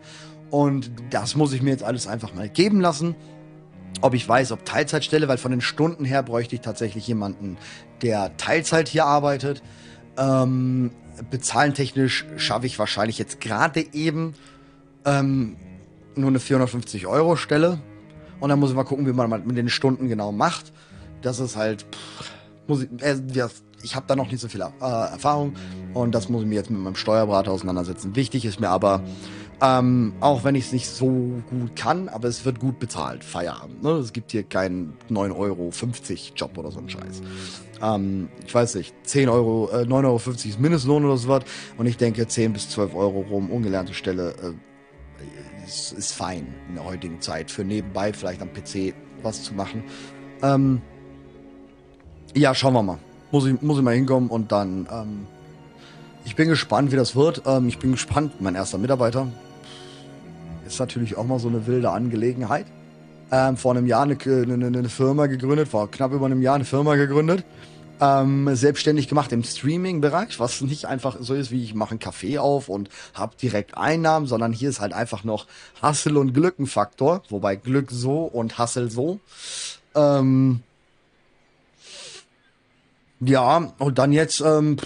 Und 0.51 0.91
das 1.09 1.37
muss 1.37 1.55
ich 1.55 1.62
mir 1.62 1.70
jetzt 1.70 1.83
alles 1.83 2.07
einfach 2.07 2.35
mal 2.35 2.51
geben 2.51 2.81
lassen 2.81 3.16
ob 4.03 4.12
ich 4.12 4.29
weiß, 4.29 4.53
ob 4.53 4.64
Teilzeitstelle, 4.64 5.27
weil 5.27 5.39
von 5.39 5.51
den 5.51 5.62
Stunden 5.62 6.05
her 6.05 6.23
bräuchte 6.23 6.55
ich 6.55 6.61
tatsächlich 6.61 7.07
jemanden, 7.07 7.57
der 8.03 8.37
Teilzeit 8.37 8.89
hier 8.89 9.07
arbeitet. 9.07 9.62
Ähm, 10.19 10.91
bezahlentechnisch 11.31 12.27
schaffe 12.37 12.67
ich 12.67 12.79
wahrscheinlich 12.79 13.19
jetzt 13.19 13.41
gerade 13.41 13.85
eben 13.93 14.35
ähm, 15.05 15.57
nur 16.14 16.29
eine 16.29 16.41
450 16.41 17.07
Euro 17.07 17.37
Stelle. 17.37 17.79
Und 18.41 18.51
dann 18.51 18.59
muss 18.59 18.71
ich 18.71 18.77
mal 18.77 18.85
gucken, 18.85 19.07
wie 19.07 19.12
man 19.12 19.31
mit 19.47 19.57
den 19.57 19.69
Stunden 19.69 20.09
genau 20.09 20.33
macht. 20.33 20.73
Das 21.23 21.41
ist 21.41 21.57
halt, 21.57 21.83
pff, 21.83 22.31
muss 22.67 22.83
ich, 22.83 23.03
äh, 23.03 23.17
ich 23.83 23.95
habe 23.95 24.07
da 24.07 24.17
noch 24.17 24.31
nicht 24.31 24.41
so 24.41 24.49
viel 24.49 24.61
äh, 24.61 24.64
Erfahrung 24.81 25.55
und 25.95 26.14
das 26.14 26.29
muss 26.29 26.43
ich 26.43 26.49
mir 26.49 26.57
jetzt 26.57 26.71
mit 26.71 26.81
meinem 26.81 26.97
Steuerberater 26.97 27.53
auseinandersetzen. 27.53 28.17
Wichtig 28.17 28.45
ist 28.45 28.61
mir 28.61 28.69
aber, 28.69 29.03
ähm, 29.63 30.13
auch 30.21 30.45
wenn 30.45 30.55
ich 30.55 30.67
es 30.67 30.73
nicht 30.73 30.89
so 30.89 31.07
gut 31.49 31.77
kann, 31.77 32.09
aber 32.09 32.29
es 32.29 32.45
wird 32.45 32.61
gut 32.61 32.79
bezahlt. 32.79 33.25
Feierabend. 33.25 33.83
Ne? 33.83 33.91
Es 33.93 34.13
gibt 34.13 34.33
hier 34.33 34.43
keinen 34.43 34.95
9,50 35.11 35.37
Euro 35.37 35.71
Job 36.37 36.59
oder 36.59 36.71
so 36.71 36.81
ein 36.81 36.91
Scheiß. 36.91 37.23
Ähm, 37.83 38.29
ich 38.45 38.55
weiß 38.55 38.75
nicht, 38.75 38.95
10 39.05 39.31
Euro, 39.31 39.71
äh, 39.73 39.85
9,50 39.85 40.05
Euro 40.05 40.17
ist 40.33 40.61
Mindestlohn 40.61 41.05
oder 41.07 41.17
so 41.17 41.29
was. 41.29 41.45
Und 41.79 41.87
ich 41.87 41.97
denke, 41.97 42.27
10 42.27 42.53
bis 42.53 42.69
12 42.71 42.95
Euro 42.95 43.21
rum, 43.21 43.51
ungelernte 43.51 43.95
Stelle, 43.95 44.35
äh, 44.43 45.67
ist, 45.67 45.93
ist 45.93 46.13
fein 46.13 46.47
in 46.69 46.75
der 46.75 46.85
heutigen 46.85 47.21
Zeit. 47.23 47.51
Für 47.51 47.65
nebenbei 47.65 48.13
vielleicht 48.13 48.43
am 48.43 48.53
PC 48.53 48.95
was 49.23 49.43
zu 49.43 49.55
machen. 49.55 49.85
Ähm, 50.43 50.83
ja, 52.35 52.55
schauen 52.55 52.75
wir 52.75 52.83
mal. 52.83 52.99
Muss 53.33 53.47
ich, 53.47 53.61
muss 53.63 53.79
ich 53.79 53.85
mal 53.85 53.95
hinkommen 53.95 54.29
und 54.29 54.53
dann. 54.53 54.87
Ähm, 54.91 55.27
ich 56.27 56.37
bin 56.37 56.49
gespannt, 56.49 56.93
wie 56.93 56.97
das 56.97 57.17
wird. 57.17 57.43
Ähm, 57.47 57.69
ich 57.69 57.79
bin 57.79 57.93
gespannt. 57.93 58.41
Mein 58.41 58.55
erster 58.55 58.79
Mitarbeiter 58.79 59.29
ist 60.67 60.79
natürlich 60.79 61.17
auch 61.17 61.25
mal 61.25 61.39
so 61.39 61.49
eine 61.49 61.67
wilde 61.67 61.91
Angelegenheit. 61.91 62.67
Ähm, 63.31 63.57
vor 63.57 63.73
einem 63.73 63.87
Jahr 63.87 64.03
eine, 64.03 64.17
eine, 64.25 64.67
eine, 64.67 64.89
Firma 64.89 65.27
gegründet, 65.27 65.69
vor 65.69 65.91
knapp 65.91 66.12
über 66.12 66.27
einem 66.27 66.43
Jahr 66.43 66.55
eine 66.55 66.64
Firma 66.64 66.95
gegründet. 66.95 67.45
Ähm, 67.99 68.55
selbstständig 68.55 69.09
gemacht 69.09 69.33
im 69.33 69.43
Streaming-Bereich, 69.43 70.39
was 70.39 70.61
nicht 70.61 70.85
einfach 70.85 71.17
so 71.21 71.35
ist, 71.35 71.51
wie 71.51 71.64
ich 71.64 71.75
mache 71.75 71.93
einen 71.93 71.99
Kaffee 71.99 72.39
auf 72.39 72.69
und 72.69 72.91
habe 73.14 73.35
direkt 73.41 73.77
Einnahmen, 73.77 74.27
sondern 74.27 74.53
hier 74.53 74.69
ist 74.69 74.81
halt 74.81 74.93
einfach 74.93 75.25
noch 75.25 75.47
Hustle 75.83 76.19
und 76.21 76.35
Glück 76.35 76.59
ein 76.59 76.67
Faktor, 76.67 77.23
wobei 77.31 77.57
Glück 77.57 77.91
so 77.91 78.25
und 78.25 78.59
Hustle 78.59 78.91
so. 78.91 79.19
Ähm, 79.95 80.61
ja, 83.21 83.73
und 83.79 83.99
dann 83.99 84.12
jetzt 84.12 84.41
ähm, 84.41 84.77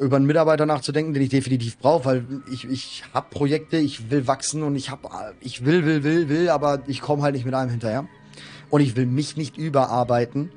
über 0.00 0.16
einen 0.16 0.26
Mitarbeiter 0.26 0.64
nachzudenken, 0.64 1.12
den 1.12 1.22
ich 1.22 1.28
definitiv 1.28 1.78
brauche, 1.78 2.04
weil 2.06 2.24
ich, 2.50 2.64
ich 2.64 3.04
habe 3.12 3.26
Projekte, 3.30 3.76
ich 3.76 4.10
will 4.10 4.26
wachsen 4.26 4.62
und 4.62 4.74
ich 4.74 4.90
habe, 4.90 5.08
ich 5.40 5.64
will, 5.66 5.84
will, 5.84 6.02
will, 6.02 6.28
will, 6.30 6.48
aber 6.48 6.80
ich 6.86 7.02
komme 7.02 7.22
halt 7.22 7.34
nicht 7.34 7.44
mit 7.44 7.54
einem 7.54 7.70
hinterher. 7.70 8.06
Und 8.70 8.80
ich 8.80 8.96
will 8.96 9.04
mich 9.04 9.36
nicht 9.36 9.58
überarbeiten. 9.58 10.50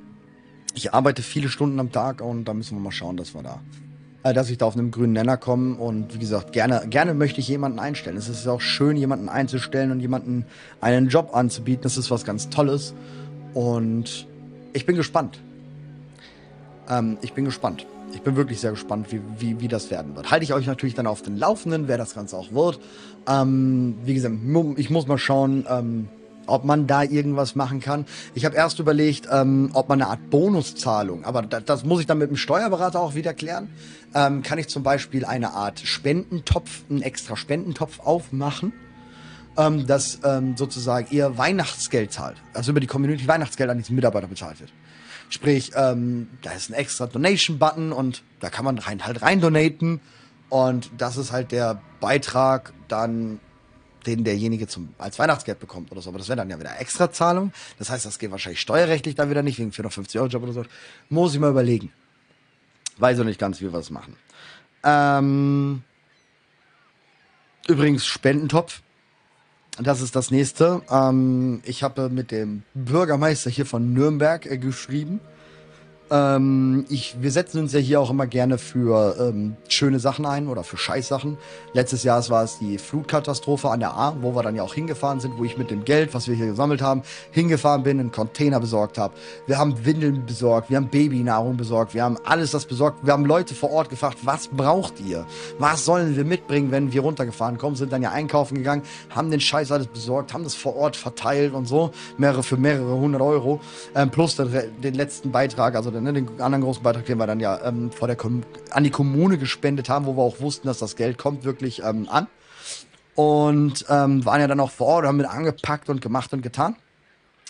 Ich 0.76 0.94
arbeite 0.94 1.22
viele 1.22 1.50
Stunden 1.50 1.80
am 1.80 1.92
Tag 1.92 2.22
und 2.22 2.46
da 2.46 2.54
müssen 2.54 2.78
wir 2.78 2.82
mal 2.82 2.92
schauen, 2.92 3.18
dass 3.18 3.36
wir 3.36 3.44
da, 3.44 3.60
äh, 4.24 4.34
dass 4.34 4.50
ich 4.50 4.58
da 4.58 4.66
auf 4.66 4.76
einem 4.76 4.92
grünen 4.92 5.14
Nenner 5.14 5.36
komme. 5.36 5.76
Und 5.76 6.14
wie 6.14 6.20
gesagt, 6.20 6.54
gerne, 6.54 6.88
gerne 6.90 7.14
möchte 7.14 7.42
ich 7.42 7.48
jemanden 7.50 7.80
einstellen. 7.80 8.16
Es 8.16 8.30
ist 8.30 8.48
auch 8.48 8.62
schön, 8.62 8.96
jemanden 8.96 9.28
einzustellen 9.28 9.92
und 9.92 10.00
jemanden 10.00 10.46
einen 10.80 11.10
Job 11.10 11.36
anzubieten. 11.36 11.84
Das 11.84 11.98
ist 11.98 12.10
was 12.10 12.24
ganz 12.24 12.50
Tolles. 12.50 12.94
Und 13.54 14.26
ich 14.72 14.86
bin 14.86 14.96
gespannt. 14.96 15.40
Ähm, 16.90 17.18
ich 17.22 17.34
bin 17.34 17.44
gespannt. 17.44 17.86
Ich 18.14 18.22
bin 18.22 18.36
wirklich 18.36 18.60
sehr 18.60 18.72
gespannt, 18.72 19.12
wie, 19.12 19.22
wie, 19.40 19.60
wie 19.60 19.68
das 19.68 19.90
werden 19.90 20.16
wird. 20.16 20.30
Halte 20.30 20.44
ich 20.44 20.54
euch 20.54 20.68
natürlich 20.68 20.94
dann 20.94 21.08
auf 21.08 21.22
den 21.22 21.38
Laufenden, 21.38 21.88
wer 21.88 21.98
das 21.98 22.14
Ganze 22.14 22.38
auch 22.38 22.52
wird. 22.52 22.80
Ähm, 23.28 23.96
wie 24.06 24.14
gesagt, 24.14 24.36
ich 24.78 24.90
muss 24.90 25.08
mal 25.08 25.18
schauen, 25.18 25.66
ähm, 25.68 26.08
ob 26.46 26.66
man 26.66 26.88
da 26.88 27.04
irgendwas 27.04 27.56
machen 27.56 27.80
kann. 27.80 28.06
Ich 28.36 28.46
habe 28.46 28.56
erst 28.56 28.80
überlegt, 28.80 29.28
ähm, 29.32 29.72
ob 29.74 29.90
man 29.90 30.02
eine 30.02 30.12
Art 30.12 30.30
Bonuszahlung, 30.30 31.26
aber 31.26 31.42
das, 31.42 31.66
das, 31.66 31.86
muss 31.86 32.02
ich 32.02 32.06
dann 32.06 32.18
mit 32.18 32.30
dem 32.30 32.38
Steuerberater 32.38 33.00
auch 33.00 33.16
wieder 33.16 33.34
klären. 33.34 33.70
Ähm, 34.14 34.44
kann 34.44 34.60
ich 34.60 34.68
zum 34.68 34.84
Beispiel 34.84 35.26
eine 35.26 35.54
Art 35.54 35.80
Spendentopf, 35.80 36.84
einen 36.90 37.02
extra 37.02 37.36
Spendentopf 37.36 38.00
aufmachen, 38.02 38.74
ähm, 39.58 39.88
dass 39.88 40.20
ähm, 40.24 40.56
sozusagen 40.58 41.08
ihr 41.12 41.38
Weihnachtsgeld 41.38 42.12
zahlt, 42.12 42.38
also 42.54 42.72
über 42.72 42.80
die 42.80 42.88
Community 42.88 43.28
Weihnachtsgeld 43.28 43.70
an 43.70 43.78
diesen 43.78 43.96
Mitarbeiter 43.96 44.28
bezahlt 44.28 44.60
wird. 44.60 44.72
Sprich, 45.34 45.72
ähm, 45.76 46.28
da 46.44 46.52
ist 46.52 46.70
ein 46.70 46.74
extra 46.74 47.08
Donation-Button 47.08 47.92
und 47.92 48.22
da 48.40 48.52
kann 48.52 48.64
man 48.66 48.78
rein, 48.78 49.04
halt 49.04 49.24
rein 49.24 49.42
donaten. 49.42 50.00
Und 50.50 50.92
das 50.96 51.18
ist 51.18 51.32
halt 51.32 51.52
der 51.52 51.82
Beitrag 52.00 52.72
dann, 52.88 53.40
den 54.06 54.24
derjenige 54.24 54.68
zum, 54.68 54.94
als 55.00 55.18
Weihnachtsgeld 55.18 55.60
bekommt 55.60 55.92
oder 55.92 56.02
so. 56.02 56.12
Aber 56.12 56.20
das 56.20 56.28
wäre 56.28 56.38
dann 56.38 56.52
ja 56.52 56.60
wieder 56.60 56.80
Extrazahlung. 56.80 57.52
Das 57.80 57.90
heißt, 57.90 58.06
das 58.06 58.20
geht 58.20 58.30
wahrscheinlich 58.30 58.62
steuerrechtlich 58.62 59.16
dann 59.16 59.32
wieder 59.32 59.42
nicht, 59.42 59.58
wegen 59.58 59.72
450 59.72 60.20
Euro 60.20 60.30
Job 60.30 60.44
oder 60.44 60.54
so. 60.54 60.66
Muss 61.10 61.34
ich 61.34 61.40
mal 61.40 61.50
überlegen. 61.50 61.92
Weiß 62.98 63.20
auch 63.20 63.24
nicht 63.24 63.40
ganz, 63.40 63.60
wie 63.60 63.66
wir 63.66 63.72
das 63.72 63.90
machen. 63.90 64.16
Ähm, 64.84 65.82
übrigens, 67.68 68.06
Spendentopf 68.06 68.84
das 69.80 70.02
ist 70.02 70.16
das 70.16 70.30
nächste. 70.30 70.82
Ähm, 70.90 71.62
ich 71.66 71.84
habe 71.84 72.10
mit 72.10 72.32
dem 72.32 72.64
Bürgermeister 72.74 73.50
hier 73.50 73.66
von 73.66 73.94
Nürnberg 73.94 74.46
äh, 74.46 74.58
geschrieben. 74.58 75.20
Ähm, 76.14 76.86
ich, 76.90 77.16
wir 77.20 77.32
setzen 77.32 77.60
uns 77.60 77.74
ja 77.74 77.80
hier 77.80 78.00
auch 78.00 78.12
immer 78.12 78.28
gerne 78.28 78.60
für 78.60 79.16
ähm, 79.20 79.56
schöne 79.68 80.00
Sachen 80.00 80.28
ein 80.28 80.48
oder 80.48 80.64
für 80.64 80.78
Scheißsachen. 80.78 81.40
Letztes 81.74 82.04
Jahr 82.04 82.30
war 82.30 82.44
es 82.44 82.60
die 82.60 82.78
Flutkatastrophe 82.78 83.68
an 83.70 83.80
der 83.80 83.96
A, 83.96 84.16
wo 84.22 84.36
wir 84.36 84.44
dann 84.44 84.56
ja 84.56 84.62
auch 84.62 84.76
hingefahren 84.76 85.20
sind, 85.20 85.40
wo 85.40 85.44
ich 85.44 85.58
mit 85.58 85.72
dem 85.72 85.86
Geld, 85.86 86.14
was 86.14 86.28
wir 86.28 86.36
hier 86.36 86.46
gesammelt 86.46 86.84
haben, 86.84 87.02
hingefahren 87.32 87.82
bin, 87.82 88.00
einen 88.00 88.12
Container 88.12 88.60
besorgt 88.60 89.00
habe. 89.00 89.16
Wir 89.48 89.58
haben 89.58 89.86
Windeln 89.86 90.24
besorgt, 90.28 90.70
wir 90.70 90.78
haben 90.78 90.90
Babynahrung 90.90 91.58
besorgt, 91.58 91.96
wir 91.96 92.04
haben 92.04 92.18
alles 92.24 92.52
das 92.52 92.66
besorgt. 92.66 93.04
Wir 93.04 93.14
haben 93.14 93.26
Leute 93.26 93.56
vor 93.56 93.72
Ort 93.72 93.90
gefragt, 93.90 94.20
was 94.22 94.50
braucht 94.50 95.00
ihr? 95.00 95.26
Was 95.58 95.84
sollen 95.84 96.16
wir 96.16 96.26
mitbringen, 96.26 96.70
wenn 96.70 96.94
wir 96.94 97.02
runtergefahren 97.02 97.58
kommen? 97.58 97.76
Sind 97.76 97.92
dann 97.92 98.04
ja 98.04 98.12
einkaufen 98.12 98.54
gegangen, 98.54 98.84
haben 99.10 99.32
den 99.32 99.40
Scheiß 99.40 99.72
alles 99.72 99.88
besorgt, 99.88 100.32
haben 100.32 100.44
das 100.44 100.54
vor 100.54 100.76
Ort 100.76 100.96
verteilt 100.96 101.56
und 101.56 101.68
so. 101.68 101.90
Mehrere 102.20 102.44
für 102.44 102.58
mehrere 102.58 102.94
hundert 102.94 103.24
Euro. 103.24 103.60
Ähm, 103.96 104.12
plus 104.12 104.36
den, 104.36 104.52
den 104.84 104.94
letzten 104.94 105.32
Beitrag, 105.32 105.76
also 105.76 105.90
den 105.90 106.03
ne, 106.04 106.14
den 106.14 106.42
anderen 106.42 106.64
großen 106.64 106.84
Beitrag, 106.84 107.06
den 107.06 107.18
wir 107.18 107.28
dann 107.28 107.40
ja 107.40 107.60
ähm, 107.64 107.92
vor 107.92 108.08
der 108.08 108.18
an 108.72 108.84
die 108.84 108.90
Kommune 108.90 109.38
gespendet 109.38 109.90
haben, 109.90 110.06
wo 110.06 110.16
wir 110.16 110.24
auch 110.24 110.40
wussten, 110.40 110.68
dass 110.68 110.80
das 110.80 110.96
Geld 110.96 111.18
kommt 111.18 111.44
wirklich 111.44 111.82
ähm, 111.84 112.08
an. 112.10 112.28
Und 113.16 113.86
ähm, 113.90 114.26
waren 114.26 114.42
ja 114.42 114.48
dann 114.48 114.60
auch 114.60 114.72
vor 114.72 114.88
Ort, 114.88 115.06
haben 115.06 115.18
mit 115.18 115.28
angepackt 115.28 115.90
und 115.90 116.02
gemacht 116.02 116.34
und 116.34 116.42
getan. 116.42 116.76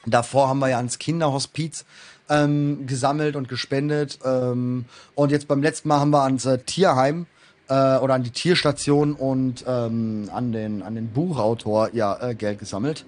Davor 0.06 0.50
haben 0.50 0.60
wir 0.60 0.70
ja 0.70 0.78
ans 0.78 1.00
Kinderhospiz 1.00 1.86
ähm, 2.30 2.86
gesammelt 2.86 3.36
und 3.36 3.48
gespendet. 3.48 4.20
Ähm, 4.26 4.86
und 5.16 5.32
jetzt 5.32 5.48
beim 5.48 5.62
letzten 5.62 5.88
Mal 5.88 6.00
haben 6.00 6.12
wir 6.12 6.24
ans 6.24 6.46
äh, 6.46 6.58
Tierheim 6.58 7.26
äh, 7.70 7.98
oder 7.98 8.16
an 8.16 8.24
die 8.24 8.32
Tierstation 8.32 9.14
und 9.14 9.64
ähm, 9.68 10.30
an, 10.34 10.52
den, 10.52 10.84
an 10.84 10.96
den 10.96 11.10
Buchautor 11.10 11.90
ja 11.94 12.18
äh, 12.22 12.36
Geld 12.36 12.60
gesammelt. 12.60 13.06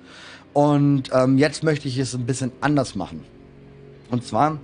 Und 0.54 1.10
ähm, 1.12 1.38
jetzt 1.38 1.64
möchte 1.64 1.90
ich 1.90 1.98
es 1.98 2.14
ein 2.14 2.26
bisschen 2.26 2.52
anders 2.62 2.96
machen. 2.96 3.26
Und 4.10 4.24
zwar 4.24 4.60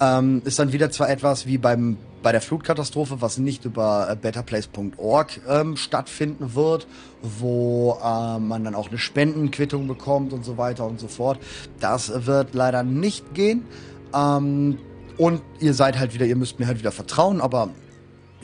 ähm, 0.00 0.42
ist 0.44 0.58
dann 0.58 0.72
wieder 0.72 0.90
zwar 0.90 1.10
etwas 1.10 1.46
wie 1.46 1.58
beim 1.58 1.96
bei 2.24 2.32
der 2.32 2.40
Flutkatastrophe, 2.40 3.20
was 3.20 3.36
nicht 3.36 3.66
über 3.66 4.08
äh, 4.10 4.16
betterplace.org 4.16 5.40
ähm, 5.46 5.76
stattfinden 5.76 6.54
wird, 6.54 6.86
wo 7.22 7.98
äh, 8.02 8.38
man 8.38 8.64
dann 8.64 8.74
auch 8.74 8.88
eine 8.88 8.98
Spendenquittung 8.98 9.86
bekommt 9.86 10.32
und 10.32 10.44
so 10.44 10.56
weiter 10.56 10.86
und 10.86 10.98
so 10.98 11.06
fort. 11.06 11.38
Das 11.80 12.26
wird 12.26 12.54
leider 12.54 12.82
nicht 12.82 13.34
gehen. 13.34 13.66
Ähm, 14.14 14.78
und 15.18 15.42
ihr 15.60 15.74
seid 15.74 15.98
halt 15.98 16.14
wieder, 16.14 16.26
ihr 16.26 16.34
müsst 16.34 16.58
mir 16.58 16.66
halt 16.66 16.78
wieder 16.78 16.92
vertrauen, 16.92 17.40
aber 17.40 17.68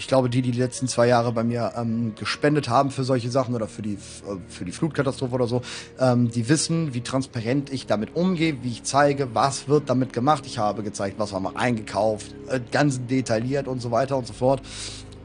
ich 0.00 0.08
glaube, 0.08 0.30
die, 0.30 0.40
die 0.40 0.50
die 0.50 0.58
letzten 0.58 0.88
zwei 0.88 1.08
Jahre 1.08 1.30
bei 1.30 1.44
mir 1.44 1.74
ähm, 1.76 2.14
gespendet 2.18 2.70
haben 2.70 2.90
für 2.90 3.04
solche 3.04 3.28
Sachen 3.28 3.54
oder 3.54 3.68
für 3.68 3.82
die, 3.82 3.94
äh, 3.94 4.38
für 4.48 4.64
die 4.64 4.72
Flutkatastrophe 4.72 5.34
oder 5.34 5.46
so, 5.46 5.60
ähm, 5.98 6.30
die 6.30 6.48
wissen, 6.48 6.94
wie 6.94 7.02
transparent 7.02 7.70
ich 7.70 7.86
damit 7.86 8.16
umgehe, 8.16 8.62
wie 8.62 8.70
ich 8.70 8.82
zeige, 8.82 9.34
was 9.34 9.68
wird 9.68 9.90
damit 9.90 10.14
gemacht. 10.14 10.46
Ich 10.46 10.56
habe 10.56 10.82
gezeigt, 10.82 11.18
was 11.18 11.34
haben 11.34 11.42
wir 11.42 11.56
eingekauft, 11.58 12.34
äh, 12.48 12.60
ganz 12.72 12.98
detailliert 13.08 13.68
und 13.68 13.82
so 13.82 13.90
weiter 13.90 14.16
und 14.16 14.26
so 14.26 14.32
fort. 14.32 14.62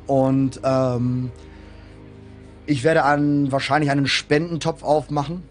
Und 0.08 0.60
ähm, 0.66 1.32
ich 2.66 2.84
werde 2.84 3.04
an, 3.04 3.54
wahrscheinlich 3.54 3.92
einen 3.92 4.08
Spendentopf 4.08 4.84
aufmachen 4.84 5.42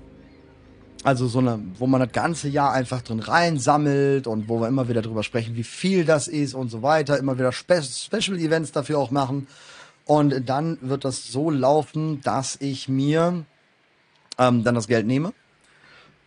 also 1.05 1.29
so 1.29 1.39
eine, 1.39 1.61
wo 1.79 1.87
man 1.87 2.01
das 2.01 2.13
ganze 2.13 2.49
Jahr 2.49 2.73
einfach 2.73 3.03
drin 3.03 3.21
reinsammelt 3.21 4.27
und 4.27 4.49
wo 4.49 4.61
wir 4.61 4.69
immer 4.69 4.89
wieder 4.89 5.03
drüber 5.03 5.23
sprechen, 5.23 5.55
wie 5.55 5.63
viel 5.63 6.07
das 6.07 6.29
ist 6.29 6.55
und 6.55 6.71
so 6.71 6.83
weiter, 6.83 7.19
immer 7.19 7.39
wieder 7.39 7.53
Spe 7.53 7.83
Special 7.83 8.39
Events 8.39 8.73
dafür 8.73 8.99
auch 8.99 9.11
machen. 9.11 9.47
Und 10.07 10.49
dann 10.49 10.79
wird 10.81 11.05
das 11.05 11.29
so 11.29 11.51
laufen, 11.51 12.23
dass 12.23 12.57
ich 12.59 12.89
mir 12.89 13.45
ähm, 14.39 14.65
dann 14.65 14.75
das 14.75 14.89
Geld 14.89 15.07
nehme 15.07 15.35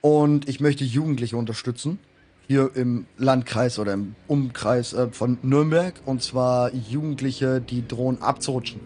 und 0.01 0.47
ich 0.47 0.59
möchte 0.59 0.83
Jugendliche 0.83 1.37
unterstützen. 1.37 1.99
Hier 2.47 2.69
im 2.75 3.07
Landkreis 3.17 3.77
oder 3.79 3.93
im 3.93 4.15
Umkreis 4.27 4.93
äh, 4.93 5.09
von 5.09 5.37
Nürnberg. 5.41 5.95
Und 6.05 6.23
zwar 6.23 6.73
Jugendliche, 6.73 7.59
die 7.59 7.85
drohen 7.85 8.21
abzurutschen. 8.21 8.79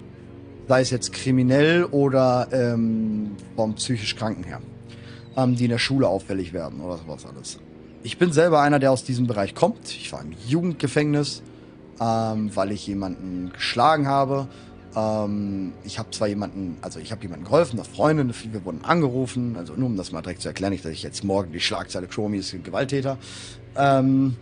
Sei 0.67 0.81
es 0.81 0.89
jetzt 0.89 1.13
kriminell 1.13 1.83
oder 1.83 2.47
ähm, 2.51 3.35
vom 3.55 3.75
psychisch 3.75 4.15
Kranken 4.15 4.43
her 4.43 4.61
ähm, 5.37 5.55
die 5.55 5.65
in 5.65 5.71
der 5.71 5.77
Schule 5.77 6.07
auffällig 6.07 6.53
werden 6.53 6.81
oder 6.81 6.97
sowas 6.97 7.25
alles. 7.25 7.59
Ich 8.03 8.17
bin 8.17 8.31
selber 8.31 8.61
einer, 8.61 8.79
der 8.79 8.91
aus 8.91 9.03
diesem 9.03 9.27
Bereich 9.27 9.53
kommt. 9.53 9.89
Ich 9.89 10.11
war 10.11 10.21
im 10.21 10.33
Jugendgefängnis, 10.47 11.43
ähm, 11.99 12.55
weil 12.55 12.71
ich 12.71 12.87
jemanden 12.87 13.51
geschlagen 13.53 14.07
habe. 14.07 14.47
Ähm, 14.95 15.73
ich 15.83 15.99
habe 15.99 16.09
zwar 16.11 16.27
jemanden, 16.27 16.77
also 16.81 16.99
ich 16.99 17.11
habe 17.11 17.21
jemanden 17.21 17.45
geholfen, 17.45 17.79
eine 17.79 17.87
Freundin, 17.87 18.33
wir 18.51 18.65
wurden 18.65 18.83
angerufen, 18.83 19.55
also 19.55 19.73
nur 19.73 19.87
um 19.87 19.97
das 19.97 20.11
mal 20.11 20.21
direkt 20.21 20.41
zu 20.41 20.47
erklären, 20.47 20.71
nicht, 20.71 20.83
dass 20.83 20.91
ich 20.91 21.03
jetzt 21.03 21.23
morgen 21.23 21.51
die 21.51 21.59
Schlagzeile 21.59 22.07
Chromie 22.07 22.39
ist 22.39 22.55
Gewalttäter. 22.63 23.17
Ähm, 23.77 24.35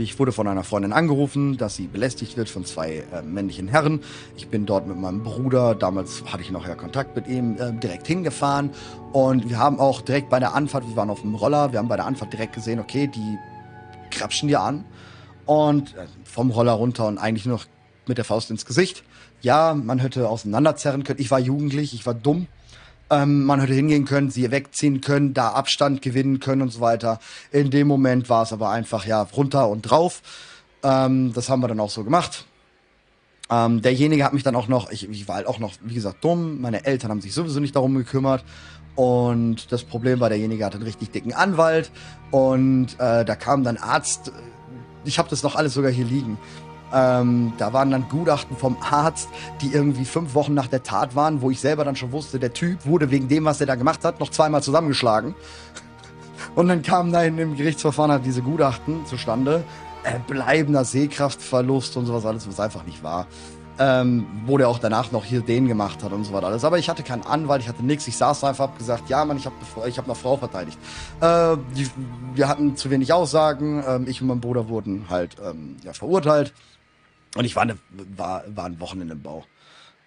ich 0.00 0.18
wurde 0.18 0.32
von 0.32 0.48
einer 0.48 0.64
Freundin 0.64 0.92
angerufen, 0.92 1.56
dass 1.56 1.76
sie 1.76 1.86
belästigt 1.86 2.36
wird 2.36 2.48
von 2.48 2.64
zwei 2.64 3.04
äh, 3.12 3.22
männlichen 3.22 3.68
Herren. 3.68 4.00
Ich 4.36 4.48
bin 4.48 4.66
dort 4.66 4.86
mit 4.86 4.96
meinem 4.98 5.22
Bruder, 5.22 5.74
damals 5.74 6.24
hatte 6.26 6.42
ich 6.42 6.50
noch 6.50 6.66
ja 6.66 6.74
Kontakt 6.74 7.16
mit 7.16 7.26
ihm, 7.26 7.56
äh, 7.58 7.72
direkt 7.72 8.06
hingefahren. 8.06 8.70
Und 9.12 9.48
wir 9.48 9.58
haben 9.58 9.78
auch 9.78 10.00
direkt 10.00 10.30
bei 10.30 10.40
der 10.40 10.54
Anfahrt, 10.54 10.88
wir 10.88 10.96
waren 10.96 11.10
auf 11.10 11.20
dem 11.20 11.34
Roller, 11.34 11.72
wir 11.72 11.78
haben 11.78 11.88
bei 11.88 11.96
der 11.96 12.06
Anfahrt 12.06 12.32
direkt 12.32 12.54
gesehen, 12.54 12.80
okay, 12.80 13.06
die 13.06 13.38
krapschen 14.10 14.48
dir 14.48 14.60
an. 14.60 14.84
Und 15.44 15.94
äh, 15.96 16.06
vom 16.24 16.50
Roller 16.50 16.72
runter 16.72 17.06
und 17.06 17.18
eigentlich 17.18 17.46
noch 17.46 17.66
mit 18.06 18.18
der 18.18 18.24
Faust 18.24 18.50
ins 18.50 18.66
Gesicht. 18.66 19.04
Ja, 19.42 19.74
man 19.74 19.98
hätte 19.98 20.28
auseinanderzerren 20.28 21.04
können. 21.04 21.20
Ich 21.20 21.30
war 21.30 21.38
jugendlich, 21.38 21.94
ich 21.94 22.06
war 22.06 22.14
dumm. 22.14 22.46
Ähm, 23.08 23.44
man 23.44 23.60
hätte 23.60 23.74
hingehen 23.74 24.04
können, 24.04 24.30
sie 24.30 24.50
wegziehen 24.50 25.00
können, 25.00 25.32
da 25.32 25.50
Abstand 25.50 26.02
gewinnen 26.02 26.40
können 26.40 26.62
und 26.62 26.70
so 26.70 26.80
weiter. 26.80 27.20
In 27.52 27.70
dem 27.70 27.86
Moment 27.86 28.28
war 28.28 28.42
es 28.42 28.52
aber 28.52 28.70
einfach 28.70 29.06
ja 29.06 29.22
runter 29.22 29.68
und 29.68 29.82
drauf. 29.82 30.22
Ähm, 30.82 31.32
das 31.32 31.48
haben 31.48 31.60
wir 31.60 31.68
dann 31.68 31.80
auch 31.80 31.90
so 31.90 32.02
gemacht. 32.02 32.46
Ähm, 33.48 33.80
derjenige 33.80 34.24
hat 34.24 34.32
mich 34.32 34.42
dann 34.42 34.56
auch 34.56 34.66
noch, 34.66 34.90
ich, 34.90 35.08
ich 35.08 35.28
war 35.28 35.36
halt 35.36 35.46
auch 35.46 35.60
noch, 35.60 35.74
wie 35.82 35.94
gesagt, 35.94 36.24
dumm. 36.24 36.60
Meine 36.60 36.84
Eltern 36.84 37.10
haben 37.10 37.20
sich 37.20 37.32
sowieso 37.32 37.60
nicht 37.60 37.76
darum 37.76 37.94
gekümmert. 37.94 38.44
Und 38.96 39.70
das 39.70 39.84
Problem 39.84 40.20
war, 40.20 40.28
derjenige 40.28 40.64
hatte 40.64 40.76
einen 40.78 40.86
richtig 40.86 41.10
dicken 41.10 41.32
Anwalt. 41.32 41.92
Und 42.30 42.94
äh, 42.98 43.24
da 43.24 43.36
kam 43.36 43.62
dann 43.62 43.76
Arzt. 43.76 44.32
Ich 45.04 45.18
habe 45.18 45.28
das 45.28 45.42
noch 45.42 45.54
alles 45.54 45.74
sogar 45.74 45.92
hier 45.92 46.06
liegen. 46.06 46.38
Ähm, 46.92 47.52
da 47.58 47.72
waren 47.72 47.90
dann 47.90 48.08
Gutachten 48.08 48.56
vom 48.56 48.76
Arzt, 48.80 49.28
die 49.60 49.72
irgendwie 49.72 50.04
fünf 50.04 50.34
Wochen 50.34 50.54
nach 50.54 50.68
der 50.68 50.82
Tat 50.82 51.16
waren, 51.16 51.42
wo 51.42 51.50
ich 51.50 51.60
selber 51.60 51.84
dann 51.84 51.96
schon 51.96 52.12
wusste, 52.12 52.38
der 52.38 52.52
Typ 52.52 52.86
wurde 52.86 53.10
wegen 53.10 53.28
dem, 53.28 53.44
was 53.44 53.60
er 53.60 53.66
da 53.66 53.74
gemacht 53.74 54.04
hat, 54.04 54.20
noch 54.20 54.30
zweimal 54.30 54.62
zusammengeschlagen. 54.62 55.34
Und 56.54 56.68
dann 56.68 56.82
kamen 56.82 57.12
da 57.12 57.22
in 57.22 57.36
dem 57.36 57.56
Gerichtsverfahren 57.56 58.10
halt 58.10 58.24
diese 58.24 58.42
Gutachten 58.42 59.04
zustande. 59.06 59.64
Äh, 60.04 60.20
bleibender 60.26 60.84
Sehkraftverlust 60.84 61.96
und 61.96 62.06
sowas 62.06 62.24
alles, 62.24 62.46
was 62.46 62.60
einfach 62.60 62.84
nicht 62.84 63.02
war. 63.02 63.26
Ähm, 63.78 64.24
wo 64.46 64.56
der 64.56 64.68
auch 64.68 64.78
danach 64.78 65.10
noch 65.10 65.24
hier 65.24 65.40
den 65.40 65.66
gemacht 65.66 66.02
hat 66.04 66.12
und 66.12 66.24
so 66.24 66.32
weiter 66.32 66.46
alles. 66.46 66.64
Aber 66.64 66.78
ich 66.78 66.88
hatte 66.88 67.02
keinen 67.02 67.24
Anwalt, 67.24 67.60
ich 67.60 67.68
hatte 67.68 67.84
nichts. 67.84 68.06
Ich 68.06 68.16
saß 68.16 68.44
einfach, 68.44 68.68
hab 68.68 68.78
gesagt, 68.78 69.10
ja, 69.10 69.24
Mann, 69.24 69.36
ich 69.36 69.46
habe 69.46 69.56
ich 69.86 69.98
hab 69.98 70.04
eine 70.04 70.14
Frau 70.14 70.36
verteidigt. 70.36 70.78
Äh, 71.20 71.56
die, 71.76 71.90
wir 72.34 72.48
hatten 72.48 72.76
zu 72.76 72.88
wenig 72.90 73.12
Aussagen. 73.12 73.82
Ähm, 73.86 74.06
ich 74.08 74.22
und 74.22 74.28
mein 74.28 74.40
Bruder 74.40 74.68
wurden 74.68 75.06
halt 75.10 75.36
ähm, 75.44 75.76
ja, 75.82 75.92
verurteilt. 75.92 76.54
Und 77.36 77.44
ich 77.44 77.54
war, 77.54 77.62
eine, 77.62 77.76
war, 78.16 78.44
war 78.54 78.64
ein 78.64 78.80
Wochenende 78.80 79.14
im 79.14 79.22
Bau. 79.22 79.44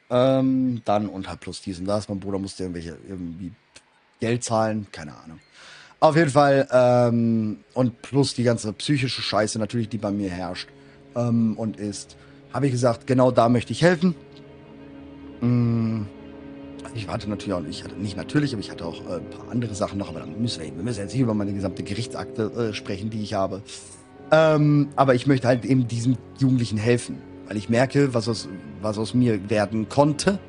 Ähm, 0.10 0.82
dann 0.86 1.08
und 1.08 1.30
halt 1.30 1.40
plus 1.40 1.62
dies 1.62 1.80
und 1.80 1.86
das. 1.86 2.10
Mein 2.10 2.20
Bruder 2.20 2.40
musste 2.40 2.64
irgendwelche 2.64 2.98
irgendwie 3.08 3.52
Geld 4.20 4.44
zahlen, 4.44 4.88
keine 4.92 5.16
Ahnung. 5.16 5.40
Auf 6.00 6.16
jeden 6.16 6.30
Fall, 6.30 6.68
ähm, 6.72 7.60
und 7.74 8.02
plus 8.02 8.34
die 8.34 8.44
ganze 8.44 8.74
psychische 8.74 9.22
Scheiße 9.22 9.60
natürlich, 9.60 9.90
die 9.90 9.98
bei 9.98 10.12
mir 10.12 10.30
herrscht 10.30 10.70
ähm, 11.16 11.58
und 11.58 11.78
ist, 11.78 12.16
habe 12.54 12.68
ich 12.68 12.72
gesagt, 12.72 13.06
genau 13.06 13.32
da 13.32 13.50
möchte 13.50 13.74
ich 13.74 13.82
helfen. 13.82 14.16
Mm, 15.42 16.04
ich 16.96 17.08
hatte 17.08 17.30
natürlich 17.30 17.54
auch, 17.54 17.64
ich 17.66 17.84
hatte 17.84 17.96
nicht 17.96 18.16
natürlich, 18.16 18.54
aber 18.54 18.62
ich 18.62 18.72
hatte 18.72 18.86
auch 18.86 19.02
äh, 19.10 19.16
ein 19.16 19.30
paar 19.30 19.50
andere 19.52 19.76
Sachen 19.76 20.00
noch, 20.00 20.10
aber 20.10 20.22
dann 20.22 20.42
müssen 20.42 20.64
wir, 20.64 20.74
wir 20.74 20.84
müssen 20.84 21.02
jetzt 21.02 21.14
nicht 21.14 21.22
über 21.22 21.34
meine 21.34 21.54
gesamte 21.54 21.84
Gerichtsakte 21.84 22.44
äh, 22.44 22.74
sprechen, 22.74 23.10
die 23.10 23.22
ich 23.22 23.34
habe. 23.34 23.62
Ähm, 24.32 24.90
aber 24.96 25.16
ich 25.16 25.28
möchte 25.28 25.48
halt 25.48 25.66
eben 25.66 25.88
diesen 25.88 26.18
Jugendlichen 26.38 26.78
helfen, 26.78 27.18
weil 27.48 27.58
ich 27.58 27.70
merke, 27.70 28.14
was 28.14 28.28
aus, 28.28 28.48
was 28.82 28.98
aus 28.98 29.14
mir 29.14 29.50
werden 29.50 29.90
konnte. 29.90 30.40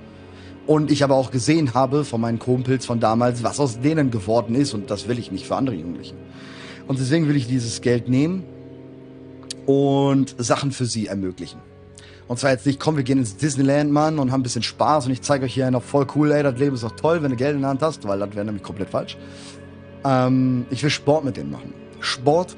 Und 0.67 0.91
ich 0.91 1.03
aber 1.03 1.17
auch 1.17 1.31
gesehen 1.31 1.75
habe 1.75 2.05
von 2.05 2.21
meinen 2.21 2.39
Kumpels 2.39 2.87
von 2.87 3.01
damals, 3.01 3.43
was 3.43 3.59
aus 3.59 3.81
denen 3.81 4.11
geworden 4.11 4.55
ist. 4.55 4.75
Und 4.75 4.91
das 4.91 5.09
will 5.09 5.19
ich 5.19 5.33
nicht 5.33 5.47
für 5.47 5.57
andere 5.57 5.75
Jugendliche. 5.75 6.15
Und 6.87 6.99
deswegen 6.99 7.29
will 7.29 7.37
ich 7.37 7.47
dieses 7.47 7.81
Geld 7.81 8.09
nehmen 8.09 8.45
und 9.67 10.35
Sachen 10.39 10.73
für 10.73 10.87
sie 10.87 11.07
ermöglichen. 11.07 11.61
Und 12.29 12.39
zwar 12.39 12.53
jetzt 12.53 12.67
nicht, 12.67 12.79
komm, 12.79 12.97
wir 12.97 13.03
gehen 13.03 13.19
ins 13.19 13.37
Disneyland, 13.37 13.91
Mann, 13.91 14.21
und 14.21 14.31
haben 14.31 14.41
ein 14.41 14.45
bisschen 14.45 14.63
Spaß 14.63 15.07
und 15.07 15.13
ich 15.13 15.21
zeige 15.23 15.47
euch 15.47 15.55
hier 15.55 15.69
noch 15.73 15.83
voll 15.83 16.07
cool, 16.15 16.31
ey, 16.31 16.45
das 16.45 16.57
Leben 16.59 16.77
ist 16.77 16.85
doch 16.85 16.95
toll, 16.95 17.23
wenn 17.23 17.31
du 17.31 17.37
Geld 17.37 17.57
in 17.57 17.63
der 17.63 17.71
Hand 17.71 17.83
hast, 17.83 18.07
weil 18.07 18.21
das 18.21 18.33
wäre 18.35 18.45
nämlich 18.45 18.63
komplett 18.63 18.89
falsch. 18.89 19.17
Ähm, 20.05 20.65
ich 20.71 20.83
will 20.83 20.91
Sport 20.91 21.25
mit 21.25 21.37
denen 21.37 21.51
machen. 21.51 21.75
Sport 21.99 22.55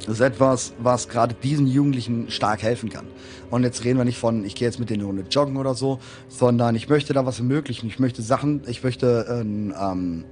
das 0.00 0.16
ist 0.16 0.20
etwas, 0.20 0.74
was 0.78 1.08
gerade 1.08 1.34
diesen 1.42 1.66
Jugendlichen 1.66 2.30
stark 2.30 2.62
helfen 2.62 2.90
kann. 2.90 3.06
Und 3.50 3.62
jetzt 3.62 3.84
reden 3.84 3.98
wir 3.98 4.04
nicht 4.04 4.18
von, 4.18 4.44
ich 4.44 4.54
gehe 4.54 4.66
jetzt 4.68 4.78
mit 4.78 4.90
denen 4.90 5.04
Runde 5.04 5.24
joggen 5.30 5.56
oder 5.56 5.74
so, 5.74 5.98
sondern 6.28 6.74
ich 6.74 6.88
möchte 6.88 7.12
da 7.12 7.24
was 7.24 7.38
ermöglichen. 7.38 7.86
Ich 7.86 7.98
möchte 7.98 8.22
Sachen, 8.22 8.62
ich 8.66 8.82
möchte 8.82 9.26
äh, 9.28 9.40
ähm, 9.40 10.24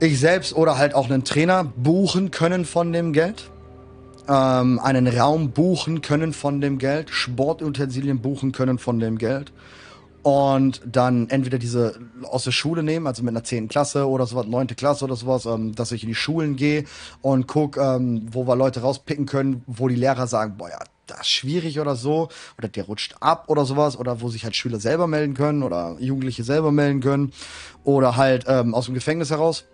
ich 0.00 0.20
selbst 0.20 0.54
oder 0.54 0.76
halt 0.78 0.94
auch 0.94 1.06
einen 1.08 1.24
Trainer 1.24 1.64
buchen 1.64 2.30
können 2.30 2.64
von 2.64 2.92
dem 2.92 3.12
Geld. 3.12 3.50
Ähm, 4.28 4.80
einen 4.80 5.06
Raum 5.06 5.52
buchen 5.52 6.00
können 6.02 6.32
von 6.32 6.60
dem 6.60 6.78
Geld, 6.78 7.10
Sportutensilien 7.10 8.20
buchen 8.20 8.52
können 8.52 8.78
von 8.78 8.98
dem 8.98 9.18
Geld 9.18 9.52
und 10.26 10.80
dann 10.84 11.28
entweder 11.28 11.56
diese 11.56 12.00
aus 12.24 12.42
der 12.42 12.50
Schule 12.50 12.82
nehmen, 12.82 13.06
also 13.06 13.22
mit 13.22 13.30
einer 13.30 13.44
10. 13.44 13.68
Klasse 13.68 14.08
oder 14.08 14.26
sowas, 14.26 14.48
9. 14.48 14.66
Klasse 14.74 15.04
oder 15.04 15.14
sowas, 15.14 15.46
ähm, 15.46 15.72
dass 15.72 15.92
ich 15.92 16.02
in 16.02 16.08
die 16.08 16.16
Schulen 16.16 16.56
gehe 16.56 16.82
und 17.22 17.46
guck, 17.46 17.76
ähm, 17.76 18.26
wo 18.32 18.44
wir 18.44 18.56
Leute 18.56 18.80
rauspicken 18.80 19.26
können, 19.26 19.62
wo 19.68 19.86
die 19.86 19.94
Lehrer 19.94 20.26
sagen, 20.26 20.56
boah 20.56 20.68
ja, 20.68 20.80
das 21.06 21.20
ist 21.20 21.28
schwierig 21.28 21.78
oder 21.78 21.94
so, 21.94 22.28
oder 22.58 22.66
der 22.66 22.86
rutscht 22.86 23.14
ab 23.20 23.44
oder 23.46 23.64
sowas, 23.64 23.96
oder 23.96 24.20
wo 24.20 24.28
sich 24.28 24.42
halt 24.42 24.56
Schüler 24.56 24.80
selber 24.80 25.06
melden 25.06 25.34
können 25.34 25.62
oder 25.62 25.94
Jugendliche 26.00 26.42
selber 26.42 26.72
melden 26.72 26.98
können, 26.98 27.32
oder 27.84 28.16
halt 28.16 28.46
ähm, 28.48 28.74
aus 28.74 28.86
dem 28.86 28.94
Gefängnis 28.94 29.30
heraus. 29.30 29.64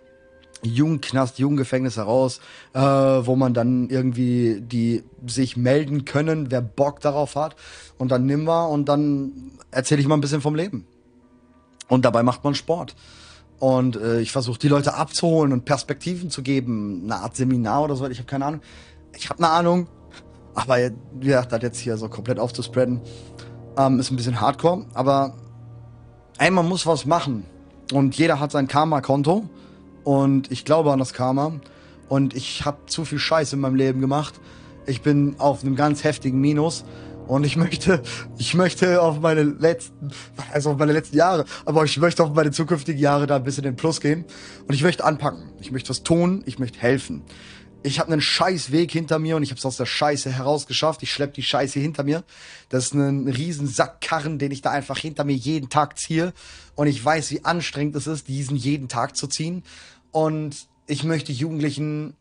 Jugendknast, 0.63 1.39
Jugendgefängnis 1.39 1.97
heraus, 1.97 2.39
äh, 2.73 2.79
wo 2.79 3.35
man 3.35 3.53
dann 3.53 3.89
irgendwie 3.89 4.61
die 4.61 5.03
sich 5.27 5.57
melden 5.57 6.05
können, 6.05 6.51
wer 6.51 6.61
Bock 6.61 6.99
darauf 7.01 7.35
hat. 7.35 7.55
Und 8.03 8.09
dann 8.09 8.25
nimm 8.25 8.43
wir 8.43 8.67
und 8.67 8.89
dann 8.89 9.31
erzähle 9.71 10.01
ich 10.01 10.07
mal 10.07 10.15
ein 10.15 10.19
bisschen 10.19 10.41
vom 10.41 10.55
Leben. 10.55 10.85
Und 11.87 12.03
dabei 12.03 12.21
macht 12.21 12.43
man 12.43 12.53
Sport. 12.53 12.97
Und 13.59 13.95
äh, 13.95 14.19
ich 14.19 14.33
versuche 14.33 14.59
die 14.59 14.67
Leute 14.67 14.95
abzuholen 14.95 15.53
und 15.53 15.63
Perspektiven 15.63 16.29
zu 16.29 16.43
geben, 16.43 17.03
eine 17.05 17.21
Art 17.21 17.37
Seminar 17.37 17.81
oder 17.85 17.95
so. 17.95 18.05
Ich 18.07 18.17
habe 18.17 18.27
keine 18.27 18.45
Ahnung. 18.45 18.59
Ich 19.15 19.29
habe 19.29 19.41
eine 19.41 19.53
Ahnung, 19.53 19.87
aber 20.53 20.79
wie 21.13 21.27
gesagt, 21.27 21.53
das 21.53 21.61
jetzt 21.61 21.79
hier 21.79 21.95
so 21.95 22.09
komplett 22.09 22.39
aufzuspreaden, 22.39 22.99
ähm, 23.77 24.01
ist 24.01 24.11
ein 24.11 24.17
bisschen 24.17 24.41
Hardcore. 24.41 24.85
Aber 24.93 25.35
ey, 26.39 26.51
man 26.51 26.67
muss 26.67 26.85
was 26.85 27.05
machen. 27.05 27.45
Und 27.93 28.17
jeder 28.17 28.41
hat 28.41 28.51
sein 28.51 28.67
Karma-Konto. 28.67 29.47
Und 30.03 30.51
ich 30.51 30.65
glaube 30.65 30.91
an 30.91 30.99
das 30.99 31.13
Karma. 31.13 31.53
Und 32.09 32.35
ich 32.35 32.65
habe 32.65 32.79
zu 32.87 33.05
viel 33.05 33.19
Scheiß 33.19 33.53
in 33.53 33.61
meinem 33.61 33.75
Leben 33.75 34.01
gemacht. 34.01 34.41
Ich 34.87 35.03
bin 35.03 35.35
auf 35.37 35.63
einem 35.63 35.77
ganz 35.77 36.03
heftigen 36.03 36.41
Minus. 36.41 36.83
Und 37.27 37.45
ich 37.45 37.55
möchte, 37.55 38.01
ich 38.37 38.53
möchte 38.53 39.01
auf 39.01 39.19
meine 39.19 39.43
letzten, 39.43 40.11
also 40.51 40.71
auf 40.71 40.77
meine 40.77 40.91
letzten 40.91 41.17
Jahre, 41.17 41.45
aber 41.65 41.83
ich 41.85 41.97
möchte 41.97 42.23
auf 42.23 42.33
meine 42.33 42.51
zukünftigen 42.51 43.01
Jahre 43.01 43.27
da 43.27 43.37
ein 43.37 43.43
bisschen 43.43 43.63
in 43.63 43.71
den 43.71 43.75
Plus 43.77 44.01
gehen. 44.01 44.25
Und 44.67 44.73
ich 44.73 44.83
möchte 44.83 45.03
anpacken. 45.03 45.51
Ich 45.61 45.71
möchte 45.71 45.89
was 45.89 46.03
tun. 46.03 46.43
Ich 46.45 46.59
möchte 46.59 46.79
helfen. 46.79 47.23
ich 47.83 47.99
habe 47.99 48.11
einen 48.11 48.21
scheiß 48.21 48.71
Weg 48.71 48.91
hinter 48.91 49.19
mir 49.19 49.35
und 49.35 49.43
ich 49.43 49.49
habe 49.49 49.59
es 49.59 49.65
aus 49.65 49.77
der 49.77 49.85
Scheiße 49.85 50.31
herausgeschafft. 50.31 51.03
Ich 51.03 51.11
schlepp 51.11 51.33
die 51.33 51.43
Scheiße 51.43 51.79
hinter 51.79 52.03
mir. 52.03 52.23
Das 52.69 52.85
ist 52.85 52.93
ein 52.93 53.27
riesen 53.27 53.67
Sackkarren, 53.67 54.39
den 54.39 54.51
ich 54.51 54.61
da 54.61 54.71
einfach 54.71 54.97
hinter 54.97 55.23
mir 55.23 55.35
jeden 55.35 55.69
Tag 55.69 55.97
ziehe. 55.97 56.33
Und 56.75 56.87
ich 56.87 57.03
weiß, 57.03 57.31
wie 57.31 57.43
anstrengend 57.43 57.95
es 57.95 58.07
ist, 58.07 58.27
diesen 58.27 58.55
jeden 58.55 58.87
Tag 58.87 59.15
zu 59.17 59.27
ziehen. 59.27 59.63
Und 60.11 60.67
ich 60.87 61.03
möchte 61.03 61.31
Jugendlichen 61.31 62.15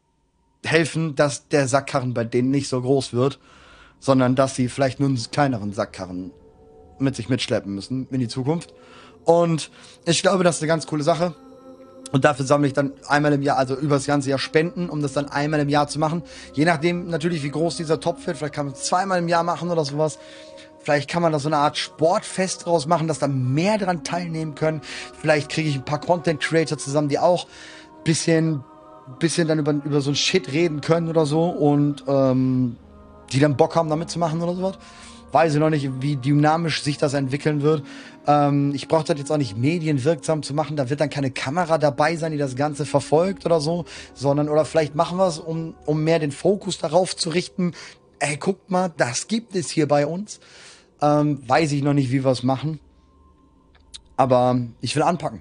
helfen, 0.65 1.15
dass 1.15 1.49
der 1.49 1.69
Sackkarren 1.69 2.15
bei 2.15 2.25
denen 2.25 2.51
nicht 2.51 2.69
so 2.69 2.81
groß 2.81 3.13
wird, 3.13 3.39
sondern 4.03 4.35
dass 4.35 4.57
sie 4.57 4.69
vielleicht 4.69 4.99
nur 4.99 5.09
einen 5.09 5.31
kleineren 5.31 5.73
Sackkarren 5.73 6.33
mit 6.99 7.15
sich 7.15 7.29
mitschleppen 7.29 7.73
müssen 7.73 8.09
in 8.11 8.19
die 8.19 8.27
Zukunft. 8.27 8.75
Und 9.25 9.71
ich 10.05 10.23
glaube, 10.23 10.43
das 10.43 10.57
ist 10.57 10.63
eine 10.63 10.69
ganz 10.69 10.89
coole 10.89 11.05
Sache. 11.05 11.35
Und 12.11 12.25
dafür 12.25 12.45
sammle 12.45 12.67
ich 12.67 12.75
dann 12.75 12.93
einmal 13.07 13.33
im 13.33 13.43
Jahr, 13.43 13.57
also 13.57 13.77
über 13.77 13.95
das 13.95 14.07
ganze 14.07 14.29
Jahr 14.29 14.41
Spenden, 14.41 14.91
um 14.91 15.03
das 15.03 15.13
dann 15.13 15.29
einmal 15.29 15.61
im 15.61 15.69
Jahr 15.69 15.87
zu 15.87 16.01
machen. 16.01 16.23
Je 16.53 16.65
nachdem 16.65 17.07
natürlich, 17.09 17.45
wie 17.45 17.51
groß 17.51 17.77
dieser 17.77 18.01
Topf 18.01 18.27
wird. 18.27 18.37
Vielleicht 18.37 18.55
kann 18.55 18.67
man 18.67 18.75
es 18.75 18.83
zweimal 18.83 19.21
im 19.21 19.29
Jahr 19.29 19.45
machen 19.45 19.71
oder 19.71 19.85
sowas. 19.85 20.19
Vielleicht 20.81 21.09
kann 21.09 21.23
man 21.23 21.31
da 21.31 21.39
so 21.39 21.49
eine 21.49 21.59
Art 21.59 21.79
Sportfest 21.79 22.67
draus 22.67 22.87
machen, 22.87 23.07
dass 23.07 23.21
da 23.21 23.29
mehr 23.29 23.79
dran 23.79 24.03
teilnehmen 24.03 24.57
können. 24.57 24.81
Vielleicht 25.21 25.49
kriege 25.49 25.69
ich 25.69 25.77
ein 25.77 25.85
paar 25.85 26.01
Content 26.01 26.41
Creator 26.41 26.77
zusammen, 26.77 27.09
die 27.09 27.21
auch 27.21 27.47
bisschen, 28.03 28.65
bisschen 29.21 29.47
dann 29.47 29.61
über, 29.61 29.71
über 29.71 30.01
so 30.01 30.11
ein 30.11 30.17
Shit 30.17 30.53
reden 30.53 30.81
können 30.81 31.09
oder 31.09 31.25
so 31.25 31.49
und 31.49 32.03
ähm, 32.09 32.77
die 33.33 33.41
dann 33.41 33.57
Bock 33.57 33.77
haben, 33.77 33.89
damit 33.89 34.11
zu 34.11 34.19
machen 34.19 34.41
oder 34.43 34.55
sowas. 34.55 34.79
Weiß 35.33 35.55
ich 35.55 35.61
noch 35.61 35.71
nicht, 35.71 36.03
wie 36.03 36.17
dynamisch 36.17 36.83
sich 36.83 36.99
das 36.99 37.15
entwickeln 37.15 37.63
wird. 37.63 37.85
Ähm, 38.27 38.75
ich 38.75 38.87
brauche 38.87 39.05
das 39.05 39.19
jetzt 39.19 39.33
auch 39.33 39.39
nicht 39.39 39.57
medienwirksam 39.57 40.43
zu 40.43 40.53
machen. 40.53 40.77
Da 40.77 40.91
wird 40.91 41.01
dann 41.01 41.09
keine 41.09 41.31
Kamera 41.31 41.79
dabei 41.79 42.17
sein, 42.17 42.33
die 42.33 42.39
das 42.39 42.55
Ganze 42.55 42.85
verfolgt 42.85 43.47
oder 43.47 43.61
so, 43.61 43.87
sondern 44.13 44.51
oder 44.51 44.67
vielleicht 44.67 44.95
machen 44.95 45.17
wir 45.17 45.27
es, 45.27 45.39
um, 45.39 45.75
um 45.87 46.05
mehr 46.05 46.19
den 46.19 46.33
Fokus 46.33 46.79
darauf 46.79 47.17
zu 47.17 47.31
richten. 47.31 47.73
Ey, 48.19 48.37
guckt 48.37 48.71
mal, 48.71 48.93
das 48.97 49.27
gibt 49.27 49.57
es 49.57 49.71
hier 49.71 49.89
bei 49.89 50.07
uns. 50.07 50.39
Ähm, 51.01 51.43
weiß 51.49 51.73
ich 51.73 51.83
noch 51.83 51.95
nicht, 51.95 52.13
wie 52.13 52.25
wir 52.25 52.31
es 52.31 52.43
machen. 52.43 52.79
Aber 54.17 54.61
ich 54.83 54.95
will 54.95 55.03
anpacken. 55.03 55.41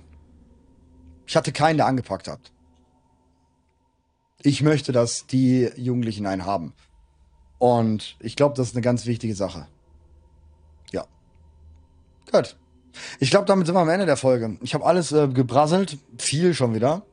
Ich 1.28 1.36
hatte 1.36 1.52
keinen, 1.52 1.78
der 1.78 1.86
angepackt 1.86 2.28
hat. 2.28 2.52
Ich 4.42 4.64
möchte, 4.64 4.92
dass 4.92 5.28
die 5.28 5.70
Jugendlichen 5.76 6.26
einen 6.26 6.46
haben. 6.46 6.74
Und 7.62 8.16
ich 8.20 8.36
glaube, 8.36 8.55
das 8.55 8.70
ist 8.70 8.76
eine 8.76 8.82
ganz 8.82 9.05
wichtige 9.05 9.36
Sache. 9.36 9.68
Ja. 10.91 11.05
Gut. 12.32 12.57
Ich 13.20 13.30
glaube, 13.30 13.45
damit 13.45 13.68
sind 13.68 13.76
wir 13.76 13.82
am 13.82 13.89
Ende 13.89 14.07
der 14.07 14.18
Folge. 14.18 14.57
Ich 14.62 14.74
habe 14.74 14.84
alles 14.84 15.12
äh, 15.12 15.28
gebrasselt. 15.28 15.99
Viel 16.18 16.55
schon 16.55 16.74
wieder. 16.74 17.03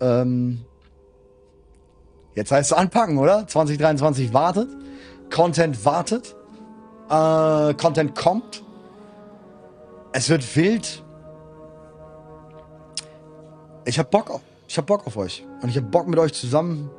Ähm, 0.00 0.60
jetzt 2.36 2.52
heißt 2.52 2.70
es 2.70 2.78
anpacken, 2.78 3.18
oder? 3.18 3.48
2023 3.48 4.32
wartet. 4.32 4.68
Content 5.28 5.84
wartet. 5.84 6.36
Äh, 7.08 7.74
Content 7.74 8.14
kommt. 8.14 8.62
Es 10.12 10.28
wird 10.28 10.54
wild. 10.54 11.02
Ich 13.86 13.98
hab 13.98 14.12
Bock 14.12 14.30
auf, 14.30 14.40
ich 14.68 14.78
hab 14.78 14.86
Bock 14.86 15.04
auf 15.08 15.16
euch. 15.16 15.44
Und 15.62 15.68
ich 15.68 15.76
hab 15.76 15.90
Bock 15.90 16.06
mit 16.06 16.20
euch 16.20 16.32
zusammen 16.32 16.90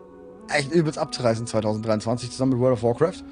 echt 0.54 0.72
übelst 0.72 0.98
abzureißen 0.98 1.48
2023 1.48 2.32
zusammen 2.32 2.54
mit 2.54 2.62
World 2.62 2.74
of 2.74 2.84
Warcraft. 2.84 3.24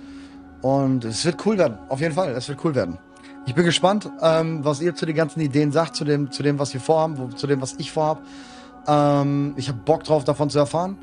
Und 0.61 1.05
es 1.05 1.23
wird 1.25 1.45
cool 1.45 1.57
werden. 1.57 1.77
Auf 1.89 2.01
jeden 2.01 2.13
Fall. 2.13 2.31
Es 2.31 2.49
wird 2.49 2.63
cool 2.63 2.75
werden. 2.75 2.97
Ich 3.45 3.55
bin 3.55 3.65
gespannt, 3.65 4.09
ähm, 4.21 4.63
was 4.63 4.81
ihr 4.81 4.93
zu 4.93 5.05
den 5.05 5.15
ganzen 5.15 5.39
Ideen 5.39 5.71
sagt, 5.71 5.95
zu 5.95 6.03
dem, 6.03 6.31
zu 6.31 6.43
dem, 6.43 6.59
was 6.59 6.73
wir 6.73 6.81
vorhaben, 6.81 7.17
wo, 7.17 7.27
zu 7.29 7.47
dem, 7.47 7.61
was 7.61 7.75
ich 7.77 7.91
vorhab. 7.91 8.21
Ähm, 8.87 9.53
ich 9.57 9.69
habe 9.69 9.79
Bock 9.79 10.03
drauf, 10.03 10.23
davon 10.23 10.49
zu 10.49 10.59
erfahren. 10.59 10.97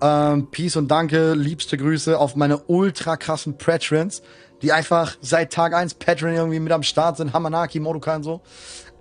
Ähm, 0.00 0.48
Peace 0.50 0.76
und 0.76 0.88
Danke, 0.88 1.34
liebste 1.34 1.76
Grüße 1.76 2.18
auf 2.18 2.36
meine 2.36 2.58
ultra 2.58 3.16
krassen 3.16 3.56
Patrons, 3.56 4.22
die 4.62 4.72
einfach 4.72 5.16
seit 5.20 5.52
Tag 5.52 5.74
1 5.74 5.94
Patreon 5.94 6.34
irgendwie 6.34 6.60
mit 6.60 6.72
am 6.72 6.82
Start 6.82 7.18
sind, 7.18 7.32
Hamanaki, 7.32 7.80
Modokai 7.80 8.16
und 8.16 8.22
so. 8.22 8.40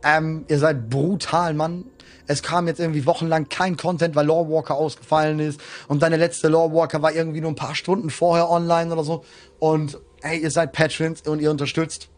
Ähm, 0.03 0.45
ihr 0.47 0.59
seid 0.59 0.89
brutal, 0.89 1.53
Mann. 1.53 1.85
Es 2.28 2.41
kam 2.41 2.67
jetzt 2.67 2.80
irgendwie 2.80 3.05
wochenlang 3.05 3.49
kein 3.49 3.78
Content, 3.78 4.15
weil 4.15 4.26
Lawwalker 4.26 4.76
ausgefallen 4.76 5.39
ist. 5.39 5.59
Und 5.88 6.01
deine 6.01 6.17
letzte 6.17 6.47
Lawwalker 6.47 7.01
war 7.01 7.13
irgendwie 7.13 7.41
nur 7.41 7.51
ein 7.51 7.55
paar 7.55 7.76
Stunden 7.76 8.09
vorher 8.09 8.49
online 8.49 8.91
oder 8.91 9.03
so. 9.03 9.23
Und 9.59 9.99
hey, 10.21 10.39
ihr 10.39 10.51
seid 10.51 10.73
Patrons 10.73 11.21
und 11.21 11.41
ihr 11.41 11.51
unterstützt. 11.51 12.09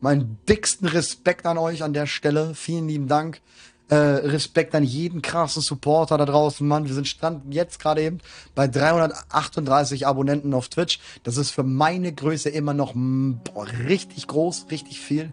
Meinen 0.00 0.38
dicksten 0.48 0.88
Respekt 0.88 1.46
an 1.46 1.58
euch 1.58 1.82
an 1.82 1.92
der 1.92 2.06
Stelle. 2.06 2.54
Vielen 2.54 2.88
lieben 2.88 3.08
Dank. 3.08 3.40
Äh, 3.88 3.94
Respekt 3.94 4.74
an 4.74 4.84
jeden 4.84 5.20
krassen 5.20 5.60
Supporter 5.60 6.16
da 6.16 6.24
draußen, 6.24 6.66
Mann. 6.66 6.86
Wir 6.86 6.94
sind 6.94 7.08
standen 7.08 7.52
jetzt 7.52 7.78
gerade 7.78 8.02
eben 8.02 8.18
bei 8.54 8.66
338 8.66 10.06
Abonnenten 10.06 10.54
auf 10.54 10.68
Twitch. 10.68 10.98
Das 11.24 11.36
ist 11.36 11.50
für 11.50 11.62
meine 11.62 12.12
Größe 12.12 12.48
immer 12.48 12.74
noch 12.74 12.94
boah, 12.94 13.66
richtig 13.86 14.28
groß, 14.28 14.66
richtig 14.70 14.98
viel. 14.98 15.32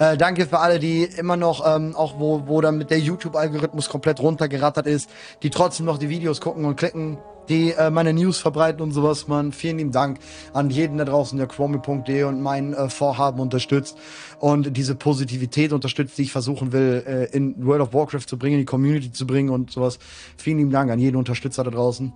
Äh, 0.00 0.16
danke 0.16 0.46
für 0.46 0.58
alle, 0.60 0.78
die 0.78 1.04
immer 1.04 1.36
noch, 1.36 1.62
ähm, 1.66 1.94
auch 1.94 2.18
wo, 2.18 2.44
wo 2.46 2.62
dann 2.62 2.78
mit 2.78 2.90
der 2.90 2.98
YouTube-Algorithmus 2.98 3.90
komplett 3.90 4.18
runtergerattert 4.18 4.86
ist, 4.86 5.10
die 5.42 5.50
trotzdem 5.50 5.84
noch 5.84 5.98
die 5.98 6.08
Videos 6.08 6.40
gucken 6.40 6.64
und 6.64 6.76
klicken, 6.76 7.18
die 7.50 7.72
äh, 7.72 7.90
meine 7.90 8.14
News 8.14 8.38
verbreiten 8.38 8.80
und 8.80 8.92
sowas, 8.92 9.28
man. 9.28 9.52
Vielen 9.52 9.76
lieben 9.76 9.92
Dank 9.92 10.18
an 10.54 10.70
jeden 10.70 10.96
da 10.96 11.04
draußen, 11.04 11.36
der 11.36 11.48
chromie.de 11.48 12.22
und 12.22 12.40
mein 12.40 12.72
äh, 12.72 12.88
Vorhaben 12.88 13.40
unterstützt 13.40 13.98
und 14.38 14.74
diese 14.74 14.94
Positivität 14.94 15.74
unterstützt, 15.74 16.16
die 16.16 16.22
ich 16.22 16.32
versuchen 16.32 16.72
will, 16.72 17.04
äh, 17.06 17.36
in 17.36 17.54
World 17.66 17.82
of 17.82 17.92
Warcraft 17.92 18.26
zu 18.26 18.38
bringen, 18.38 18.54
in 18.54 18.60
die 18.60 18.64
Community 18.64 19.12
zu 19.12 19.26
bringen 19.26 19.50
und 19.50 19.70
sowas. 19.70 19.98
Vielen 20.38 20.56
lieben 20.56 20.70
Dank 20.70 20.90
an 20.90 20.98
jeden 20.98 21.18
Unterstützer 21.18 21.62
da 21.62 21.70
draußen. 21.70 22.10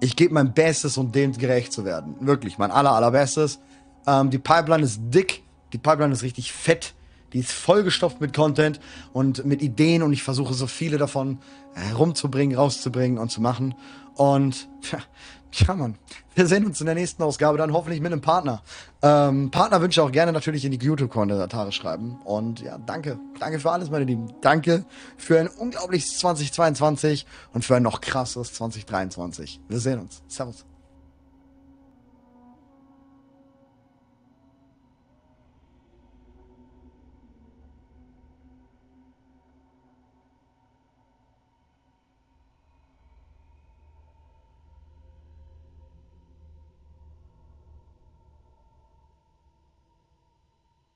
Ich 0.00 0.16
gebe 0.16 0.34
mein 0.34 0.52
Bestes, 0.52 0.98
um 0.98 1.12
dem 1.12 1.30
gerecht 1.30 1.72
zu 1.72 1.84
werden. 1.84 2.16
Wirklich, 2.18 2.58
mein 2.58 2.72
aller, 2.72 2.90
allerbestes. 2.90 3.60
Ähm, 4.04 4.30
die 4.30 4.38
Pipeline 4.38 4.82
ist 4.82 5.00
dick. 5.00 5.44
Die 5.72 5.78
Pipeline 5.78 6.12
ist 6.12 6.22
richtig 6.22 6.52
fett. 6.52 6.94
Die 7.32 7.40
ist 7.40 7.52
vollgestopft 7.52 8.20
mit 8.20 8.34
Content 8.34 8.80
und 9.12 9.44
mit 9.44 9.60
Ideen 9.60 10.02
und 10.02 10.12
ich 10.12 10.22
versuche 10.22 10.54
so 10.54 10.66
viele 10.66 10.96
davon 10.96 11.38
herumzubringen, 11.74 12.56
rauszubringen 12.56 13.18
und 13.18 13.30
zu 13.30 13.42
machen. 13.42 13.74
Und 14.14 14.68
ja, 14.90 14.98
ja, 15.52 15.74
Mann. 15.74 15.96
Wir 16.34 16.46
sehen 16.46 16.64
uns 16.66 16.80
in 16.80 16.86
der 16.86 16.94
nächsten 16.94 17.22
Ausgabe 17.22 17.58
dann 17.58 17.72
hoffentlich 17.72 18.00
mit 18.00 18.12
einem 18.12 18.20
Partner. 18.20 18.62
Ähm, 19.02 19.50
Partnerwünsche 19.50 20.02
auch 20.02 20.12
gerne 20.12 20.32
natürlich 20.32 20.64
in 20.64 20.72
die 20.72 20.84
YouTube-Kommentare 20.84 21.72
schreiben. 21.72 22.18
Und 22.24 22.60
ja, 22.60 22.78
danke. 22.78 23.18
Danke 23.40 23.58
für 23.58 23.70
alles, 23.70 23.90
meine 23.90 24.04
Lieben. 24.04 24.32
Danke 24.40 24.84
für 25.16 25.40
ein 25.40 25.48
unglaubliches 25.48 26.18
2022 26.18 27.26
und 27.52 27.64
für 27.64 27.76
ein 27.76 27.82
noch 27.82 28.00
krasses 28.00 28.54
2023. 28.54 29.60
Wir 29.68 29.80
sehen 29.80 30.00
uns. 30.00 30.22
Servus. 30.28 30.64